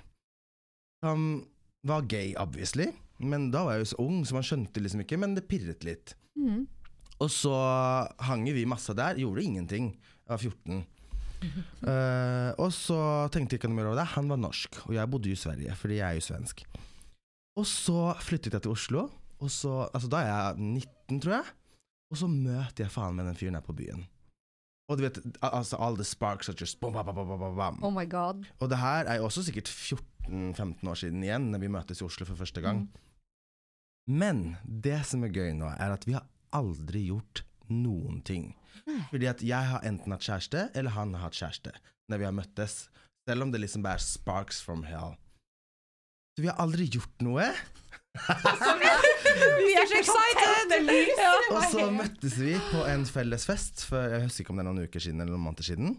Som 1.04 1.44
var 1.84 2.06
gay, 2.08 2.32
obviously, 2.40 2.94
men 3.24 3.50
da 3.52 3.66
var 3.66 3.78
jeg 3.78 3.84
jo 3.84 3.92
så 3.92 4.04
ung, 4.06 4.22
så 4.24 4.38
man 4.38 4.46
skjønte 4.48 4.84
liksom 4.84 5.04
ikke, 5.04 5.20
men 5.20 5.36
det 5.36 5.48
pirret 5.50 5.84
litt. 5.88 6.16
Mm. 6.40 6.64
Og 7.24 7.30
så 7.32 7.54
hang 8.26 8.46
vi 8.56 8.66
masse 8.68 8.96
der, 8.98 9.20
gjorde 9.20 9.44
ingenting. 9.44 9.94
Jeg 10.24 10.32
var 10.32 10.42
14. 10.42 10.84
Eh, 11.84 12.52
og 12.64 12.70
så 12.72 12.98
tenkte 13.34 13.56
jeg 13.56 13.60
ikke 13.60 13.68
noe 13.68 13.76
mer 13.82 13.90
over 13.90 14.00
det. 14.00 14.06
Han 14.14 14.30
var 14.32 14.40
norsk, 14.40 14.78
og 14.88 14.94
jeg 14.96 15.10
bodde 15.12 15.28
jo 15.28 15.36
i 15.36 15.40
Sverige, 15.42 15.74
fordi 15.76 15.98
jeg 15.98 16.06
er 16.08 16.16
jo 16.16 16.24
svensk. 16.24 16.64
Og 17.60 17.66
så 17.68 18.14
flyttet 18.24 18.56
jeg 18.56 18.64
til 18.64 18.72
Oslo, 18.72 19.04
og 19.44 19.52
så, 19.52 19.74
altså 19.92 20.10
da 20.14 20.22
er 20.24 20.30
jeg 20.32 20.70
19, 20.88 21.20
tror 21.26 21.36
jeg. 21.36 21.52
Og 22.14 22.22
så 22.22 22.30
møter 22.32 22.86
jeg 22.86 22.94
faen 22.94 23.18
med 23.18 23.28
den 23.28 23.38
fyren 23.38 23.58
her 23.60 23.66
på 23.66 23.76
byen. 23.76 24.06
Og 24.92 25.00
du 25.00 25.06
vet, 25.06 25.20
altså 25.42 25.80
all 25.82 25.96
the 26.00 26.06
sparks 26.08 26.50
are 26.52 26.58
just 26.60 26.80
bam, 26.80 26.96
bam, 26.96 27.16
bam, 27.16 27.56
bam. 27.58 27.80
Oh 27.84 27.92
my 27.94 28.06
god. 28.10 28.44
Og 28.60 28.70
det 28.72 28.80
her 28.80 29.08
er 29.08 29.20
jo 29.20 29.28
også 29.30 29.46
sikkert 29.48 29.72
14-15 29.72 30.90
år 30.92 31.00
siden 31.00 31.24
igjen, 31.24 31.50
når 31.52 31.64
vi 31.64 31.72
møtes 31.72 32.02
i 32.02 32.08
Oslo 32.08 32.28
for 32.30 32.40
første 32.40 32.62
gang. 32.64 32.86
Men 34.08 34.58
det 34.64 35.00
som 35.08 35.24
er 35.24 35.32
gøy 35.32 35.54
nå, 35.56 35.72
er 35.80 35.96
at 35.96 36.08
vi 36.08 36.16
har 36.18 36.28
aldri 36.54 37.08
gjort 37.08 37.46
noen 37.72 38.22
ting. 38.26 38.54
Fordi 39.12 39.30
at 39.30 39.44
jeg 39.46 39.70
har 39.72 39.86
enten 39.88 40.12
hatt 40.12 40.26
kjæreste, 40.26 40.70
eller 40.76 40.96
han 40.96 41.14
har 41.16 41.28
hatt 41.28 41.38
kjæreste, 41.38 41.72
når 42.10 42.22
vi 42.22 42.28
har 42.28 42.36
møttes. 42.36 42.78
Selv 43.30 43.46
om 43.46 43.54
det 43.54 43.62
liksom 43.64 43.84
bare 43.86 44.00
er 44.00 44.04
sparks 44.04 44.60
from 44.64 44.84
hell. 44.88 45.16
Så 46.36 46.44
vi 46.44 46.50
har 46.50 46.60
aldri 46.60 46.90
gjort 46.90 47.24
noe. 47.24 47.52
Vi 49.34 49.70
er 49.74 49.88
så 49.90 49.98
excited! 49.98 50.90
Ja. 51.18 51.30
Og 51.56 51.64
så 51.72 51.86
møttes 51.94 52.36
vi 52.38 52.54
på 52.70 52.84
en 52.86 53.06
felles 53.10 53.46
fest 53.50 53.86
for 53.88 54.12
jeg 54.14 54.28
husker 54.28 54.44
ikke 54.44 54.54
om 54.54 54.60
det 54.60 54.64
er 54.64 54.68
noen 54.70 54.88
uker 54.88 55.02
siden 55.02 55.22
eller 55.24 55.34
noen 55.34 55.46
måneder 55.48 55.66
siden. 55.66 55.96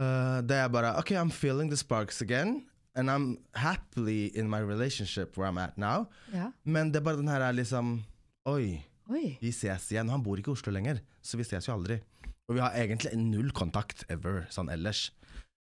Uh, 0.00 0.42
det 0.44 0.58
er 0.60 0.68
bare 0.72 0.92
OK, 1.00 1.14
I'm 1.16 1.32
feeling 1.32 1.70
the 1.72 1.78
sparks 1.80 2.20
again. 2.20 2.66
And 2.96 3.10
I'm 3.12 3.38
happily 3.54 4.26
in 4.36 4.48
my 4.48 4.60
relationship 4.60 5.36
where 5.36 5.48
I'm 5.48 5.60
at 5.60 5.76
now. 5.78 6.06
Ja. 6.32 6.50
Men 6.64 6.92
det 6.92 7.00
er 7.00 7.08
bare 7.08 7.20
den 7.20 7.28
her 7.28 7.40
er 7.44 7.56
liksom 7.56 8.02
Oi, 8.48 8.82
Oi. 9.08 9.36
vi 9.40 9.52
ses 9.54 9.90
igjen. 9.92 10.08
Han 10.10 10.22
bor 10.24 10.38
ikke 10.40 10.50
i 10.50 10.56
Oslo 10.56 10.72
lenger, 10.74 11.00
så 11.22 11.38
vi 11.38 11.44
ses 11.46 11.66
jo 11.68 11.74
aldri. 11.76 12.00
Og 12.48 12.56
vi 12.56 12.62
har 12.62 12.74
egentlig 12.78 13.14
null 13.18 13.50
kontakt 13.54 14.04
ever, 14.12 14.44
sånn 14.54 14.70
ellers. 14.70 15.10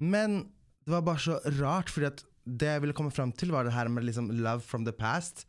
Men 0.00 0.42
det 0.86 0.92
var 0.94 1.02
bare 1.06 1.20
så 1.22 1.38
rart, 1.60 1.90
fordi 1.92 2.06
at 2.10 2.24
det 2.48 2.68
jeg 2.74 2.80
ville 2.84 2.96
komme 2.96 3.12
fram 3.12 3.32
til, 3.36 3.50
var 3.52 3.64
det 3.68 3.74
her 3.76 3.88
med 3.92 4.04
liksom 4.08 4.30
love 4.40 4.60
from 4.64 4.84
the 4.88 4.92
past. 4.96 5.44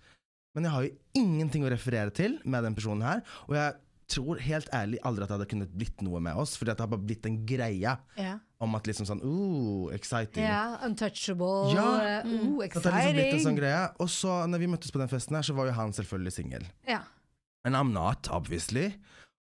Men 0.56 0.66
jeg 0.68 0.74
har 0.74 0.84
jo 0.88 0.96
ingenting 1.22 1.64
å 1.64 1.72
referere 1.72 2.12
til 2.16 2.40
med 2.44 2.64
den 2.68 2.76
personen 2.76 3.06
her, 3.06 3.22
og 3.48 3.56
jeg 3.56 3.78
tror 4.10 4.40
helt 4.42 4.72
ærlig 4.74 4.98
aldri 5.06 5.22
at 5.24 5.30
det 5.30 5.36
hadde 5.38 5.48
kunnet 5.52 5.74
blitt 5.78 6.02
noe 6.02 6.18
med 6.26 6.34
oss, 6.42 6.56
fordi 6.58 6.72
at 6.74 6.80
det 6.80 6.84
har 6.88 6.90
bare 6.96 7.06
blitt 7.06 7.28
en 7.30 7.36
greie 7.46 7.92
Ja. 8.18 8.40
om 8.60 8.74
at 8.76 8.88
liksom 8.90 9.06
sånn 9.06 9.22
Ooh, 9.24 9.94
exciting. 9.94 10.44
ja, 10.44 10.80
untouchable. 10.84 11.70
Ja. 11.76 12.24
mm. 12.26 12.34
Ooh, 12.58 12.64
exciting. 12.66 12.80
At 12.80 12.84
det 12.84 12.92
har 12.92 13.14
liksom 13.14 13.16
blitt 13.20 13.34
en 13.38 13.46
sånn 13.46 13.60
greie. 13.62 13.84
Og 14.02 14.10
så, 14.10 14.34
når 14.50 14.60
vi 14.66 14.68
møttes 14.74 14.92
på 14.92 15.00
den 15.00 15.08
festen 15.14 15.36
her, 15.38 15.44
så 15.46 15.54
var 15.56 15.70
jo 15.70 15.78
han 15.78 15.94
selvfølgelig 15.94 16.34
singel. 16.34 16.66
Ja. 16.90 17.04
And 17.66 17.76
I'm 17.76 17.92
not, 17.94 18.30
obviously. 18.32 18.94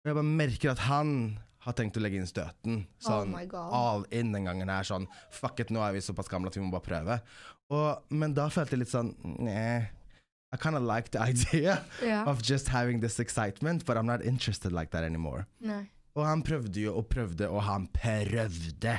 Og 0.04 0.12
jeg 0.12 0.16
bare 0.18 0.36
merker 0.38 0.72
at 0.72 0.84
han 0.86 1.10
har 1.66 1.74
tenkt 1.74 1.98
å 1.98 2.02
legge 2.02 2.20
inn 2.20 2.28
støten. 2.30 2.84
Sånn 3.02 3.34
Oh 3.34 3.74
all 3.74 4.06
in 4.14 4.30
den 4.34 4.46
gangen 4.46 4.70
her. 4.70 4.86
Sånn 4.86 5.08
fuck 5.34 5.60
it, 5.60 5.72
nå 5.74 5.82
er 5.82 5.96
vi 5.96 6.04
såpass 6.04 6.30
gamle 6.30 6.52
at 6.52 6.56
vi 6.56 6.62
må 6.62 6.70
bare 6.74 6.86
prøve. 6.86 7.18
Og, 7.74 8.14
men 8.14 8.36
da 8.36 8.46
følte 8.52 8.76
jeg 8.76 8.84
litt 8.84 8.94
sånn 8.94 9.12
Nei. 9.42 9.90
I 10.54 10.58
kind 10.62 10.78
of 10.78 10.84
like 10.86 11.10
the 11.10 11.20
idea 11.32 11.82
yeah. 12.00 12.22
of 12.30 12.40
just 12.40 12.68
having 12.68 13.00
this 13.00 13.18
excitement, 13.18 13.84
but 13.84 13.98
I'm 13.98 14.06
not 14.06 14.22
interested 14.22 14.72
like 14.72 14.92
that 14.92 15.02
anymore. 15.04 15.44
Nei. 15.60 15.88
Og 16.16 16.24
han 16.24 16.44
prøvde 16.46 16.80
jo 16.86 16.94
og 16.96 17.10
prøvde, 17.10 17.48
og 17.50 17.66
han 17.66 17.88
prøvde. 17.92 18.94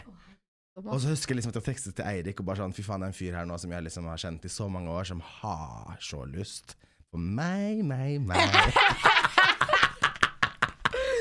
Og 0.84 1.00
så 1.02 1.10
husker 1.10 1.34
jeg 1.34 1.40
liksom 1.40 1.56
at 1.56 1.58
jeg 1.58 1.66
tekstet 1.72 1.96
til 1.98 2.06
Eirik 2.06 2.44
og 2.44 2.52
bare 2.52 2.62
sånn 2.62 2.76
Fy 2.76 2.84
faen, 2.86 3.02
det 3.02 3.08
er 3.08 3.14
en 3.16 3.18
fyr 3.18 3.38
her 3.40 3.48
nå 3.50 3.56
som 3.58 3.72
jeg 3.74 3.88
liksom 3.88 4.12
har 4.12 4.20
kjent 4.22 4.46
i 4.46 4.52
så 4.54 4.68
mange 4.70 4.92
år, 4.94 5.08
som 5.10 5.24
har 5.40 5.96
så 6.04 6.20
lyst 6.30 6.76
på 7.14 7.20
meg, 7.22 7.84
meg, 7.88 8.20
meg. 8.28 8.38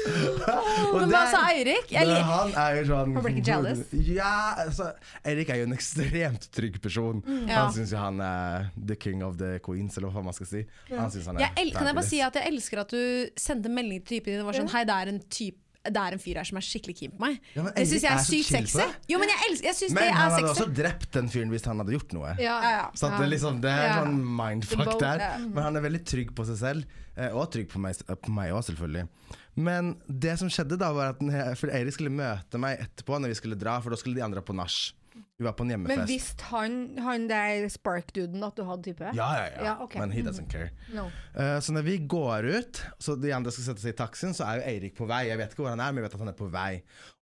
Og 0.07 1.01
Men 1.03 1.11
hva 1.11 1.19
der- 1.19 1.31
sa 1.33 1.41
Eirik? 1.51 1.89
Jeg 1.91 2.07
Men 2.07 2.15
lik- 2.15 2.29
han 2.31 2.53
er 2.63 2.77
jo 2.79 2.83
sånn 2.89 3.15
Han 3.17 3.23
blir 3.25 3.35
ikke 3.37 3.47
jealous? 3.51 3.81
Ja, 4.07 4.55
altså 4.63 4.87
Eirik 5.27 5.49
er 5.51 5.57
jo 5.61 5.67
en 5.67 5.75
ekstremt 5.75 6.47
trygg 6.55 6.79
person. 6.83 7.21
Mm. 7.27 7.49
Ja. 7.51 7.65
Han 7.65 7.73
syns 7.75 7.91
jo 7.93 7.99
han 7.99 8.21
er 8.23 8.71
the 8.79 8.97
king 8.97 9.23
of 9.27 9.37
the 9.41 9.59
queens, 9.67 9.97
eller 9.99 10.09
hva 10.09 10.15
faen 10.21 10.25
man 10.31 10.37
skal 10.39 10.47
si. 10.47 10.63
Han 10.93 11.11
synes 11.11 11.27
han 11.27 11.37
er 11.37 11.47
jeg 11.49 11.53
el 11.67 11.73
kan 11.75 11.87
jeg 11.91 11.95
bare 11.99 12.05
fabulous. 12.07 12.11
si 12.11 12.21
at 12.23 12.35
jeg 12.41 12.53
elsker 12.55 12.79
at 12.85 12.89
du 12.95 13.31
sendte 13.37 13.69
melding 13.69 14.05
til 14.07 14.19
typen 14.21 14.33
din 14.37 14.41
og 14.45 14.47
var 14.53 14.61
sånn 14.63 14.71
Hei, 14.77 14.85
det 14.85 14.95
er 15.03 15.13
en 15.15 15.21
type 15.29 15.59
det 15.93 16.03
er 16.03 16.13
en 16.17 16.19
fyr 16.23 16.37
her 16.41 16.45
som 16.45 16.57
er 16.59 16.65
skikkelig 16.67 16.95
keen 16.99 17.11
på 17.17 17.21
meg. 17.21 17.39
Ja, 17.55 17.63
men 17.63 17.73
det 17.77 17.87
syns 17.89 18.03
jeg 18.03 18.13
er 18.13 18.17
er 18.17 18.25
så 18.25 18.33
sykt 18.33 18.51
sexy. 18.51 18.87
Jo, 19.13 19.19
men 19.23 19.29
jeg 19.29 19.39
elsker 19.51 19.67
Jeg 19.71 19.75
syns 19.81 19.93
det 19.93 19.95
Men 20.01 20.05
er 20.09 20.13
han 20.17 20.31
hadde 20.31 20.41
sexy. 20.49 20.63
også 20.63 20.75
drept 20.83 21.11
den 21.13 21.29
fyren 21.29 21.51
hvis 21.55 21.65
han 21.71 21.79
hadde 21.83 21.93
gjort 21.97 22.13
noe. 22.13 22.35
Ja. 22.39 22.57
Ja, 22.63 22.71
ja. 22.77 22.85
Så 22.95 23.07
at 23.11 23.19
det, 23.21 23.29
liksom, 23.31 23.61
det 23.61 23.71
er 23.71 23.87
Ja. 23.87 23.97
sånn 24.05 24.19
mindfuck 24.43 24.85
boat, 24.85 25.01
der. 25.01 25.19
ja. 25.19 25.39
Men 25.39 25.63
han 25.63 25.77
er 25.77 25.81
veldig 25.89 26.05
trygg 26.05 26.35
på 26.35 26.47
seg 26.47 26.57
selv, 26.57 26.85
eh, 27.17 27.29
og 27.33 27.51
trygg 27.53 27.69
på 27.69 27.79
meg 27.79 27.97
på 27.97 28.31
meg 28.31 28.53
òg, 28.53 28.63
selvfølgelig. 28.69 29.09
Men 29.57 29.97
det 30.09 30.39
som 30.39 30.49
skjedde 30.49 30.77
da, 30.79 30.93
var 30.93 31.09
at 31.15 31.19
den- 31.19 31.55
for 31.57 31.69
Eirik 31.69 31.93
skulle 31.95 32.11
møte 32.11 32.59
meg 32.59 32.79
etterpå 32.79 33.19
når 33.21 33.29
vi 33.29 33.35
skulle 33.41 33.57
dra, 33.59 33.81
for 33.81 33.91
da 33.91 33.97
skulle 33.97 34.17
de 34.17 34.23
andre 34.23 34.43
på 34.43 34.55
nach. 34.55 34.93
Vi 35.37 35.45
var 35.45 35.53
på 35.59 35.67
en 35.67 35.73
hjemmefest. 35.75 35.99
Men 35.99 36.09
visste 36.09 36.47
han, 36.49 36.77
han 37.05 37.27
der 37.29 37.67
spark-duden 37.73 38.45
at 38.47 38.57
du 38.57 38.65
hadde 38.65 38.89
type? 38.89 39.13
Ja, 39.19 39.29
ja, 39.37 39.47
ja. 39.53 39.65
Ja, 39.67 39.75
okay. 39.85 40.01
Men 40.01 40.15
he 40.15 40.25
doesn't 40.25 40.49
care. 40.53 40.71
No. 40.97 41.09
Uh, 41.37 41.59
så 41.61 41.75
når 41.77 41.85
vi 41.87 41.99
går 42.09 42.49
ut, 42.57 42.83
så 43.03 43.19
de 43.21 43.35
andre 43.37 43.53
skal 43.53 43.69
sette 43.69 43.85
seg 43.85 43.93
i 43.93 43.99
taxien, 43.99 44.33
så 44.37 44.47
er 44.49 44.61
jo 44.61 44.67
Eirik 44.73 44.97
på 44.97 45.09
vei. 45.11 45.27
Jeg 45.29 45.41
vet 45.43 45.53
ikke 45.53 45.67
hvor 45.67 45.75
han 45.75 45.85
er, 45.85 45.93
men 45.93 46.01
jeg 46.01 46.09
vet 46.09 46.19
at 46.19 46.25
han 46.25 46.33
er 46.33 46.39
på 46.39 46.49
vei. 46.53 46.71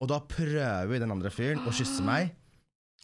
Og 0.01 0.13
da 0.13 0.21
prøver 0.25 1.03
den 1.03 1.13
andre 1.13 1.33
fyren 1.35 1.67
å 1.69 1.75
kysse 1.75 2.05
meg, 2.07 2.33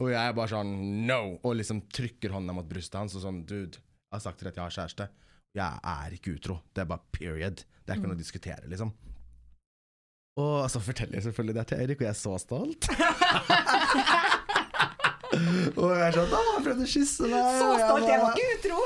og 0.02 0.10
jeg 0.10 0.18
er 0.18 0.34
bare 0.34 0.50
sånn 0.50 0.72
no, 1.06 1.20
og 1.44 1.58
liksom 1.60 1.84
trykker 1.94 2.32
hånda 2.34 2.54
mot 2.56 2.66
brystet 2.66 2.98
hans 2.98 3.14
og 3.14 3.22
sånn 3.22 3.44
dude, 3.46 3.78
jeg 3.78 4.16
har 4.16 4.24
sagt 4.24 4.40
til 4.40 4.48
deg 4.48 4.54
at 4.54 4.58
jeg 4.58 4.64
har 4.64 4.76
kjæreste. 4.78 5.08
Jeg 5.54 5.82
er 5.90 6.14
ikke 6.16 6.34
utro. 6.34 6.58
Det 6.74 6.82
er 6.82 6.88
bare 6.90 7.14
period. 7.14 7.62
Det 7.62 7.92
er 7.92 7.98
ikke 8.00 8.10
noe 8.10 8.18
å 8.18 8.22
diskutere, 8.24 8.70
liksom. 8.70 8.90
Og 10.42 10.54
så 10.70 10.82
forteller 10.82 11.20
jeg 11.20 11.28
selvfølgelig 11.28 11.56
det 11.60 11.66
til 11.70 11.82
Eirik, 11.82 12.00
og 12.00 12.08
jeg 12.08 12.14
er 12.14 12.18
så 12.18 12.34
stolt. 12.42 12.88
og 15.74 15.90
jeg 15.94 16.04
er 16.08 16.16
sånn 16.18 16.34
Å, 16.34 16.40
han 16.54 16.64
prøvde 16.66 16.86
å 16.86 16.90
kysse 16.94 17.28
meg. 17.30 17.48
Så 17.60 17.68
stolt! 17.80 18.08
Jeg 18.08 18.22
var 18.22 18.38
ikke 18.38 18.56
utro! 18.58 18.80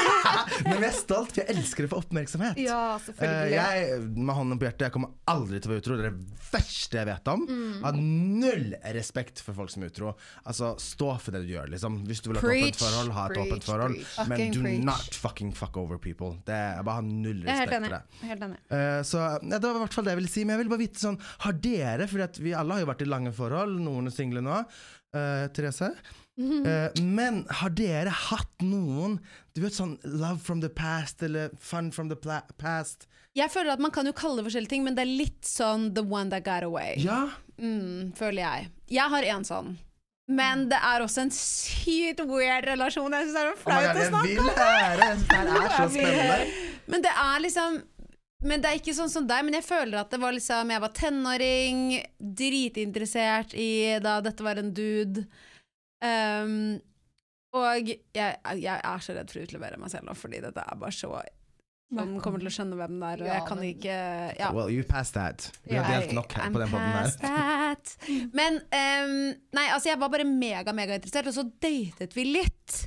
Men 0.66 0.82
jeg 0.84 0.88
er 0.90 0.96
stolt, 0.96 1.32
for 1.32 1.40
jeg 1.42 1.56
elsker 1.56 1.86
å 1.88 1.90
få 1.92 2.00
oppmerksomhet. 2.04 2.60
Ja, 2.62 2.82
Eh, 2.96 3.02
selvfølgelig. 3.06 3.54
jeg, 3.56 4.00
med 4.16 4.34
hånden 4.38 4.58
på 4.60 4.66
hjertet, 4.68 4.84
jeg 4.88 4.94
kommer 4.94 5.12
aldri 5.30 5.58
til 5.60 5.70
å 5.70 5.74
være 5.74 5.82
utro. 5.84 5.96
Det 5.98 6.06
er 6.06 6.14
det 6.16 6.42
verste 6.52 6.98
jeg 7.00 7.08
vet 7.08 7.28
om. 7.32 7.42
Mm. 7.46 7.82
har 7.84 7.96
null 8.00 8.66
respekt 8.96 9.40
for 9.44 9.56
folk 9.58 9.72
som 9.72 9.82
er 9.84 9.90
utro. 9.92 10.12
Altså, 10.46 10.72
Stå 10.80 11.08
for 11.20 11.34
det 11.36 11.42
du 11.46 11.52
gjør, 11.54 11.68
liksom. 11.74 11.98
Hvis 12.08 12.22
du 12.24 12.30
vil 12.30 12.38
ha 12.40 12.46
et 12.46 12.62
åpent 12.66 12.80
forhold, 12.82 13.12
ha 13.16 13.24
et 13.26 13.34
Preach, 13.34 13.46
åpent 13.50 13.66
forhold. 13.66 13.96
preach. 13.98 14.28
Men 14.30 14.44
do 14.54 14.62
preach. 14.62 14.84
not 14.86 15.18
fucking 15.26 15.52
fuck 15.56 15.76
over 15.80 15.98
people. 16.02 16.34
Det, 16.46 16.56
jeg 16.76 16.86
bare 16.86 17.00
har 17.00 17.06
null 17.08 17.42
respekt 17.46 17.74
for 17.86 17.96
det. 17.96 18.02
Helt 18.30 18.46
enig. 18.48 18.60
Eh, 18.70 19.00
så 19.06 19.22
ja, 19.26 19.58
Det 19.58 19.62
var 19.66 19.80
i 19.80 19.84
hvert 19.84 19.96
fall 19.98 20.06
det 20.08 20.14
jeg 20.14 20.20
ville 20.22 20.32
si. 20.32 20.44
Men 20.46 20.56
jeg 20.56 20.64
vil 20.64 20.72
bare 20.74 20.82
vite 20.84 21.02
sånn 21.02 21.18
Har 21.46 21.56
dere, 21.66 22.06
fordi 22.10 22.44
vi 22.46 22.54
alle 22.56 22.76
har 22.78 22.84
jo 22.84 22.90
vært 22.92 23.04
i 23.06 23.10
lange 23.10 23.32
forhold, 23.36 23.76
noen 23.82 24.10
er 24.10 24.14
single 24.14 24.42
nå, 24.44 24.60
eh, 25.16 25.48
Therese. 25.56 25.92
Uh, 26.36 26.92
men 27.00 27.46
har 27.48 27.70
dere 27.72 28.10
hatt 28.12 28.60
noen 28.60 29.14
Du 29.56 29.62
vet 29.62 29.72
sånn 29.72 29.94
love 30.04 30.36
from 30.44 30.60
the 30.60 30.68
past, 30.68 31.22
eller 31.24 31.54
fun 31.56 31.88
from 31.88 32.10
the 32.10 32.18
past? 32.60 33.06
Jeg 33.32 33.48
føler 33.54 33.72
at 33.72 33.80
Man 33.80 33.94
kan 33.94 34.04
jo 34.04 34.12
kalle 34.12 34.42
det 34.42 34.50
forskjellige 34.50 34.74
ting, 34.74 34.84
men 34.84 34.98
det 34.98 35.06
er 35.06 35.14
litt 35.22 35.48
sånn 35.48 35.94
the 35.96 36.04
one 36.04 36.28
that 36.32 36.44
got 36.44 36.66
away. 36.66 36.92
Ja. 37.00 37.30
Mm, 37.56 38.12
føler 38.16 38.42
jeg. 38.42 38.70
Jeg 38.92 39.12
har 39.12 39.28
en 39.32 39.48
sånn. 39.48 39.74
Men 40.26 40.66
det 40.68 40.78
er 40.82 41.04
også 41.04 41.24
en 41.24 41.32
sykt 41.32 42.20
weird 42.26 42.66
relasjon. 42.66 43.12
Jeg 43.14 43.28
syns 43.28 43.36
det 43.36 43.42
er 43.44 43.60
flaut 43.60 43.88
oh 43.88 44.00
å 44.00 44.06
snakke 44.10 44.40
om! 44.42 44.48
Det. 44.50 45.10
Det 45.30 45.60
er 45.60 45.76
så 45.76 45.88
spennende. 45.94 46.38
Men 46.90 47.04
det 47.04 47.12
er 47.22 47.44
liksom 47.44 47.78
Men 48.46 48.62
det 48.62 48.70
er 48.70 48.80
ikke 48.80 48.94
sånn 48.96 49.12
som 49.12 49.26
deg, 49.28 49.44
men 49.46 49.58
jeg 49.58 49.66
føler 49.66 50.00
at 50.00 50.12
det 50.12 50.20
var 50.22 50.34
liksom 50.36 50.70
Jeg 50.74 50.84
var 50.84 50.92
tenåring, 50.96 51.86
dritinteressert 52.18 53.56
i 53.58 53.70
da 54.02 54.18
dette 54.24 54.46
var 54.46 54.60
en 54.60 54.74
dude. 54.76 55.26
Um, 56.04 56.76
og 57.56 57.88
jeg, 57.88 58.36
jeg 58.60 58.76
er 58.76 59.02
så 59.02 59.16
redd 59.16 59.32
for 59.32 59.40
å 59.40 59.48
utlevere 59.48 59.80
meg 59.80 59.92
selv 59.92 60.08
nå, 60.08 60.14
fordi 60.18 60.42
dette 60.44 60.62
er 60.62 60.78
bare 60.78 60.94
så 60.94 61.10
Man 61.96 62.16
kommer 62.18 62.42
til 62.42 62.50
å 62.50 62.52
skjønne 62.52 62.76
hvem 62.80 62.96
det 62.98 63.08
er, 63.14 63.20
og 63.22 63.28
jeg 63.30 63.42
kan 63.46 63.60
ikke 63.62 63.98
ja. 64.40 64.48
Well, 64.54 64.72
you 64.74 64.82
passed 64.86 65.14
that. 65.14 65.46
Vi 65.64 65.78
har 65.78 65.86
delt 65.86 66.16
nok 66.16 66.34
her 66.34 66.48
I'm 66.48 66.56
på 66.56 66.62
den 66.62 66.72
podden 66.72 66.96
der. 66.96 67.12
her. 67.22 67.76
that. 67.76 67.92
Men 68.36 68.58
um, 68.60 69.14
Nei, 69.56 69.68
altså 69.70 69.92
jeg 69.92 70.00
var 70.02 70.10
bare 70.12 70.26
mega, 70.26 70.74
mega 70.76 70.98
interessert, 70.98 71.30
og 71.30 71.36
så 71.38 71.46
datet 71.62 72.16
vi 72.18 72.26
litt. 72.34 72.80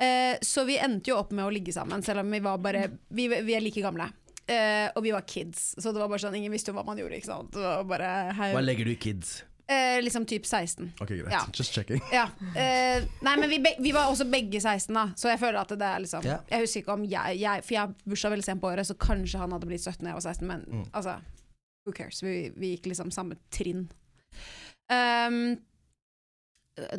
Uh, 0.00 0.34
så 0.40 0.64
vi 0.68 0.80
endte 0.80 1.12
jo 1.12 1.20
opp 1.20 1.34
med 1.36 1.44
å 1.44 1.52
ligge 1.52 1.76
sammen, 1.76 2.02
selv 2.06 2.24
om 2.24 2.32
vi 2.32 2.40
var 2.44 2.58
bare 2.64 2.88
Vi, 3.12 3.28
vi 3.28 3.54
er 3.54 3.62
like 3.64 3.84
gamle. 3.84 4.08
Eh, 4.48 4.88
og 4.96 5.02
vi 5.04 5.10
var 5.12 5.26
kids, 5.28 5.74
så 5.76 5.92
det 5.92 6.00
var 6.00 6.08
bare 6.08 6.22
sånn 6.22 6.34
ingen 6.38 6.52
visste 6.54 6.72
jo 6.72 6.78
hva 6.78 6.84
man 6.86 6.96
gjorde. 6.96 7.18
Ikke? 7.20 7.84
Bare, 7.88 8.10
Hva 8.32 8.62
legger 8.64 8.88
du 8.88 8.92
i 8.94 8.96
kids? 8.96 9.42
eh, 9.68 9.98
liksom 10.00 10.24
typ 10.24 10.46
16. 10.48 10.94
Ok, 11.00 11.08
greit. 11.10 11.28
Ja. 11.32 11.42
Just 11.52 11.74
checking. 11.76 12.00
Ja. 12.12 12.30
Eh, 12.56 13.04
nei, 13.20 13.34
men 13.36 13.50
vi, 13.52 13.58
vi 13.78 13.92
var 13.92 14.08
også 14.08 14.24
begge 14.32 14.56
16, 14.60 14.94
da, 14.96 15.02
så 15.16 15.28
jeg 15.28 15.38
føler 15.42 15.60
at 15.60 15.68
det 15.76 15.84
er 15.84 16.00
liksom 16.00 16.24
yeah. 16.24 16.40
Jeg 16.48 16.64
husker 16.64 16.80
ikke 16.80 16.94
om 16.96 17.04
jeg, 17.04 17.36
jeg 17.42 17.64
For 17.66 17.74
jeg 17.76 17.92
bursdag 18.08 18.32
veldig 18.32 18.46
sent 18.46 18.62
på 18.62 18.70
året, 18.72 18.88
så 18.88 18.96
kanskje 18.96 19.38
han 19.42 19.52
hadde 19.52 19.68
blitt 19.68 19.84
17 19.84 20.00
da 20.00 20.14
jeg 20.14 20.16
var 20.22 20.24
16, 20.24 20.46
men 20.48 20.64
Mm. 20.68 20.86
altså 20.92 21.18
Who 21.84 21.92
cares? 21.92 22.22
Vi, 22.24 22.50
vi 22.56 22.72
gikk 22.76 22.86
liksom 22.90 23.10
samme 23.12 23.36
trinn. 23.52 23.86
Um, 24.92 25.58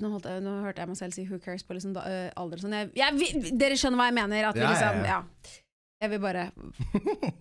nå, 0.02 0.10
jeg, 0.22 0.42
nå 0.46 0.54
hørte 0.64 0.82
jeg 0.84 0.90
meg 0.92 0.98
selv 0.98 1.14
si 1.16 1.26
'who 1.26 1.38
cares' 1.42 1.64
på 1.66 1.74
liksom 1.78 1.94
da, 1.94 2.02
øh, 2.10 2.30
alder 2.38 2.58
og 2.58 2.64
sånn. 2.66 3.58
Dere 3.58 3.78
skjønner 3.78 3.98
hva 4.02 4.08
jeg 4.10 4.18
mener? 4.18 4.48
At 4.50 4.56
vi 4.58 4.62
Ja, 4.62 4.72
ja, 4.72 4.74
liksom, 4.74 5.06
ja. 5.06 5.10
ja. 5.10 5.22
Jeg 6.00 6.14
vil 6.14 6.22
bare 6.24 6.46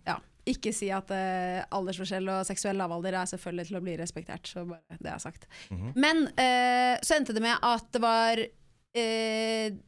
ja, 0.09 0.17
ikke 0.49 0.73
si 0.75 0.89
at 0.95 1.13
uh, 1.15 1.61
aldersforskjell 1.79 2.31
og 2.33 2.47
seksuell 2.49 2.81
lavalder 2.81 3.21
er 3.21 3.31
selvfølgelig 3.31 3.69
til 3.69 3.79
å 3.79 3.85
bli 3.85 3.99
respektert. 4.01 4.51
Så 4.51 4.65
bare 4.69 4.99
det 4.99 5.13
er 5.13 5.23
sagt. 5.23 5.47
Mhm. 5.75 5.93
Men 5.99 6.27
uh, 6.33 6.97
så 7.05 7.19
endte 7.19 7.37
det 7.37 7.45
med 7.45 7.55
at 7.63 7.87
det 7.95 8.03
var 8.03 8.43
uh, 8.43 9.79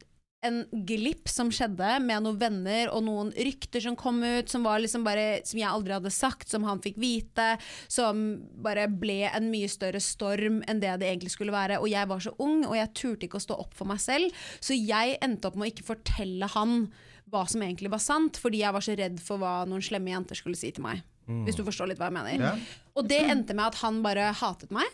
en 0.41 0.63
glipp 0.89 1.29
som 1.29 1.51
skjedde 1.53 1.99
med 2.01 2.23
noen 2.25 2.39
venner 2.41 2.89
og 2.89 3.03
noen 3.05 3.29
rykter 3.35 3.83
som 3.83 3.97
kom 3.99 4.23
ut, 4.23 4.49
som, 4.49 4.63
var 4.65 4.81
liksom 4.81 5.03
bare, 5.05 5.43
som 5.45 5.59
jeg 5.61 5.69
aldri 5.69 5.93
hadde 5.93 6.13
sagt, 6.13 6.47
som 6.49 6.65
han 6.65 6.81
fikk 6.81 6.97
vite, 7.01 7.51
som 7.91 8.39
bare 8.65 8.87
ble 8.89 9.19
en 9.29 9.51
mye 9.53 9.69
større 9.69 10.01
storm 10.01 10.63
enn 10.65 10.81
det 10.81 10.95
det 11.03 11.11
egentlig 11.11 11.35
skulle 11.35 11.53
være. 11.53 11.77
Og 11.83 11.91
jeg 11.91 12.09
var 12.09 12.25
så 12.25 12.33
ung, 12.41 12.63
og 12.65 12.75
jeg 12.79 12.93
turte 12.97 13.27
ikke 13.27 13.37
å 13.37 13.45
stå 13.45 13.59
opp 13.61 13.77
for 13.77 13.89
meg 13.91 14.01
selv, 14.01 14.43
så 14.63 14.77
jeg 14.77 15.19
endte 15.21 15.51
opp 15.51 15.59
med 15.59 15.69
å 15.69 15.73
ikke 15.75 15.89
fortelle 15.91 16.49
han 16.55 16.87
hva 17.31 17.45
som 17.49 17.63
egentlig 17.63 17.91
var 17.91 18.01
sant, 18.03 18.37
fordi 18.41 18.61
jeg 18.61 18.75
var 18.75 18.83
så 18.85 18.95
redd 18.99 19.21
for 19.23 19.41
hva 19.41 19.61
noen 19.69 19.83
slemme 19.85 20.11
jenter 20.11 20.37
skulle 20.37 20.59
si 20.59 20.71
til 20.75 20.85
meg. 20.85 21.01
Hvis 21.45 21.55
du 21.55 21.63
forstår 21.63 21.91
litt 21.91 22.01
hva 22.01 22.09
jeg 22.09 22.17
mener. 22.17 22.41
Ja. 22.43 22.81
Og 22.97 23.07
det 23.07 23.21
endte 23.23 23.55
med 23.55 23.69
at 23.69 23.79
han 23.85 24.01
bare 24.03 24.31
hatet 24.35 24.73
meg. 24.75 24.87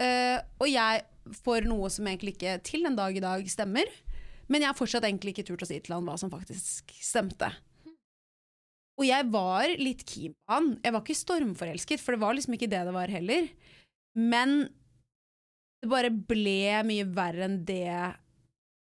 Uh, 0.00 0.38
og 0.62 0.68
jeg 0.70 1.02
får 1.42 1.66
noe 1.70 1.90
som 1.92 2.06
egentlig 2.08 2.36
ikke 2.36 2.56
til 2.66 2.86
en 2.88 2.98
dag 2.98 3.16
i 3.16 3.22
dag 3.24 3.42
stemmer. 3.50 3.90
Men 4.50 4.62
jeg 4.62 4.70
har 4.70 4.78
fortsatt 4.78 5.06
egentlig 5.08 5.34
ikke 5.34 5.46
turt 5.50 5.64
å 5.64 5.68
si 5.68 5.80
til 5.82 5.96
han 5.96 6.06
hva 6.06 6.16
som 6.20 6.30
faktisk 6.32 6.92
stemte. 7.02 7.50
Og 9.00 9.06
jeg 9.08 9.26
var 9.32 9.72
litt 9.80 10.04
keen 10.06 10.34
på 10.36 10.54
han. 10.54 10.74
Jeg 10.84 10.94
var 10.94 11.02
ikke 11.02 11.18
stormforelsket, 11.18 12.02
for 12.02 12.14
det 12.14 12.22
var 12.22 12.36
liksom 12.36 12.56
ikke 12.58 12.70
det 12.70 12.82
det 12.86 12.94
var 12.94 13.12
heller. 13.12 13.48
Men 14.18 14.58
det 15.82 15.90
bare 15.90 16.12
ble 16.12 16.82
mye 16.86 17.06
verre 17.10 17.48
enn 17.48 17.62
det 17.66 17.88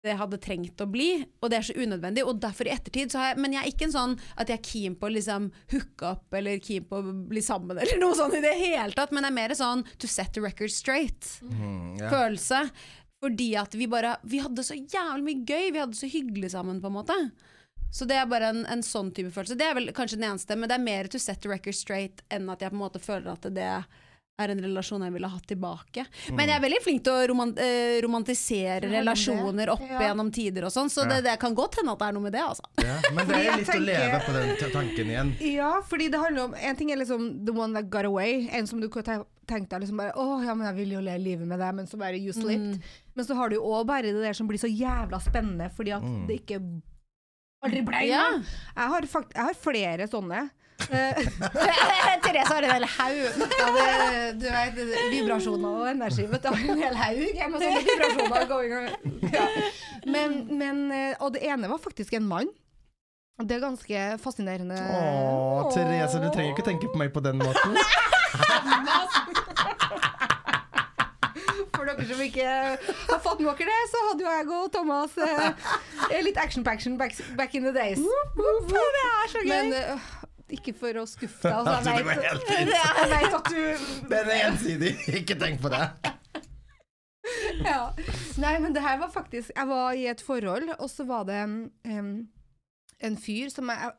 det 0.02 0.16
hadde 0.18 0.38
trengt 0.42 0.80
å 0.82 0.86
bli, 0.90 1.22
og 1.40 1.50
det 1.52 1.58
er 1.58 1.66
så 1.68 1.76
unødvendig. 1.78 2.24
Og 2.26 2.40
derfor 2.42 2.66
i 2.66 2.72
ettertid 2.74 3.12
så 3.12 3.20
har 3.20 3.32
jeg 3.32 3.42
Men 3.42 3.54
jeg 3.54 3.62
er 3.62 3.70
ikke 3.70 3.86
en 3.88 3.94
sånn 3.94 4.16
at 4.34 4.50
jeg 4.50 4.58
er 4.58 4.66
keen 4.66 4.96
på 4.98 5.06
å 5.06 5.12
liksom 5.14 5.50
hooke 5.74 6.08
opp 6.08 6.34
eller 6.38 6.58
keen 6.64 6.88
på 6.88 6.98
å 6.98 7.14
bli 7.30 7.42
sammen 7.44 7.78
eller 7.78 8.00
noe 8.02 8.18
sånt 8.18 8.34
i 8.38 8.42
det 8.42 8.56
hele 8.58 8.96
tatt, 8.98 9.14
men 9.14 9.22
det 9.22 9.30
er 9.30 9.38
mer 9.38 9.54
sånn 9.58 9.86
to 10.02 10.10
set 10.10 10.34
the 10.34 10.42
record 10.42 10.74
straight-følelse. 10.74 11.46
Mm, 11.54 12.10
følelse. 12.10 12.64
Fordi 13.22 13.48
at 13.54 13.74
vi 13.78 13.86
bare 13.86 14.16
Vi 14.26 14.42
hadde 14.42 14.64
så 14.66 14.74
jævlig 14.74 15.22
mye 15.28 15.46
gøy, 15.46 15.70
vi 15.70 15.82
hadde 15.84 15.98
så 15.98 16.10
hyggelig 16.10 16.52
sammen, 16.56 16.82
på 16.82 16.90
en 16.90 16.98
måte. 16.98 17.18
Så 17.92 18.08
det 18.08 18.16
er 18.16 18.26
bare 18.26 18.48
en, 18.50 18.62
en 18.66 18.82
sånn 18.82 19.12
type 19.14 19.30
følelse. 19.34 19.54
Det 19.60 19.66
er 19.68 19.76
vel 19.76 19.92
kanskje 19.94 20.18
den 20.18 20.30
eneste, 20.30 20.56
men 20.56 20.70
det 20.70 20.78
er 20.78 20.86
mer 20.86 21.10
to 21.12 21.20
set 21.20 21.42
the 21.44 21.50
record 21.52 21.76
straight 21.76 22.24
enn 22.32 22.48
at 22.50 22.64
jeg 22.64 22.72
på 22.72 22.78
en 22.78 22.82
måte 22.86 23.02
føler 23.02 23.34
at 23.34 23.46
det 23.52 23.68
er 24.40 24.48
en 24.54 24.60
relasjon 24.64 25.02
jeg 25.04 25.12
ville 25.12 25.28
hatt 25.28 25.44
tilbake. 25.50 26.04
Men 26.32 26.48
jeg 26.48 26.56
er 26.56 26.62
veldig 26.64 26.78
flink 26.82 27.02
til 27.04 27.12
å 27.12 27.24
roman 27.28 27.50
eh, 27.60 27.98
romantisere 28.04 28.88
relasjoner 28.88 29.68
opp 29.74 29.82
Ja. 29.84 29.98
gjennom 30.06 30.30
tider 30.32 30.64
og 30.64 30.72
sånn, 30.72 30.88
så 30.90 31.04
det, 31.08 31.20
det 31.26 31.34
kan 31.42 31.54
godt 31.54 31.76
hende 31.80 31.92
at 31.92 32.00
det 32.00 32.08
er 32.08 32.16
noe 32.16 32.24
med 32.24 32.32
det, 32.32 32.40
altså. 32.42 32.64
Ja, 32.80 32.96
men 33.12 33.28
det 33.28 33.36
er 33.36 33.58
litt 33.60 33.68
litt 33.68 33.74
å 33.76 33.82
leve 33.84 34.20
på 34.24 34.32
den 34.36 34.72
tanken 34.72 35.12
igjen. 35.12 35.34
Ja, 35.52 35.72
fordi 35.88 36.08
det 36.12 36.20
handler 36.22 36.46
om 36.48 36.54
En 36.62 36.76
ting 36.78 36.90
er 36.94 36.96
liksom 37.02 37.44
the 37.44 37.52
one 37.52 37.74
that 37.76 37.90
got 37.92 38.08
away. 38.08 38.48
En 38.50 38.66
som 38.66 38.80
du 38.80 38.88
kunne 38.88 39.04
te- 39.04 39.26
tenkt 39.46 39.68
deg 39.70 39.82
liksom 39.84 40.00
bare 40.00 40.14
Å 40.16 40.40
ja, 40.46 40.54
men 40.54 40.66
jeg 40.70 40.76
vil 40.80 40.94
jo 40.96 41.00
le 41.04 41.18
livet 41.18 41.46
med 41.46 41.58
deg, 41.60 41.74
men 41.74 41.86
så 41.90 41.98
bare 42.00 42.16
you 42.18 42.32
slipped. 42.32 42.80
Men 43.14 43.24
så 43.28 43.36
har 43.36 43.50
du 43.52 43.56
jo 43.58 43.62
òg 43.68 43.84
bare 43.86 44.08
det 44.14 44.22
der 44.24 44.32
som 44.38 44.48
blir 44.48 44.58
så 44.62 44.70
jævla 44.70 45.20
spennende 45.20 45.68
fordi 45.76 45.92
at 45.92 46.08
det 46.28 46.40
ikke 46.40 46.62
aldri 47.62 47.84
ble 47.86 48.00
Ja. 48.08 48.24
Jeg 48.40 49.08
jeg 49.12 49.44
har 49.44 49.54
flere 49.60 50.08
sånne. 50.08 50.48
Eh, 50.90 51.20
Therese 52.24 52.48
har 52.48 52.62
en 52.62 52.74
hel 52.76 52.86
haug. 52.96 53.20
ja, 53.58 53.68
det, 53.76 53.86
du 54.40 54.48
vet, 54.48 54.80
vibrasjoner 55.12 55.68
og 55.82 55.90
energi, 55.90 56.26
vet 56.30 56.42
du. 56.42 56.48
Har 56.54 56.74
en 56.74 56.82
hel 56.86 56.98
haug 57.02 57.22
jeg 57.42 57.52
med 57.52 57.66
sånne 57.66 57.84
vibrasjoner 57.86 58.48
going 58.50 58.74
on. 58.78 58.90
Ja. 59.32 59.46
Men, 60.06 60.36
men, 60.58 60.82
eh, 60.92 61.14
og 61.22 61.32
det 61.36 61.44
ene 61.46 61.70
var 61.70 61.80
faktisk 61.82 62.18
en 62.18 62.26
mann. 62.28 62.50
Det 63.42 63.56
er 63.56 63.62
ganske 63.64 64.00
fascinerende. 64.22 64.76
Å, 64.76 65.70
Therese, 65.72 66.20
du 66.22 66.28
trenger 66.30 66.52
ikke 66.52 66.66
tenke 66.66 66.90
på 66.92 67.00
meg 67.00 67.12
på 67.14 67.22
den 67.24 67.40
måten. 67.40 67.78
For 71.72 71.88
dere 71.88 72.06
som 72.06 72.20
ikke 72.22 72.46
har 72.46 73.20
fått 73.24 73.40
med 73.42 73.56
dere 73.58 73.72
det, 73.72 73.80
så 73.90 74.02
hadde 74.08 74.24
jo 74.26 74.30
jeg 74.30 74.50
og 74.58 74.68
Thomas 74.74 75.16
eh, 75.18 76.20
litt 76.22 76.38
action-paction 76.38 76.98
back, 77.00 77.16
back 77.38 77.56
in 77.58 77.66
the 77.66 77.72
days. 77.74 77.98
Det 77.98 79.06
er 79.08 79.32
så 79.32 79.42
gøy. 79.42 79.50
Men 79.50 79.72
ikke 80.56 80.74
for 80.78 81.02
å 81.02 81.04
skuffe 81.08 81.48
deg. 81.48 81.58
Altså, 81.58 81.72
Altså, 81.76 81.90
det 81.90 81.96
jeg, 81.96 82.08
vet, 82.08 82.26
helt 82.28 82.48
fint. 82.50 82.74
jeg 83.00 83.12
vet 83.12 83.38
at 83.38 83.52
du 83.52 83.86
Den 84.12 84.32
er 84.34 84.42
ensidig! 84.50 84.92
ikke 85.22 85.38
tenk 85.40 85.62
på 85.62 85.72
det. 85.72 85.86
ja. 87.62 87.80
Nei, 88.42 88.56
men 88.64 88.74
det 88.74 88.82
her 88.82 88.98
var 89.00 89.12
faktisk 89.14 89.52
Jeg 89.54 89.68
var 89.70 89.96
i 89.96 90.08
et 90.10 90.22
forhold, 90.24 90.72
og 90.78 90.90
så 90.90 91.06
var 91.08 91.26
det 91.28 91.38
en, 91.44 91.56
um, 91.88 92.12
en 93.02 93.18
fyr 93.20 93.52
som 93.54 93.70
jeg 93.72 93.92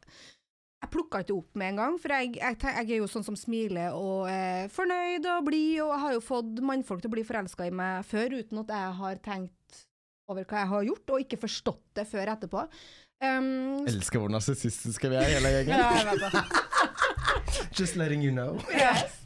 jeg 0.83 0.91
plukka 0.91 1.21
ikke 1.23 1.35
opp 1.37 1.53
med 1.55 1.69
en 1.71 1.77
gang, 1.79 1.93
for 2.01 2.11
jeg, 2.11 2.33
jeg, 2.35 2.57
jeg 2.59 2.89
er 2.91 2.97
jo 2.99 3.07
sånn 3.07 3.23
som 3.23 3.37
smiler 3.39 3.95
og 3.95 4.25
er 4.27 4.65
fornøyd 4.73 5.23
og 5.31 5.45
blid, 5.47 5.77
og 5.79 5.93
jeg 5.93 6.01
har 6.01 6.15
jo 6.17 6.23
fått 6.25 6.59
mannfolk 6.59 6.99
til 7.03 7.07
å 7.07 7.13
bli 7.13 7.23
forelska 7.23 7.69
i 7.69 7.71
meg 7.71 8.03
før, 8.03 8.35
uten 8.41 8.59
at 8.65 8.73
jeg 8.75 8.97
har 8.99 9.21
tenkt 9.23 9.79
over 10.31 10.43
hva 10.47 10.59
jeg 10.59 10.71
har 10.73 10.87
gjort, 10.89 11.13
og 11.13 11.23
ikke 11.23 11.39
forstått 11.39 11.85
det 11.99 12.05
før 12.09 12.33
etterpå. 12.33 12.65
Um, 13.23 13.85
Elsker 13.87 14.19
hvor 14.19 14.31
narsissistiske 14.33 15.09
vi 15.11 15.15
er, 15.19 15.29
hele 15.37 15.51
gjengen. 15.55 15.79
ja. 15.79 16.43
Just 17.77 17.95
letting 17.95 18.23
you 18.25 18.33
know. 18.35 18.57
Yes. 18.73 19.19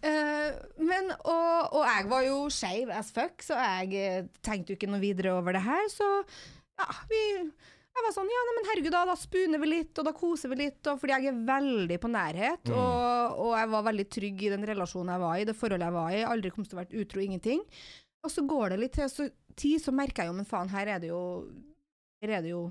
Uh, 0.00 0.52
men, 0.80 1.10
og, 1.28 1.72
og 1.76 1.82
jeg 1.84 2.06
var 2.10 2.22
jo 2.24 2.38
skeiv 2.52 2.92
as 2.94 3.10
fuck, 3.14 3.42
så 3.44 3.58
jeg 3.60 3.90
eh, 4.00 4.28
tenkte 4.44 4.72
jo 4.72 4.78
ikke 4.78 4.88
noe 4.90 5.02
videre 5.02 5.34
over 5.36 5.56
det 5.56 5.62
her. 5.64 5.82
Så 5.92 6.06
ja, 6.80 6.86
vi 7.10 7.20
Jeg 7.90 8.04
var 8.06 8.14
sånn 8.14 8.30
ja, 8.30 8.42
nei, 8.46 8.54
men 8.56 8.68
herregud, 8.70 8.94
da, 8.94 9.02
da 9.10 9.16
spuner 9.18 9.60
vi 9.60 9.68
litt, 9.72 9.98
og 9.98 10.06
da 10.06 10.12
koser 10.16 10.52
vi 10.52 10.60
litt. 10.62 10.78
Og, 10.86 11.00
fordi 11.02 11.16
jeg 11.16 11.32
er 11.32 11.40
veldig 11.48 11.98
på 12.00 12.10
nærhet, 12.12 12.70
og, 12.72 13.40
og 13.44 13.54
jeg 13.58 13.72
var 13.74 13.88
veldig 13.90 14.06
trygg 14.16 14.44
i 14.46 14.52
den 14.54 14.68
relasjonen 14.70 15.12
jeg 15.16 15.24
var 15.24 15.40
i, 15.40 15.48
det 15.48 15.56
forholdet 15.58 15.88
jeg 15.88 15.96
var 15.98 16.14
i. 16.16 16.22
Aldri 16.28 16.52
kom 16.54 16.68
til 16.68 16.78
å 16.78 16.82
være 16.84 17.02
utro, 17.02 17.24
ingenting. 17.24 17.64
Og 18.24 18.32
så 18.32 18.44
går 18.46 18.72
det 18.72 18.78
litt 18.84 18.94
til 18.96 19.10
så, 19.10 19.26
tid, 19.58 19.80
så 19.82 19.92
merker 19.96 20.24
jeg 20.24 20.32
jo, 20.32 20.36
men 20.38 20.48
faen, 20.48 20.70
her 20.72 20.94
er 20.96 21.02
det 21.02 21.10
jo 21.12 21.22
Her 22.20 22.36
er 22.38 22.42
det 22.44 22.50
jo 22.52 22.62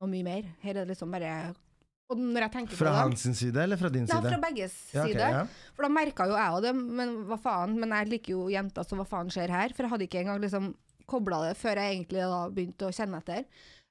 noe 0.00 0.10
mye 0.12 0.26
mer. 0.26 0.50
Her 0.62 0.76
er 0.76 0.84
det 0.84 0.92
liksom 0.94 1.10
bare 1.14 1.32
Fra 2.08 2.16
på 2.16 2.84
det 2.86 2.92
hans 2.96 3.24
side, 3.36 3.56
eller 3.60 3.76
fra 3.76 3.90
din 3.92 4.06
Nei, 4.06 4.14
side? 4.14 4.30
fra 4.32 4.40
begges 4.40 4.76
Ja, 4.94 5.02
okay, 5.02 5.12
side. 5.12 5.30
ja. 5.34 5.72
For 5.76 5.84
da 5.84 5.88
merka 5.92 6.26
jo 6.26 6.36
jeg 6.38 6.54
òg 6.56 6.62
det, 6.64 6.74
men 6.74 7.16
hva 7.28 7.36
faen. 7.42 7.74
Men 7.78 7.90
jeg 7.90 8.08
liker 8.14 8.32
jo 8.32 8.46
jenter, 8.48 8.86
så 8.88 8.96
hva 8.96 9.04
faen 9.08 9.28
skjer 9.28 9.52
her? 9.52 9.74
For 9.76 9.84
jeg 9.84 9.92
hadde 9.92 10.06
ikke 10.08 10.22
engang 10.22 10.40
liksom 10.40 10.70
kobla 11.08 11.42
det 11.48 11.56
før 11.56 11.80
jeg 11.80 11.96
egentlig 11.96 12.24
da 12.32 12.40
begynte 12.52 12.88
å 12.88 12.94
kjenne 12.94 13.20
etter. 13.20 13.44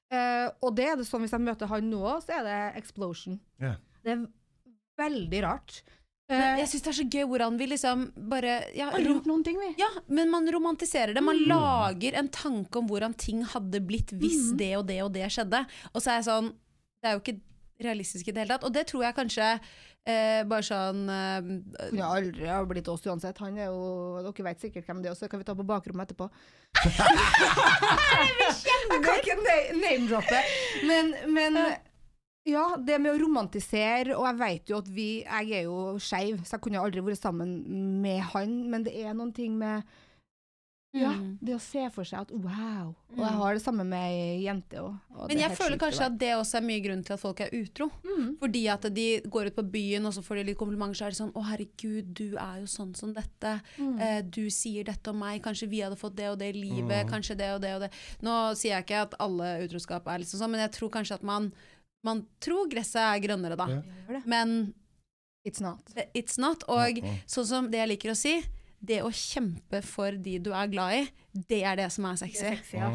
Uh, 0.08 0.48
og 0.64 0.74
det 0.74 0.86
er 0.88 0.96
det 0.96 1.06
sånn 1.06 1.20
hvis 1.20 1.34
jeg 1.36 1.44
møter 1.44 1.68
han 1.70 1.90
nå, 1.90 2.02
så 2.24 2.38
er 2.40 2.44
det 2.46 2.58
explosion. 2.80 3.38
Yeah. 3.60 3.76
Det 4.02 4.14
er 4.14 4.26
veldig 4.98 5.42
rart. 5.44 5.82
Eh, 6.28 6.58
jeg 6.60 6.68
syns 6.68 6.82
det 6.84 6.90
er 6.92 6.96
så 6.98 7.04
gøy 7.08 7.24
hvordan 7.30 7.54
vi 7.56 7.66
liksom 7.70 8.02
bare 8.28 8.58
ja, 8.76 8.90
har 8.92 9.00
gjort 9.00 9.24
noen 9.30 9.44
ting, 9.46 9.56
vi. 9.56 9.70
ja, 9.80 9.88
men 10.12 10.28
man 10.28 10.44
romantiserer 10.52 11.14
det. 11.16 11.22
Mm. 11.24 11.28
Man 11.30 11.40
lager 11.48 12.18
en 12.20 12.28
tanke 12.28 12.76
om 12.82 12.88
hvordan 12.90 13.14
ting 13.16 13.44
hadde 13.48 13.80
blitt 13.80 14.12
hvis 14.12 14.50
Mm. 14.52 14.56
det 14.60 14.72
og 14.76 14.86
det 14.90 15.02
og 15.06 15.12
det 15.14 15.30
skjedde. 15.32 15.62
Og 15.94 16.02
så 16.04 16.10
er 16.12 16.18
jeg 16.20 16.28
sånn 16.28 16.52
Det 17.00 17.06
er 17.08 17.12
jo 17.14 17.20
ikke 17.22 17.40
realistisk 17.80 18.28
i 18.28 18.32
det 18.34 18.42
hele 18.42 18.56
tatt. 18.56 18.64
Og 18.66 18.72
det 18.74 18.86
tror 18.90 19.04
jeg 19.06 19.14
kanskje 19.14 19.48
eh, 20.08 20.42
bare 20.50 20.66
sånn 20.66 21.04
eh, 21.08 21.48
Kunne 21.92 22.08
aldri 22.18 22.46
ha 22.50 22.60
blitt 22.66 22.88
oss 22.90 23.06
uansett. 23.06 23.38
Han 23.38 23.56
er 23.56 23.70
jo 23.70 24.20
Dere 24.26 24.44
vet 24.50 24.60
sikkert 24.66 24.84
hvem 24.88 25.00
det 25.04 25.12
er, 25.12 25.14
så 25.16 25.28
kan 25.30 25.38
vi 25.40 25.46
ta 25.48 25.54
på 25.54 25.64
bakrommet 25.64 26.10
etterpå. 26.10 26.26
jeg 28.68 29.02
kan 29.04 29.20
ikke 29.20 29.36
name-droppe, 29.78 30.40
men, 30.90 31.14
men 31.32 31.56
ja, 32.46 32.76
det 32.76 33.00
med 33.00 33.12
å 33.12 33.20
romantisere, 33.26 34.16
og 34.16 34.26
jeg 34.26 34.38
vet 34.38 34.68
jo 34.70 34.78
at 34.78 34.88
vi 34.88 35.22
Jeg 35.24 35.52
er 35.52 35.62
jo 35.64 35.98
skeiv, 35.98 36.44
så 36.44 36.56
jeg 36.56 36.60
kunne 36.60 36.80
aldri 36.80 37.00
vært 37.00 37.20
sammen 37.20 38.00
med 38.02 38.20
han, 38.20 38.70
men 38.70 38.84
det 38.84 38.94
er 38.94 39.14
noen 39.14 39.32
ting 39.34 39.58
med 39.58 39.82
ja, 40.96 41.10
Mm. 41.12 41.36
det 41.44 41.52
å 41.54 41.60
se 41.60 41.82
for 41.92 42.02
seg 42.02 42.22
at 42.22 42.30
wow. 42.32 42.94
Og 43.12 43.18
jeg 43.18 43.36
har 43.36 43.54
det 43.54 43.60
samme 43.62 43.84
med 43.84 44.00
ei 44.08 44.40
jente 44.46 44.80
òg. 44.80 44.94
Men 45.28 45.38
jeg 45.38 45.50
føler 45.52 45.76
kanskje 45.76 46.06
at 46.06 46.16
det 46.18 46.30
også 46.32 46.56
er 46.56 46.64
mye 46.64 46.80
grunn 46.80 47.02
til 47.04 47.12
at 47.12 47.20
folk 47.20 47.40
er 47.44 47.52
utro. 47.52 47.90
Mm. 48.02 48.38
Fordi 48.40 48.62
at 48.72 48.88
de 48.94 49.20
går 49.20 49.50
ut 49.50 49.56
på 49.58 49.66
byen, 49.70 50.06
og 50.08 50.14
så 50.16 50.24
får 50.24 50.40
de 50.40 50.44
litt 50.48 50.58
komplimenter, 50.58 50.96
så 50.96 51.04
er 51.04 51.10
det 51.10 51.20
sånn 51.20 51.32
'Å, 51.34 51.44
herregud, 51.44 52.14
du 52.14 52.36
er 52.38 52.60
jo 52.60 52.66
sånn 52.66 52.96
som 52.96 53.12
dette'. 53.12 53.60
Mm. 53.76 54.00
Eh, 54.00 54.22
'Du 54.22 54.48
sier 54.48 54.82
dette 54.84 55.08
om 55.08 55.20
meg'. 55.20 55.42
Kanskje 55.42 55.68
vi 55.68 55.80
hadde 55.80 56.00
fått 56.00 56.16
det 56.16 56.30
og 56.30 56.38
det 56.38 56.54
i 56.54 56.58
livet. 56.58 57.06
Kanskje 57.06 57.36
det 57.36 57.52
og 57.54 57.60
det 57.60 57.74
og 57.74 57.80
det. 57.82 57.90
Nå 58.22 58.56
sier 58.56 58.76
jeg 58.80 58.86
ikke 58.86 59.02
at 59.02 59.14
alle 59.20 59.68
utroskap 59.68 60.06
er 60.08 60.18
liksom 60.20 60.40
sånn, 60.40 60.50
men 60.50 60.60
jeg 60.60 60.72
tror 60.72 60.88
kanskje 60.88 61.14
at 61.20 61.22
man 61.22 61.52
man 62.06 62.22
tror 62.42 62.68
gresset 62.70 63.00
er 63.02 63.22
grønnere, 63.24 63.56
da. 63.58 63.68
Ja. 63.78 64.20
Men 64.28 64.74
It's 65.48 65.62
not. 65.62 65.80
it's 66.14 66.36
not. 66.36 66.64
Og 66.68 66.98
sånn 67.30 67.46
som 67.48 67.68
det 67.72 67.80
jeg 67.80 67.90
liker 67.94 68.12
å 68.12 68.16
si, 68.18 68.34
det 68.84 69.00
å 69.02 69.10
kjempe 69.14 69.80
for 69.86 70.14
de 70.22 70.36
du 70.42 70.52
er 70.54 70.68
glad 70.70 70.98
i, 70.98 71.02
det 71.48 71.62
er 71.66 71.78
det 71.80 71.88
som 71.94 72.06
er 72.10 72.18
sexy. 72.20 72.42
Sexy, 72.44 72.76
ja. 72.78 72.90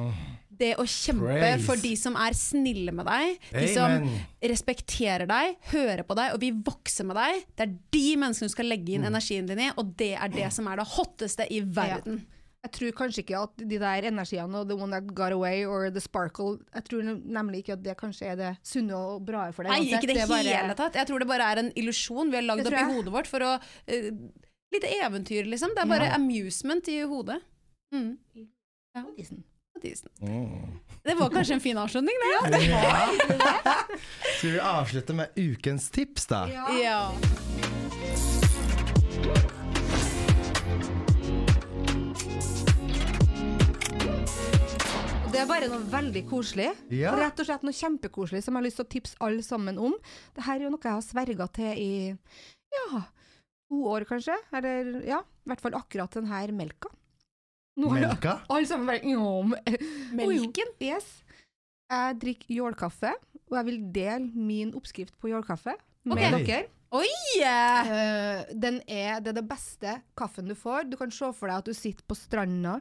Det 0.54 0.76
å 0.78 0.86
kjempe 0.86 1.32
Praise. 1.34 1.64
for 1.66 1.82
de 1.82 1.96
som 1.98 2.16
er 2.20 2.36
snille 2.38 2.94
med 2.94 3.08
deg, 3.10 3.40
de 3.56 3.66
som 3.74 3.96
respekterer 4.54 5.26
deg, 5.30 5.58
hører 5.72 6.06
på 6.06 6.18
deg 6.20 6.36
og 6.36 6.44
vil 6.44 6.60
vokse 6.68 7.06
med 7.10 7.18
deg, 7.18 7.42
det 7.58 7.66
er 7.66 7.74
de 7.96 8.06
menneskene 8.22 8.52
du 8.52 8.54
skal 8.54 8.70
legge 8.70 8.94
inn 8.96 9.08
energien 9.10 9.50
din 9.50 9.64
i, 9.66 9.72
og 9.74 9.96
det 10.00 10.14
er 10.14 10.32
det 10.36 10.52
som 10.54 10.70
er 10.70 10.80
det 10.84 10.88
hotteste 10.94 11.50
i 11.50 11.64
verden. 11.66 12.22
Jeg 12.64 12.72
tror 12.78 12.92
kanskje 12.96 13.24
ikke 13.26 13.40
at 13.44 13.58
de 13.60 13.78
der 13.82 14.06
energiene 14.08 14.56
og 14.62 14.70
the 14.70 14.76
one 14.80 14.92
that 14.96 15.10
got 15.14 15.34
away 15.36 15.66
or 15.68 15.90
the 15.92 16.00
sparkle 16.00 16.60
Jeg 16.74 16.86
tror 16.88 17.04
nemlig 17.04 17.60
ikke 17.64 17.74
at 17.76 17.84
det 17.84 17.98
kanskje 18.00 18.30
er 18.32 18.36
det 18.40 18.52
sunne 18.64 18.96
og 18.96 19.26
bra 19.28 19.50
for 19.52 19.68
deg. 19.68 19.72
Nei, 19.76 19.90
ikke 19.98 20.08
det 20.08 20.16
det 20.22 20.30
bare- 20.32 20.48
hele 20.48 20.74
tatt. 20.80 20.96
Jeg 20.96 21.08
tror 21.10 21.20
det 21.20 21.28
bare 21.28 21.50
er 21.52 21.60
en 21.66 21.72
illusjon 21.76 22.32
vi 22.32 22.40
har 22.40 22.48
lagd 22.48 22.66
opp 22.68 22.74
i 22.80 22.86
hodet 22.94 23.12
vårt 23.14 23.28
for 23.28 23.44
å 23.44 23.56
uh, 23.60 24.12
Litt 24.74 24.88
eventyr, 24.90 25.46
liksom. 25.46 25.76
Det 25.76 25.84
er 25.84 25.90
bare 25.92 26.06
Ja. 26.10 26.16
amusement 26.16 26.88
i 26.90 27.02
hodet. 27.06 27.42
Mm. 27.94 28.18
Ja. 28.96 29.04
Mm. 29.06 30.80
Det 31.04 31.14
var 31.20 31.30
kanskje 31.30 31.54
en 31.54 31.60
fin 31.60 31.78
avslutning, 31.78 32.16
det. 32.24 32.62
Skal 34.38 34.50
vi 34.50 34.60
avslutte 34.60 35.14
med 35.14 35.30
ukens 35.38 35.90
tips, 35.92 36.26
da? 36.26 36.48
Ja. 36.82 37.12
Det 45.34 45.42
er 45.42 45.50
bare 45.50 45.68
noe 45.72 45.82
veldig 45.90 46.22
koselig. 46.30 46.68
Ja. 46.94 47.16
Rett 47.18 47.40
og 47.42 47.48
slett 47.48 47.64
noe 47.66 47.74
kjempekoselig 47.74 48.44
som 48.46 48.54
jeg 48.54 48.60
har 48.60 48.66
lyst 48.68 48.78
til 48.78 48.86
å 48.86 48.92
tipse 48.94 49.20
alle 49.26 49.46
sammen 49.46 49.80
om. 49.82 49.96
Dette 50.36 50.46
er 50.54 50.66
jo 50.66 50.70
noe 50.70 50.86
jeg 50.86 50.94
har 50.94 51.06
sverga 51.06 51.48
til 51.58 51.80
i 51.82 51.94
ja, 52.76 53.02
to 53.72 53.80
år 53.90 54.06
kanskje. 54.10 54.36
Eller 54.54 54.92
ja, 55.10 55.24
i 55.26 55.50
hvert 55.50 55.64
fall 55.64 55.80
akkurat 55.80 56.14
denne 56.14 56.30
her 56.30 56.54
melka. 56.54 56.92
Nå 57.82 57.90
har 57.90 58.04
Melka? 58.04 58.36
Alle 58.54 58.70
sammen 58.70 58.86
bare 58.86 59.02
ja, 59.02 59.32
men- 59.50 60.20
Melken? 60.20 60.76
Yes. 60.78 61.10
Jeg 61.90 62.20
drikker 62.22 62.54
jålkaffe, 62.54 63.16
og 63.50 63.58
jeg 63.58 63.66
vil 63.72 63.80
dele 63.96 64.30
min 64.38 64.76
oppskrift 64.78 65.18
på 65.18 65.32
jålkaffe 65.32 65.74
med 66.06 66.14
okay. 66.14 66.46
dere. 66.46 66.70
Oi! 66.94 67.10
Uh, 67.42 68.46
den 68.54 68.78
er, 68.86 69.18
det 69.18 69.32
er 69.34 69.38
det 69.40 69.48
beste 69.50 69.96
kaffen 70.18 70.46
du 70.46 70.54
får. 70.54 70.86
Du 70.92 70.98
kan 71.00 71.10
se 71.14 71.32
for 71.34 71.50
deg 71.50 71.64
at 71.64 71.70
du 71.70 71.74
sitter 71.74 72.06
på 72.06 72.18
stranda 72.18 72.78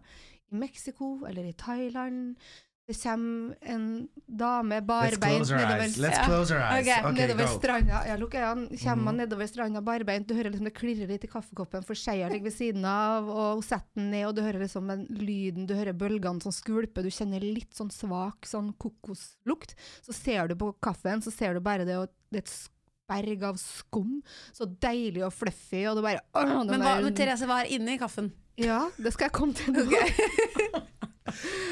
i 0.53 0.57
Mexico 0.57 1.15
eller 1.29 1.45
i 1.49 1.53
Thailand. 1.53 2.37
Det 2.85 2.97
kommer 2.99 3.55
en 3.63 4.09
dame 4.27 4.81
barbeint 4.83 5.47
nedover, 5.49 5.79
eyes. 5.81 5.97
Let's 6.03 6.25
close 6.27 6.51
our 6.53 6.61
eyes. 6.61 6.89
Ok, 6.89 7.05
Ok, 7.07 7.15
nedover 7.17 7.47
stranda. 7.47 8.01
Ja, 8.09 8.17
lukk 8.19 8.35
øynene. 8.35 8.69
Kommer 8.83 8.97
Mhm. 8.97 9.05
man 9.05 9.17
nedover 9.17 9.47
stranda 9.47 9.81
barbeint, 9.81 10.27
du 10.27 10.35
hører 10.35 10.51
liksom 10.51 10.65
det 10.65 10.75
klirrer 10.75 11.07
litt 11.09 11.25
i 11.25 11.29
kaffekoppen, 11.31 11.85
for 11.87 11.95
skeia 11.95 12.29
ligger 12.29 12.51
ved 12.51 12.53
siden 12.57 12.85
av, 12.85 13.29
og 13.29 13.55
hun 13.55 13.63
setter 13.63 13.95
den 13.95 14.11
ned, 14.11 14.27
og 14.27 14.35
du 14.35 14.43
hører 14.43 14.59
liksom 14.67 14.89
den 14.89 15.07
lyden, 15.07 15.67
du 15.67 15.75
hører 15.75 15.93
bølgene 15.95 16.43
som 16.43 16.53
skvulper, 16.53 17.03
du 17.05 17.09
kjenner 17.09 17.41
litt 17.41 17.71
sånn 17.73 17.89
svak 17.95 18.43
sånn 18.51 18.75
kokoslukt. 18.77 19.75
Så 20.05 20.13
ser 20.13 20.49
du 20.49 20.57
på 20.57 20.75
kaffen, 20.83 21.23
så 21.23 21.33
ser 21.33 21.55
du 21.55 21.61
bare 21.61 21.85
det, 21.87 21.97
og 21.97 22.09
det 22.33 22.43
er 22.43 22.49
et 22.49 22.69
berg 23.09 23.43
av 23.45 23.57
skum. 23.57 24.23
Så 24.53 24.67
deilig 24.67 25.23
og 25.25 25.33
fluffy, 25.33 25.87
og 25.89 25.97
det 25.97 26.03
bare 26.03 26.21
å, 26.35 26.67
Men, 26.67 26.81
hva, 26.81 27.01
men 27.01 27.15
Therese, 27.15 27.47
hva 27.47 27.63
er 27.63 27.71
inni 27.71 27.97
kaffen? 27.99 28.33
Ja, 28.61 28.83
det 29.01 29.13
skal 29.15 29.31
jeg 29.31 29.33
komme 29.33 29.55
til 29.57 29.73
Okay. 29.87 30.09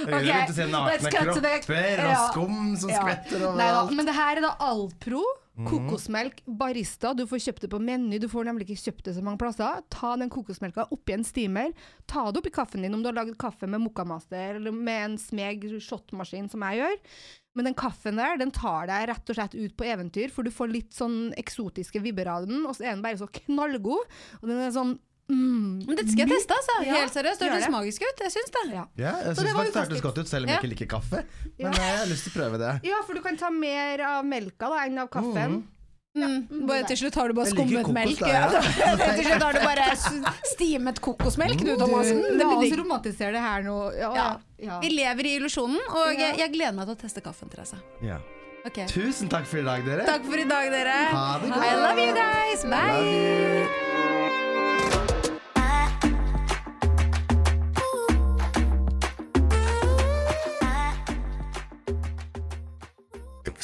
Okay, 0.01 0.31
Ok, 0.31 0.49
og 0.49 0.55
se 0.57 0.65
nakne 0.71 1.11
kropper 1.13 2.01
og 2.07 2.21
skum 2.31 2.61
som 2.81 2.89
Ja. 2.91 3.01
skvetter 3.03 3.43
overalt. 3.51 3.91
men 3.93 4.07
det 4.09 4.15
her 4.17 4.39
er 4.39 4.41
da 4.47 4.55
Alpro. 4.65 5.21
Kokosmelk 5.67 6.39
Barista. 6.47 7.11
Du 7.13 7.27
får 7.29 7.43
kjøpt 7.45 7.61
det 7.67 7.71
på 7.75 7.81
Meny, 7.83 8.17
du 8.19 8.29
får 8.33 8.47
nemlig 8.49 8.65
ikke 8.71 8.81
kjøpt 8.87 9.05
det 9.11 9.15
så 9.19 9.23
mange 9.27 9.37
plasser. 9.43 9.83
Ta 9.93 10.15
den 10.17 10.31
kokosmelka 10.33 10.87
oppi 10.95 11.13
en 11.13 11.25
steamer. 11.27 11.75
Ta 12.09 12.31
det 12.31 12.41
oppi 12.41 12.51
kaffen 12.55 12.81
din 12.87 12.95
om 12.97 13.03
du 13.03 13.11
har 13.11 13.19
lagd 13.19 13.37
kaffe 13.37 13.69
med 13.69 13.83
Mokkamaster 13.85 14.57
eller 14.57 14.73
med 14.73 15.05
en 15.11 15.19
smeg 15.19 15.67
shotmaskin, 15.83 16.49
som 16.49 16.65
jeg 16.65 16.81
gjør. 16.81 16.97
Men 17.57 17.65
den 17.69 17.75
kaffen 17.75 18.17
der, 18.17 18.39
den 18.41 18.51
tar 18.55 18.87
deg 18.89 19.09
rett 19.11 19.29
og 19.29 19.37
slett 19.37 19.55
ut 19.59 19.77
på 19.77 19.85
eventyr, 19.85 20.31
for 20.33 20.47
du 20.47 20.51
får 20.55 20.73
litt 20.73 20.93
sånn 20.97 21.35
eksotiske 21.37 22.01
vibber 22.01 22.31
av 22.31 22.47
den, 22.49 22.65
og 22.65 22.73
så 22.79 22.87
er 22.87 22.95
den 22.95 23.03
bare 23.05 23.19
så 23.21 23.29
knallgod. 23.29 24.07
Og 24.41 24.49
den 24.49 24.57
er 24.65 24.71
sånn 24.73 24.97
mm, 25.31 25.87
Men 25.87 25.97
dette 25.97 26.11
skal 26.13 26.27
jeg 26.27 26.33
teste, 26.35 26.53
altså. 26.59 26.77
Ja, 26.85 26.95
Helt 27.01 27.15
seriøst. 27.15 27.39
Det 27.41 27.51
høres 27.55 27.71
magisk 27.73 28.03
ut. 28.09 28.23
Jeg 28.27 28.33
syns 28.37 28.51
det. 28.57 28.65
Ja. 28.75 28.85
Ja, 28.99 29.13
jeg 29.25 29.37
Så 29.37 29.43
det 29.43 29.49
syns 29.49 29.59
faktisk 29.59 29.75
det 29.75 29.83
hørtes 29.87 30.03
godt 30.07 30.19
ut, 30.19 30.29
selv 30.29 30.45
om 30.45 30.49
jeg 30.51 30.59
ikke 30.63 30.73
liker 30.75 30.91
kaffe. 30.99 31.25
Men 31.59 31.73
Ja. 31.73 31.73
jeg 31.79 31.99
har 31.99 32.07
lyst 32.13 32.25
til 32.27 32.33
å 32.33 32.37
prøve 32.41 32.59
det. 32.59 32.73
ja, 32.91 33.03
for 33.07 33.15
du 33.15 33.21
kan 33.23 33.37
ta 33.37 33.51
mer 33.51 34.01
av 34.01 34.25
melka 34.25 34.69
da, 34.69 34.87
enn 34.87 34.99
av 34.99 35.09
kaffen. 35.11 35.63
Mm. 36.11 36.67
Bare, 36.67 36.83
til 36.91 36.97
slutt 36.99 37.15
har 37.15 37.29
du 37.31 37.35
bare 37.39 37.47
skummet 37.47 37.87
melk. 37.95 38.19
Der, 38.19 38.29
Ja. 38.29 38.51
ja. 38.51 38.97
til 39.15 39.25
slutt 39.31 39.43
har 39.47 39.53
du 39.55 39.61
bare 39.63 39.95
stimet 40.51 40.99
kokosmelk, 41.01 41.59
du, 41.63 41.71
Du, 41.71 41.77
Thomassen. 41.79 42.19
Det 42.21 42.43
la 42.43 42.57
oss 42.59 42.75
romantisere 42.81 43.31
det 43.33 43.41
her 43.45 43.63
nå. 43.63 43.77
Ja, 43.97 44.11
Ja. 44.15 44.27
ja. 44.59 44.81
Vi 44.81 44.89
lever 44.91 45.25
i 45.25 45.37
illusjonen, 45.39 45.79
og 45.89 46.11
Ja. 46.13 46.19
jeg, 46.35 46.39
jeg 46.39 46.53
gleder 46.53 46.75
meg 46.75 46.87
til 46.91 46.97
å 46.97 47.01
teste 47.07 47.23
kaffen, 47.23 47.49
Therese. 47.49 47.79
Ja. 48.03 48.19
Okay. 48.67 48.87
Tusen 48.89 49.29
takk 49.31 49.47
for 49.47 49.59
i 49.59 49.63
dag, 49.63 49.85
dere. 49.87 50.05
Takk 50.05 50.25
for 50.27 50.37
i 50.37 50.45
dag, 50.45 50.71
dere. 50.71 50.99
Ha 51.15 51.39
det 51.39 51.49
godt. 51.49 51.65
I 51.65 51.75
love 51.77 51.99
you 51.99 52.13
guys. 52.13 52.65
Bye. 52.65 54.10